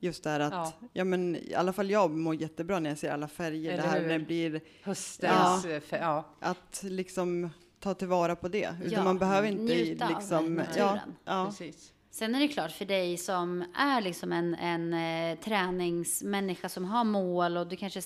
Just 0.00 0.24
det 0.24 0.30
här 0.30 0.40
att, 0.40 0.52
Ja. 0.52 0.72
ja. 0.92 1.04
men 1.04 1.36
i 1.36 1.54
alla 1.54 1.72
fall 1.72 1.90
jag 1.90 2.10
mår 2.10 2.34
jättebra 2.34 2.78
när 2.78 2.90
jag 2.90 2.98
ser 2.98 3.10
alla 3.12 3.28
färger. 3.28 3.72
Eller 3.72 3.82
det 3.82 3.88
här 3.88 4.00
hur? 4.00 4.06
när 4.08 4.18
det 4.18 4.24
blir, 4.24 4.60
Höstens... 4.82 5.66
Ja. 5.90 5.96
ja. 5.98 6.24
att 6.40 6.80
liksom 6.82 7.50
ta 7.80 7.94
tillvara 7.94 8.36
på 8.36 8.48
det. 8.48 8.74
Utan 8.80 8.92
Ja, 8.92 9.04
man 9.04 9.18
behöver 9.18 9.48
inte 9.48 9.62
njuta 9.62 10.04
av 10.04 10.10
liksom, 10.10 10.56
ja, 10.58 10.64
naturen. 10.64 11.14
ja, 11.24 11.46
precis. 11.46 11.92
Sen 12.10 12.34
är 12.34 12.40
det 12.40 12.48
klart 12.48 12.70
för 12.72 12.84
dig 12.84 13.16
som 13.16 13.64
är 13.74 14.00
liksom 14.00 14.32
en, 14.32 14.54
en 14.54 14.94
eh, 14.94 15.38
träningsmänniska 15.38 16.68
som 16.68 16.84
har 16.84 17.04
mål 17.04 17.56
och 17.56 17.66
du 17.66 17.76
kanske 17.76 18.00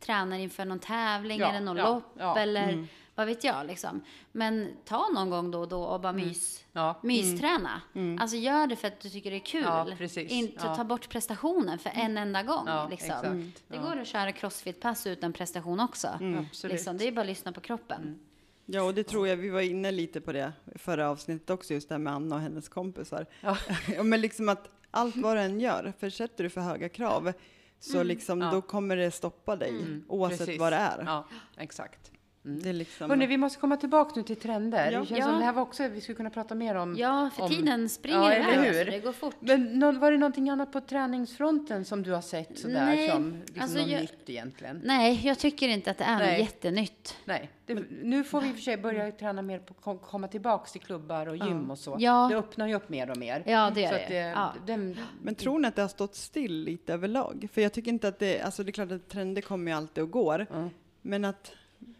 tränar 0.00 0.36
inför 0.38 0.64
någon 0.64 0.78
tävling 0.78 1.38
Ja, 1.40 1.48
eller 1.48 1.60
någon 1.60 1.76
ja, 1.76 1.94
lopp 1.94 2.14
ja. 2.18 2.38
eller 2.38 2.86
vad 3.16 3.26
vet 3.26 3.44
jag 3.44 3.66
liksom. 3.66 4.00
Men 4.32 4.76
ta 4.84 5.08
någon 5.14 5.30
gång 5.30 5.50
då 5.50 5.60
och 5.60 5.68
då 5.68 5.82
och 5.82 6.00
bara 6.00 6.12
mys, 6.12 6.64
Ja. 6.72 7.00
mysträna. 7.02 7.80
Alltså 8.20 8.36
gör 8.36 8.66
det 8.66 8.76
för 8.76 8.88
att 8.88 9.00
du 9.00 9.08
tycker 9.10 9.30
det 9.30 9.36
är 9.36 9.40
kul. 9.46 9.62
Ja. 9.62 9.86
Inte 10.16 10.66
Ja. 10.66 10.74
ta 10.76 10.84
bort 10.84 11.08
prestationen 11.08 11.78
för 11.78 11.90
en 11.94 12.18
enda 12.18 12.42
gång. 12.42 12.64
Ja, 12.66 12.88
liksom. 12.90 13.10
exakt. 13.10 13.62
Det 13.68 13.78
går 13.78 13.96
att 14.00 14.06
köra 14.08 14.32
crossfit-pass 14.32 15.06
utan 15.06 15.32
prestation 15.32 15.80
också. 15.80 16.08
Absolut. 16.08 16.72
Liksom, 16.74 16.98
det 16.98 17.08
är 17.08 17.12
bara 17.12 17.20
att 17.20 17.26
lyssna 17.26 17.52
på 17.52 17.60
kroppen. 17.60 18.18
Ja, 18.66 18.82
och 18.82 18.94
det 18.94 19.04
tror 19.04 19.28
jag, 19.28 19.36
vi 19.36 19.48
var 19.50 19.60
inne 19.60 19.90
lite 19.92 20.20
på 20.20 20.32
det 20.32 20.52
i 20.74 20.78
förra 20.78 21.10
avsnittet 21.10 21.50
också, 21.50 21.74
just 21.74 21.88
det 21.88 21.94
här 21.94 21.98
med 22.00 22.12
Anna 22.12 22.34
och 22.34 22.40
hennes 22.40 22.68
kompisar. 22.68 23.26
Ja. 23.40 23.56
men 24.02 24.20
liksom 24.20 24.48
att 24.48 24.68
allt 24.90 25.16
vad 25.16 25.36
du 25.36 25.40
än 25.40 25.60
gör, 25.60 25.92
för 25.98 26.10
sätter 26.10 26.44
du 26.44 26.50
för 26.50 26.60
höga 26.60 26.88
krav, 26.88 27.32
så 27.80 28.02
liksom, 28.02 28.40
Ja. 28.40 28.50
då 28.50 28.62
kommer 28.62 28.96
det 28.96 29.10
stoppa 29.10 29.56
dig, 29.56 29.68
Mm, 29.70 30.04
oavsett 30.08 30.38
precis. 30.38 30.60
vad 30.60 30.72
det 30.72 30.76
är. 30.76 31.02
Ja, 31.06 31.26
exakt. 31.56 32.12
Mm. 32.46 32.62
Det 32.62 32.68
är 32.68 32.72
liksom, 32.72 33.10
Hörrni, 33.10 33.26
vi 33.26 33.36
måste 33.36 33.60
komma 33.60 33.76
tillbaka 33.76 34.12
nu 34.16 34.22
till 34.22 34.36
trender. 34.36 34.92
Ja. 34.92 35.00
Det 35.00 35.06
känns 35.06 35.18
Ja. 35.18 35.24
som 35.26 35.38
det 35.38 35.44
här 35.44 35.52
var 35.52 35.62
också, 35.62 35.88
vi 35.88 36.00
skulle 36.00 36.16
kunna 36.16 36.30
prata 36.30 36.54
mer 36.54 36.74
om. 36.74 36.96
Ja, 36.98 37.30
för 37.36 37.42
om- 37.42 37.48
tiden 37.50 37.88
springer 37.88 38.18
Ja, 38.18 38.32
eller 38.32 38.44
alltså. 38.58 38.72
hur? 38.72 38.84
Det 38.84 38.98
går 39.00 39.12
fort. 39.12 39.34
Men 39.40 40.00
var 40.00 40.10
det 40.12 40.18
någonting 40.18 40.50
annat 40.50 40.72
på 40.72 40.80
träningsfronten 40.80 41.84
som 41.84 42.02
du 42.02 42.12
har 42.12 42.20
sett 42.20 42.58
sådär 42.58 42.84
Nej, 42.86 43.10
som 43.10 43.32
liksom 43.46 43.62
alltså 43.62 43.78
något 43.78 43.88
jag- 43.88 44.00
nytt 44.00 44.30
egentligen? 44.30 44.80
Nej, 44.84 45.20
jag 45.26 45.38
tycker 45.38 45.68
inte 45.68 45.90
att 45.90 45.98
det 45.98 46.04
är 46.04 46.18
Nej. 46.18 46.30
något 46.32 46.40
jättenytt. 46.48 47.16
Nej, 47.24 47.50
det, 47.66 47.74
nu 48.02 48.24
får 48.24 48.40
vi 48.40 48.48
i 48.48 48.50
och 48.50 48.54
för 48.54 48.62
sig 48.62 48.76
börja 48.76 49.12
träna 49.12 49.42
mer 49.42 49.58
på 49.58 49.74
kom, 49.74 49.98
komma 49.98 50.28
tillbaks 50.28 50.72
till 50.72 50.80
klubbar 50.80 51.26
och 51.26 51.36
gym 51.36 51.70
och 51.70 51.78
så. 51.78 51.96
Ja. 51.98 52.28
Det 52.30 52.36
öppnar 52.38 52.66
ju 52.66 52.74
upp 52.74 52.88
mer 52.88 53.10
och 53.10 53.16
mer. 53.16 53.42
Ja, 53.46 53.70
det 53.74 53.80
gör 53.80 53.88
så 53.88 53.94
det. 53.94 54.02
att 54.02 54.08
det, 54.08 54.14
Ja. 54.16 54.52
den, 54.66 54.96
Men 55.22 55.34
tror 55.34 55.58
ni 55.58 55.68
att 55.68 55.76
det 55.76 55.82
har 55.82 55.88
stått 55.88 56.14
still 56.14 56.62
lite 56.62 56.92
överlag? 56.94 57.48
För 57.52 57.60
jag 57.60 57.72
tycker 57.72 57.90
inte 57.90 58.08
att 58.08 58.18
det, 58.18 58.40
alltså 58.40 58.64
det 58.64 58.70
är 58.70 58.72
klart 58.72 58.92
att 58.92 59.08
trender 59.08 59.42
kommer 59.42 59.70
ju 59.72 59.76
alltid 59.76 60.04
och 60.04 60.10
går, 60.10 60.46
Mm. 60.54 60.70
men 61.02 61.24
att 61.24 61.52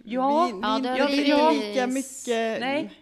Ja, 0.04 0.46
vi, 0.46 0.52
vi, 0.52 0.58
ja, 0.62 0.78
det 0.78 0.88
har 0.88 0.96
jag 0.98 1.10
är 1.10 1.12
blivit- 1.12 1.28
inte 1.28 1.68
lika 1.68 1.86
mycket, 1.86 2.60
Nej. 2.60 2.92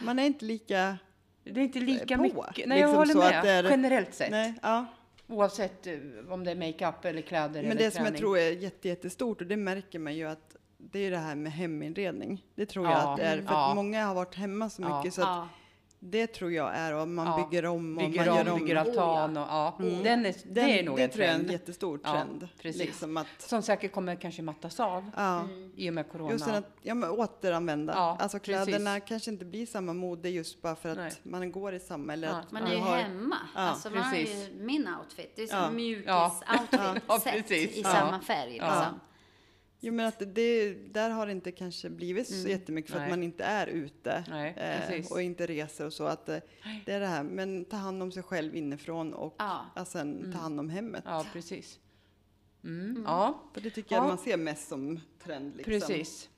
man 0.00 0.18
är 0.18 0.24
inte 0.26 0.44
lika, 0.44 0.98
det 1.44 1.60
är 1.60 1.64
inte 1.64 1.78
lika 1.80 2.16
På, 2.16 2.22
mycket. 2.22 2.66
Nej, 2.66 2.80
jag 2.80 2.88
liksom 2.88 2.94
håller 2.96 3.12
så 3.12 3.18
med. 3.18 3.44
är- 3.66 3.70
Generellt 3.70 4.14
sett. 4.14 4.30
nej, 4.30 4.54
ja. 4.62 4.86
Oavsett 5.28 5.86
eh, 5.86 5.94
om 6.30 6.44
det 6.44 6.50
är 6.50 6.54
makeup 6.56 7.04
eller 7.04 7.22
kläder 7.22 7.62
Men 7.62 7.70
eller 7.70 7.74
det 7.84 7.90
som 7.90 7.98
jag 7.98 8.06
träning. 8.06 8.20
tror 8.20 8.38
är 8.38 8.50
jätte, 8.50 8.88
jättestort, 8.88 9.40
och 9.40 9.46
det 9.46 9.56
märker 9.56 9.98
man 9.98 10.14
ju 10.14 10.28
att 10.28 10.56
det 10.78 10.98
är 10.98 11.10
det 11.10 11.16
här 11.18 11.34
med 11.34 11.52
heminredning. 11.52 12.44
Det 12.54 12.66
tror 12.66 12.84
jag 12.86 12.94
Ja, 12.94 13.10
att 13.12 13.16
det 13.16 13.22
är, 13.24 13.36
för 13.36 13.54
ja. 13.54 13.68
att 13.70 13.76
många 13.76 14.06
har 14.06 14.14
varit 14.14 14.34
hemma 14.34 14.70
så 14.70 14.82
Ja. 14.82 14.98
mycket 14.98 15.14
så 15.14 15.22
att 15.22 15.28
Ja. 15.28 15.48
Det 16.04 16.26
tror 16.26 16.52
jag 16.52 16.76
är, 16.76 16.94
och 16.94 17.08
man 17.08 17.26
Ja. 17.26 17.48
bygger 17.50 17.66
om 17.66 17.98
och 17.98 18.04
Bygger 18.04 18.26
man 18.26 18.36
gör 18.36 18.48
om, 18.48 18.52
om. 18.52 18.58
bygger 18.60 18.76
altan 18.76 19.36
och 19.36 19.46
ja. 19.48 19.74
Den 19.78 20.26
är, 20.26 20.32
det 20.44 20.60
Den- 20.60 20.70
är 20.70 20.82
nog 20.82 20.96
det 20.96 21.02
en 21.04 21.10
tror 21.10 21.24
jag 21.24 21.34
är 21.34 21.38
en 21.38 21.50
jättestor 21.50 22.00
Ja, 22.04 22.12
trend. 22.12 22.48
precis. 22.62 22.80
Liksom 22.82 23.16
att, 23.16 23.26
Som 23.38 23.62
säkert 23.62 23.92
kommer 23.92 24.14
kanske 24.16 24.42
mattas 24.42 24.80
av 24.80 25.10
ja. 25.16 25.48
i 25.76 25.90
och 25.90 25.94
med 25.94 26.08
corona. 26.12 26.32
Just 26.32 26.48
att 26.48 26.70
ja, 26.82 26.94
men 26.94 27.10
återanvända. 27.10 27.92
Ja, 27.96 28.16
alltså 28.20 28.38
precis. 28.38 28.64
kläderna 28.64 29.00
kanske 29.00 29.30
inte 29.30 29.44
blir 29.44 29.66
samma 29.66 29.92
mode 29.92 30.28
just 30.28 30.62
bara 30.62 30.76
för 30.76 30.88
att 30.88 30.96
Nej. 30.96 31.12
man 31.22 31.52
går 31.52 31.74
i 31.74 31.80
samma. 31.80 32.12
Eller 32.12 32.28
Ja. 32.28 32.34
att 32.34 32.52
Man 32.52 32.62
du 32.64 32.70
är 32.70 32.74
ju 32.74 32.80
har, 32.80 32.96
hemma. 32.96 33.36
Ja, 33.54 33.60
alltså, 33.60 33.90
man 33.90 33.98
har 34.02 34.14
ju 34.16 34.24
precis. 34.24 34.50
min 34.54 34.88
outfit. 35.00 35.32
Det 35.36 35.42
är 35.42 35.46
som 35.46 35.58
Ja. 35.58 35.66
en 35.68 35.76
mjukis 35.76 36.06
Ja. 36.06 36.36
outfit 36.60 37.02
Ja, 37.08 37.20
sett 37.20 37.32
precis. 37.48 37.76
i 37.76 37.80
Ja. 37.84 37.88
samma 37.90 38.20
färg. 38.20 38.56
Ja. 38.56 38.66
Liksom. 38.66 39.00
Jo, 39.84 39.92
men 39.92 40.06
att 40.06 40.22
det, 40.34 40.74
där 40.74 41.10
har 41.10 41.26
det 41.26 41.32
inte 41.32 41.52
kanske 41.52 41.90
blivit 41.90 42.28
så 42.28 42.48
jättemycket 42.48 42.90
för 42.90 42.96
Mm. 42.98 43.06
Nej. 43.08 43.12
att 43.12 43.18
man 43.18 43.22
inte 43.24 43.44
är 43.44 43.66
ute 43.66 44.24
Nej, 44.28 44.54
eh, 44.56 44.88
precis. 44.88 45.10
och 45.10 45.22
inte 45.22 45.46
reser 45.46 45.86
och 45.86 45.92
så. 45.92 46.04
Att, 46.04 46.28
eh, 46.28 46.38
det 46.86 46.92
är 46.92 47.00
det 47.00 47.06
här, 47.06 47.22
men 47.22 47.64
ta 47.64 47.76
hand 47.76 48.02
om 48.02 48.12
sig 48.12 48.22
själv 48.22 48.56
inifrån 48.56 49.14
och 49.14 49.34
Ja. 49.38 49.84
sen 49.86 50.32
ta 50.32 50.38
hand 50.38 50.60
om 50.60 50.70
hemmet. 50.70 51.02
Ja, 51.06 51.26
precis. 51.32 51.78
Mm. 52.64 53.02
Ja, 53.06 53.42
För 53.54 53.60
det 53.60 53.70
tycker 53.70 53.94
jag 53.94 54.04
Ja. 54.04 54.08
man 54.08 54.18
ser 54.18 54.36
mest 54.36 54.68
som 54.68 55.00
trend. 55.24 55.56
Liksom. 55.56 55.72
precis. 55.72 56.28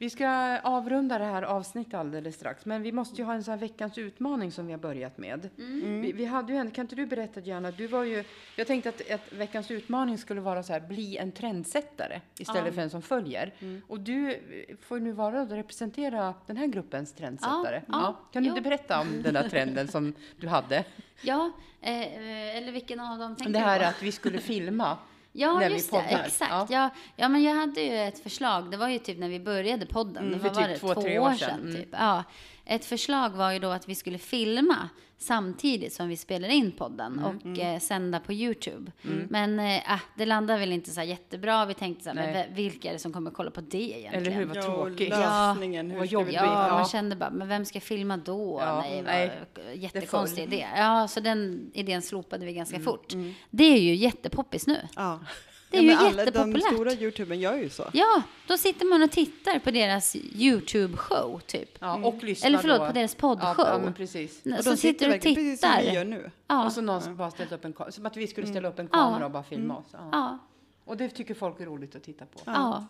Vi 0.00 0.10
ska 0.10 0.58
avrunda 0.58 1.18
det 1.18 1.24
här 1.24 1.42
avsnittet 1.42 1.94
alldeles 1.94 2.34
strax, 2.34 2.66
men 2.66 2.82
vi 2.82 2.92
måste 2.92 3.16
ju 3.16 3.24
ha 3.24 3.34
en 3.34 3.44
sån 3.44 3.52
här 3.52 3.58
veckans 3.58 3.98
utmaning 3.98 4.52
som 4.52 4.66
vi 4.66 4.72
har 4.72 4.78
börjat 4.80 5.18
med. 5.18 5.48
Mm. 5.58 6.00
Vi, 6.00 6.12
vi 6.12 6.24
hade 6.24 6.52
ju 6.52 6.58
en, 6.58 6.70
kan 6.70 6.84
inte 6.84 6.96
du 6.96 7.06
berätta 7.06 7.40
Diana, 7.40 7.70
du 7.70 7.86
var 7.86 8.04
ju, 8.04 8.24
jag 8.56 8.66
tänkte 8.66 8.88
att, 8.88 9.10
att 9.10 9.32
veckans 9.32 9.70
utmaning 9.70 10.18
skulle 10.18 10.40
vara 10.40 10.62
så 10.62 10.72
här, 10.72 10.80
bli 10.80 11.16
en 11.16 11.32
trendsättare 11.32 12.20
istället 12.38 12.66
Ja. 12.66 12.72
för 12.72 12.82
en 12.82 12.90
som 12.90 13.02
följer. 13.02 13.54
Mm. 13.60 13.82
Och 13.88 14.00
du 14.00 14.40
får 14.82 14.98
nu 15.00 15.12
vara 15.12 15.42
och 15.42 15.50
representera 15.50 16.34
den 16.46 16.56
här 16.56 16.66
gruppens 16.66 17.12
trendsättare. 17.12 17.82
Ja, 17.86 18.00
ja, 18.00 18.20
Kan 18.32 18.42
du 18.42 18.48
jo. 18.48 18.56
inte 18.56 18.68
berätta 18.68 19.00
om 19.00 19.22
den 19.22 19.34
där 19.34 19.48
trenden 19.48 19.88
som 19.88 20.14
du 20.36 20.48
hade? 20.48 20.84
Ja, 21.22 21.50
eh, 21.80 22.00
eh, 22.00 22.56
eller 22.56 22.72
vilken 22.72 23.00
av 23.00 23.18
dem 23.18 23.36
tänker 23.36 23.52
Det 23.52 23.58
här 23.58 23.78
du 23.78 23.84
på? 23.84 23.88
att 23.90 24.02
vi 24.02 24.12
skulle 24.12 24.38
filma. 24.38 24.98
Ja, 25.32 25.58
när 25.58 25.68
vi 25.68 25.74
just 25.74 25.90
det. 25.90 25.98
Exakt. 25.98 26.50
Ja. 26.50 26.66
Ja. 26.70 26.90
Ja. 27.16 27.28
men 27.28 27.42
jag 27.42 27.54
hade 27.54 27.80
ju 27.80 27.98
ett 27.98 28.22
förslag. 28.22 28.70
Det 28.70 28.76
var 28.76 28.88
ju 28.88 28.98
typ 28.98 29.18
när 29.18 29.28
vi 29.28 29.40
började 29.40 29.86
podden. 29.86 30.16
Mm, 30.26 30.32
det 30.32 30.38
för 30.38 30.48
var 30.48 30.54
typ 30.54 30.82
var 30.82 30.88
det, 30.88 30.94
två, 30.94 31.02
tre 31.02 31.18
år 31.18 31.34
sedan. 31.34 31.60
Mm. 31.60 31.76
Typ. 31.76 31.88
Ja. 31.92 32.24
Ett 32.70 32.84
förslag 32.84 33.30
var 33.30 33.52
ju 33.52 33.58
då 33.58 33.68
att 33.70 33.88
vi 33.88 33.94
skulle 33.94 34.18
filma 34.18 34.88
samtidigt 35.18 35.92
som 35.92 36.08
vi 36.08 36.16
spelar 36.16 36.48
in 36.48 36.72
podden 36.72 37.18
Mm, 37.18 37.52
och 37.52 37.58
eh, 37.58 37.78
sända 37.78 38.20
på 38.20 38.32
Youtube. 38.32 38.92
Men 39.28 39.58
eh, 39.60 39.80
ah, 39.86 39.98
det 40.16 40.26
landade 40.26 40.58
väl 40.60 40.72
inte 40.72 40.90
så 40.90 41.00
här 41.00 41.06
jättebra. 41.06 41.64
Vi 41.66 41.74
tänkte 41.74 42.04
så 42.04 42.10
här, 42.10 42.16
men 42.16 42.32
Nej. 42.32 42.50
vilka 42.54 42.88
är 42.88 42.92
det 42.92 42.98
som 42.98 43.12
kommer 43.12 43.30
kolla 43.30 43.50
på 43.50 43.60
det 43.60 43.76
egentligen? 43.82 44.14
Eller 44.14 44.30
hur? 44.30 44.44
Vad 44.44 44.56
Ja, 44.56 44.62
tråkigt. 44.62 45.08
lösningen, 45.10 45.90
hur 45.90 45.98
Vad 45.98 46.06
jobbigt. 46.06 46.34
Ja, 46.34 46.68
Ja. 46.68 46.74
man 46.74 46.84
kände 46.88 47.16
bara, 47.16 47.30
men 47.30 47.48
vem 47.48 47.64
ska 47.64 47.80
filma 47.80 48.16
då? 48.16 48.60
Ja, 48.60 48.80
nej, 48.80 49.02
nej. 49.02 49.30
vad, 49.54 49.76
jättekonstig 49.76 50.42
idé. 50.42 50.66
Ja, 50.76 51.08
så 51.08 51.20
den 51.20 51.70
idén 51.74 52.02
slopade 52.02 52.44
vi 52.44 52.50
Mm, 52.50 52.56
ganska 52.58 52.80
fort. 52.80 53.12
Det 53.50 53.64
är 53.64 53.80
ju 53.80 53.94
jättepoppis 53.94 54.66
nu. 54.66 54.78
Ja. 54.96 55.20
Det 55.70 55.78
är 55.78 55.82
ja, 55.82 55.90
ju 55.90 55.96
men 55.96 55.98
alla, 56.06 56.10
De 56.10 56.24
jättepopulärt. 56.24 56.74
stora 56.74 56.92
youtubern 56.92 57.40
gör 57.40 57.56
ju 57.56 57.68
så. 57.70 57.84
Ja, 57.92 58.22
då 58.46 58.56
sitter 58.56 58.86
man 58.86 59.02
och 59.02 59.10
tittar 59.10 59.58
på 59.58 59.70
deras 59.70 60.16
YouTube-show, 60.16 61.40
typ. 61.40 61.70
Ja, 61.80 61.94
och 62.06 62.24
lyssna 62.24 62.46
Eller 62.46 62.58
förlåt, 62.58 62.78
då. 62.80 62.86
på 62.86 62.92
deras 62.92 63.14
poddshow. 63.14 63.54
Ja, 63.58 63.68
ja, 63.72 63.78
men 63.78 63.94
precis. 63.94 64.42
Och 64.58 64.64
så 64.64 64.70
de 64.70 64.76
sitter 64.76 64.98
du 65.06 65.10
och 65.10 65.14
verkligen 65.14 65.34
precis 65.34 65.60
som 65.60 65.70
vi 65.70 65.78
tittar. 65.82 65.94
gör 65.94 66.04
nu. 66.04 66.30
Ja, 66.46 66.64
Och 66.66 66.72
så 66.72 66.80
någon 66.80 67.02
som 67.02 67.16
bara 67.16 67.30
ställt 67.30 67.52
upp 67.52 67.64
en 67.64 67.72
kamera, 67.72 67.92
som 67.92 68.06
att 68.06 68.16
vi 68.16 68.26
skulle 68.26 68.46
ställa 68.46 68.68
upp 68.68 68.78
en 68.78 68.88
Ja. 68.92 68.98
kamera 68.98 69.24
och 69.24 69.30
bara 69.30 69.42
filma 69.42 69.76
oss. 69.76 69.86
Ja. 69.92 70.08
ja, 70.12 70.38
Och 70.84 70.96
det 70.96 71.08
tycker 71.08 71.34
folk 71.34 71.60
är 71.60 71.66
roligt 71.66 71.96
att 71.96 72.02
titta 72.04 72.24
på. 72.26 72.40
ja. 72.46 72.86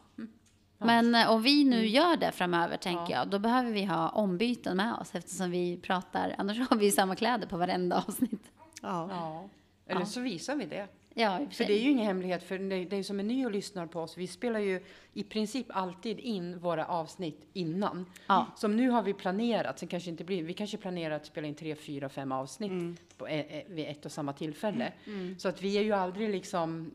Men 0.83 1.15
eh, 1.15 1.31
om 1.31 1.43
vi 1.43 1.65
nu 1.65 1.87
gör 1.87 2.17
det 2.17 2.33
framöver, 2.33 2.77
tänker 2.77 3.13
jag, 3.15 3.29
då 3.29 3.39
behöver 3.39 3.71
vi 3.73 3.85
ha 3.85 4.09
ombyten 4.09 4.77
med 4.77 4.95
oss 4.95 5.15
eftersom 5.15 5.51
vi 5.51 5.77
pratar, 5.83 6.35
annars 6.39 6.59
har 6.71 6.77
vi 6.77 6.91
samma 6.91 7.17
kläder 7.17 7.47
på 7.47 7.57
varenda 7.57 8.05
avsnitt. 8.09 8.43
Ja. 8.83 9.09
Ja. 9.11 9.49
Eller 9.87 10.05
så 10.05 10.21
visar 10.21 10.57
vi 10.57 10.67
det. 10.67 10.87
Ja, 11.21 11.41
för 11.51 11.65
det 11.65 11.73
är 11.73 11.83
ju 11.83 11.91
ingen 11.91 12.07
hemlighet 12.07 12.43
för 12.43 12.59
dig 12.91 13.05
som 13.05 13.19
är 13.21 13.25
ny 13.25 13.47
och 13.47 13.51
lyssnar 13.53 13.87
på 13.87 14.01
oss. 14.01 14.17
Vi 14.19 14.27
spelar 14.27 14.61
ju 14.61 14.81
i 15.15 15.23
princip 15.25 15.67
alltid 15.69 16.19
in 16.21 16.59
våra 16.59 16.87
avsnitt 16.87 17.41
innan. 17.53 18.07
Ja. 18.27 18.47
Som 18.57 18.77
nu 18.77 18.89
har 18.91 19.03
vi 19.03 19.15
planerat, 19.15 19.79
sen 19.79 19.89
kanske 19.89 20.11
inte 20.11 20.25
blir, 20.25 20.43
vi 20.43 20.55
kanske 20.55 20.77
planerar 20.77 21.15
att 21.17 21.27
spela 21.27 21.47
in 21.47 21.55
tre, 21.55 21.75
fyra, 21.75 22.09
fem 22.09 22.33
avsnitt 22.33 22.73
på, 23.19 23.27
eh, 23.27 23.41
eh, 23.41 23.63
vid 23.69 23.87
ett 23.89 24.05
och 24.07 24.13
samma 24.13 24.33
tillfälle. 24.33 24.93
Så 25.39 25.49
att 25.49 25.63
vi 25.63 25.79
är 25.79 25.83
ju 25.83 25.93
aldrig 25.93 26.31
liksom 26.31 26.91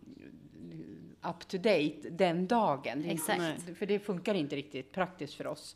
up 1.21 1.47
to 1.47 1.57
date 1.57 2.09
den 2.09 2.47
dagen. 2.47 3.05
Exakt. 3.05 3.77
För 3.77 3.85
det 3.85 3.99
funkar 3.99 4.33
inte 4.33 4.55
riktigt 4.55 4.91
praktiskt 4.91 5.33
för 5.33 5.47
oss. 5.47 5.75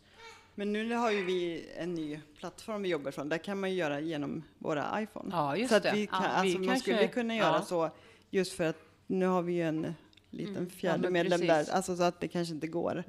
Men 0.55 0.73
nu 0.73 0.93
har 0.93 1.11
ju 1.11 1.23
vi 1.25 1.65
en 1.77 1.93
ny 1.93 2.19
plattform 2.37 2.81
vi 2.81 2.89
jobbar 2.89 3.11
från. 3.11 3.29
Där 3.29 3.37
kan 3.37 3.59
man 3.59 3.69
ju 3.71 3.75
göra 3.77 3.99
genom 3.99 4.43
våra 4.57 5.01
iPhone. 5.01 5.29
Ja, 5.31 5.55
just 5.57 5.69
så 5.69 5.75
att 5.75 5.83
det. 5.83 5.91
vi 5.93 6.07
kan, 6.07 6.23
Ja, 6.23 6.29
alltså 6.29 6.57
vi 6.59 6.65
man 6.65 6.67
kanske- 6.75 6.91
skulle 6.91 7.07
kunna 7.07 7.35
göra 7.35 7.53
ja. 7.55 7.61
så 7.61 7.89
just 8.29 8.53
för 8.53 8.63
att 8.69 8.77
nu 9.07 9.25
har 9.25 9.41
vi 9.41 9.53
ju 9.53 9.61
en 9.63 9.95
liten 10.31 10.69
fjärde 10.69 10.95
Mm. 10.97 11.01
men 11.01 11.13
medlem 11.13 11.39
precis. 11.39 11.67
där. 11.67 11.75
Alltså 11.75 11.95
så 11.95 12.03
att 12.03 12.19
det 12.19 12.27
kanske 12.27 12.53
inte 12.53 12.67
går. 12.67 13.03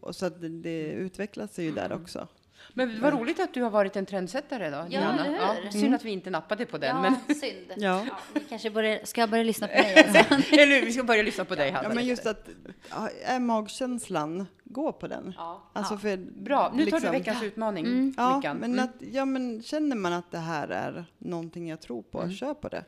Och 0.00 0.16
så 0.16 0.26
att 0.26 0.40
det, 0.40 0.48
det 0.48 0.82
utvecklas 0.92 1.58
ju 1.58 1.70
där 1.72 1.92
också. 1.92 2.28
Men 2.72 3.00
vad 3.00 3.12
roligt 3.12 3.40
att 3.40 3.54
du 3.54 3.62
har 3.62 3.70
varit 3.70 3.96
en 3.96 4.06
trendsättare 4.06 4.70
då, 4.70 4.84
Diana. 4.88 5.26
eller 5.26 5.62
hur? 5.62 5.70
synd 5.70 5.94
att 5.94 6.04
vi 6.04 6.10
inte 6.10 6.30
nappade 6.30 6.66
på 6.66 6.78
den. 6.78 6.96
Ja, 7.04 7.16
Men, 7.26 7.34
synd. 7.36 7.72
Ja. 7.76 8.06
vi 8.34 8.40
kanske 8.40 8.70
börjar, 8.70 9.00
ska 9.04 9.20
jag 9.20 9.30
börja 9.30 9.42
lyssna 9.44 9.66
på 9.66 9.72
dig? 9.74 10.04
Alltså? 10.14 10.54
eller? 10.54 10.84
Vi 10.84 10.92
ska 10.92 11.02
börja 11.04 11.22
lyssna 11.22 11.44
på 11.44 11.54
dig, 11.54 11.70
Hanna. 11.70 11.88
Ja, 11.88 11.94
men 11.94 12.06
just 12.06 12.26
att 12.26 12.48
ja, 12.90 13.08
är 13.24 13.40
magkänslan, 13.40 14.46
gå 14.64 14.92
på 14.92 15.06
den. 15.08 15.34
Ja. 15.36 15.70
Alltså 15.72 15.96
för, 15.96 16.16
Bra, 16.16 16.72
nu 16.74 16.84
tar 16.84 16.90
du 16.90 16.96
liksom- 16.96 17.12
veckans 17.12 17.42
utmaning, 17.42 17.86
Mm. 17.86 18.14
Ja, 18.16 18.36
Mickan. 18.36 18.56
men, 18.56 18.72
Mm. 18.72 18.84
att, 18.84 18.94
ja, 19.12 19.24
men 19.24 19.62
känner 19.62 19.96
man 19.96 20.12
att 20.12 20.30
det 20.30 20.38
här 20.38 20.68
är 20.68 21.04
någonting 21.18 21.68
jag 21.68 21.80
tror 21.80 22.02
på, 22.02 22.30
kör 22.30 22.54
på 22.54 22.68
det. 22.68 22.84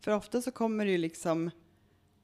För 0.00 0.14
ofta 0.14 0.42
så 0.42 0.50
kommer 0.50 0.84
det 0.84 0.90
ju 0.90 0.98
liksom 0.98 1.50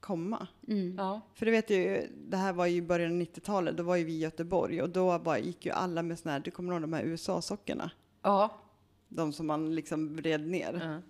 komma. 0.01 0.47
Mm. 0.69 0.95
Ja. 0.99 1.21
För 1.35 1.47
det 1.47 1.53
vet 1.53 1.71
ju, 1.71 2.09
det 2.29 2.37
här 2.37 2.53
var 2.53 2.67
ju 2.67 2.77
i 2.77 2.83
början 2.83 3.13
av 3.13 3.19
90-talet, 3.19 3.77
då 3.77 3.83
var 3.83 3.97
ju 3.97 4.05
vi 4.05 4.13
i 4.13 4.19
Göteborg 4.19 4.83
och 4.83 4.91
då 4.91 5.19
bara 5.19 5.39
gick 5.39 5.67
ju 5.67 5.73
alla 5.73 6.03
med 6.03 6.19
såna 6.19 6.33
här, 6.33 6.41
du 6.41 6.51
kommer 6.51 6.73
ihåg 6.73 6.83
de 6.83 6.93
här 6.93 7.03
USA-sockorna? 7.03 7.91
Ja. 8.23 8.61
De 9.09 9.33
som 9.33 9.47
man 9.47 9.75
liksom 9.75 10.17
vred 10.17 10.47
ner. 10.47 10.75
Mm. 10.75 11.01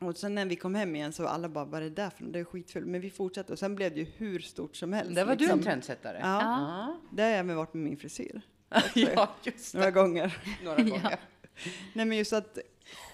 Och 0.00 0.16
sen 0.16 0.34
när 0.34 0.46
vi 0.46 0.56
kom 0.56 0.74
hem 0.74 0.96
igen 0.96 1.12
så 1.12 1.22
var 1.22 1.30
alla 1.30 1.48
bara, 1.48 1.64
vad 1.64 1.80
är 1.80 1.84
det 1.84 1.90
där 1.90 2.10
för 2.10 2.24
något? 2.24 2.32
Det 2.32 2.38
är 2.38 2.44
skitfult. 2.44 2.86
Men 2.86 3.00
vi 3.00 3.10
fortsatte 3.10 3.52
och 3.52 3.58
sen 3.58 3.74
blev 3.74 3.94
det 3.94 4.00
ju 4.00 4.06
hur 4.16 4.38
stort 4.40 4.76
som 4.76 4.92
helst. 4.92 5.14
Där 5.14 5.24
var 5.24 5.34
du 5.34 5.38
liksom. 5.40 5.58
en 5.58 5.64
trendsättare. 5.64 6.18
Ja, 6.22 6.40
Ja. 6.40 7.00
det 7.10 7.22
har 7.22 7.30
jag 7.30 7.38
även 7.38 7.56
varit 7.56 7.74
med 7.74 7.84
min 7.84 7.96
frisyr. 7.96 8.40
ja, 8.94 9.28
just 9.42 9.72
det. 9.72 9.78
Några 9.78 9.90
gånger. 9.90 10.38
Några 10.64 10.82
gånger. 10.82 11.20
Nej 11.94 12.06
men 12.06 12.18
just 12.18 12.32
att, 12.32 12.58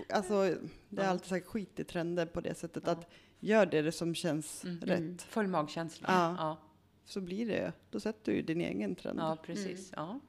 alltså, 0.08 0.54
det 0.88 1.02
har 1.02 1.10
alltid 1.10 1.28
sagt 1.28 1.46
skit 1.46 1.80
i 1.80 1.84
trender 1.84 2.26
på 2.26 2.40
det 2.40 2.54
sättet 2.54 2.88
att 2.88 3.10
gör 3.40 3.66
det 3.66 3.92
som 3.92 4.14
känns 4.14 4.64
Mm. 4.64 4.80
rätt. 4.80 5.22
Full 5.22 5.46
magkänsla. 5.46 6.08
Ja. 6.10 6.34
Ja. 6.38 6.56
Så 7.04 7.20
blir 7.20 7.46
det, 7.46 7.72
då 7.90 8.00
sätter 8.00 8.32
du 8.32 8.36
ju 8.38 8.42
din 8.42 8.60
egen 8.60 8.94
trend. 8.94 9.18
ja, 9.20 9.36
precis. 9.46 9.92
Ja. 9.96 10.20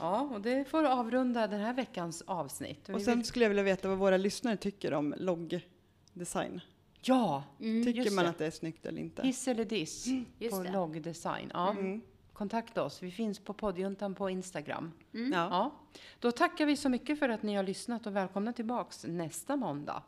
ja, 0.00 0.20
och 0.20 0.40
det 0.40 0.64
får 0.68 0.84
avrunda 0.84 1.46
den 1.46 1.60
här 1.60 1.74
veckans 1.74 2.22
avsnitt. 2.26 2.88
Och 2.88 3.00
sen 3.02 3.18
vill- 3.18 3.26
skulle 3.26 3.44
jag 3.44 3.50
vilja 3.50 3.62
veta 3.62 3.88
vad 3.88 3.98
våra 3.98 4.16
lyssnare 4.16 4.56
tycker 4.56 4.94
om 4.94 5.14
loggdesign. 5.18 6.60
Ja, 7.02 7.44
Tycker 7.58 7.90
just 8.02 8.12
man 8.16 8.24
det. 8.24 8.30
att 8.30 8.38
det 8.38 8.46
är 8.46 8.50
snyggt 8.50 8.86
eller 8.86 9.00
inte? 9.00 9.22
hiss 9.22 9.48
eller 9.48 9.64
diss 9.64 10.06
Just 10.38 10.56
på 10.56 10.62
det. 10.62 10.72
loggdesign. 10.72 11.50
Ja. 11.54 11.70
Mm. 11.70 12.00
Kontakta 12.38 12.82
oss. 12.82 13.02
Vi 13.02 13.10
finns 13.10 13.38
på 13.38 13.52
poddjuntan 13.52 14.14
på 14.14 14.30
Instagram. 14.30 14.92
Ja. 15.10 15.20
Ja. 15.32 15.70
Då 16.20 16.32
tackar 16.32 16.66
vi 16.66 16.76
så 16.76 16.88
mycket 16.88 17.18
för 17.18 17.28
att 17.28 17.42
ni 17.42 17.54
har 17.54 17.62
lyssnat 17.62 18.06
och 18.06 18.16
välkomna 18.16 18.52
tillbaks 18.52 19.04
nästa 19.04 19.56
måndag. 19.56 20.02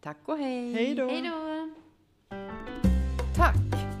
Tack 0.00 0.18
och 0.24 0.38
hej! 0.38 0.72
Hej 0.72 0.94
då! 0.94 1.08
Hej 1.08 1.22
då! 1.22 1.70
Tack 3.36 3.56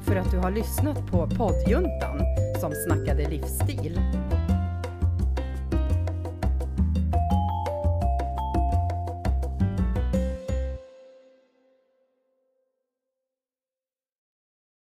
för 0.06 0.16
att 0.16 0.30
du 0.30 0.38
har 0.38 0.50
lyssnat 0.50 1.10
på 1.10 1.28
poddjuntan 1.38 2.18
som 2.60 2.72
snackade 2.86 3.30
livsstil. 3.30 4.00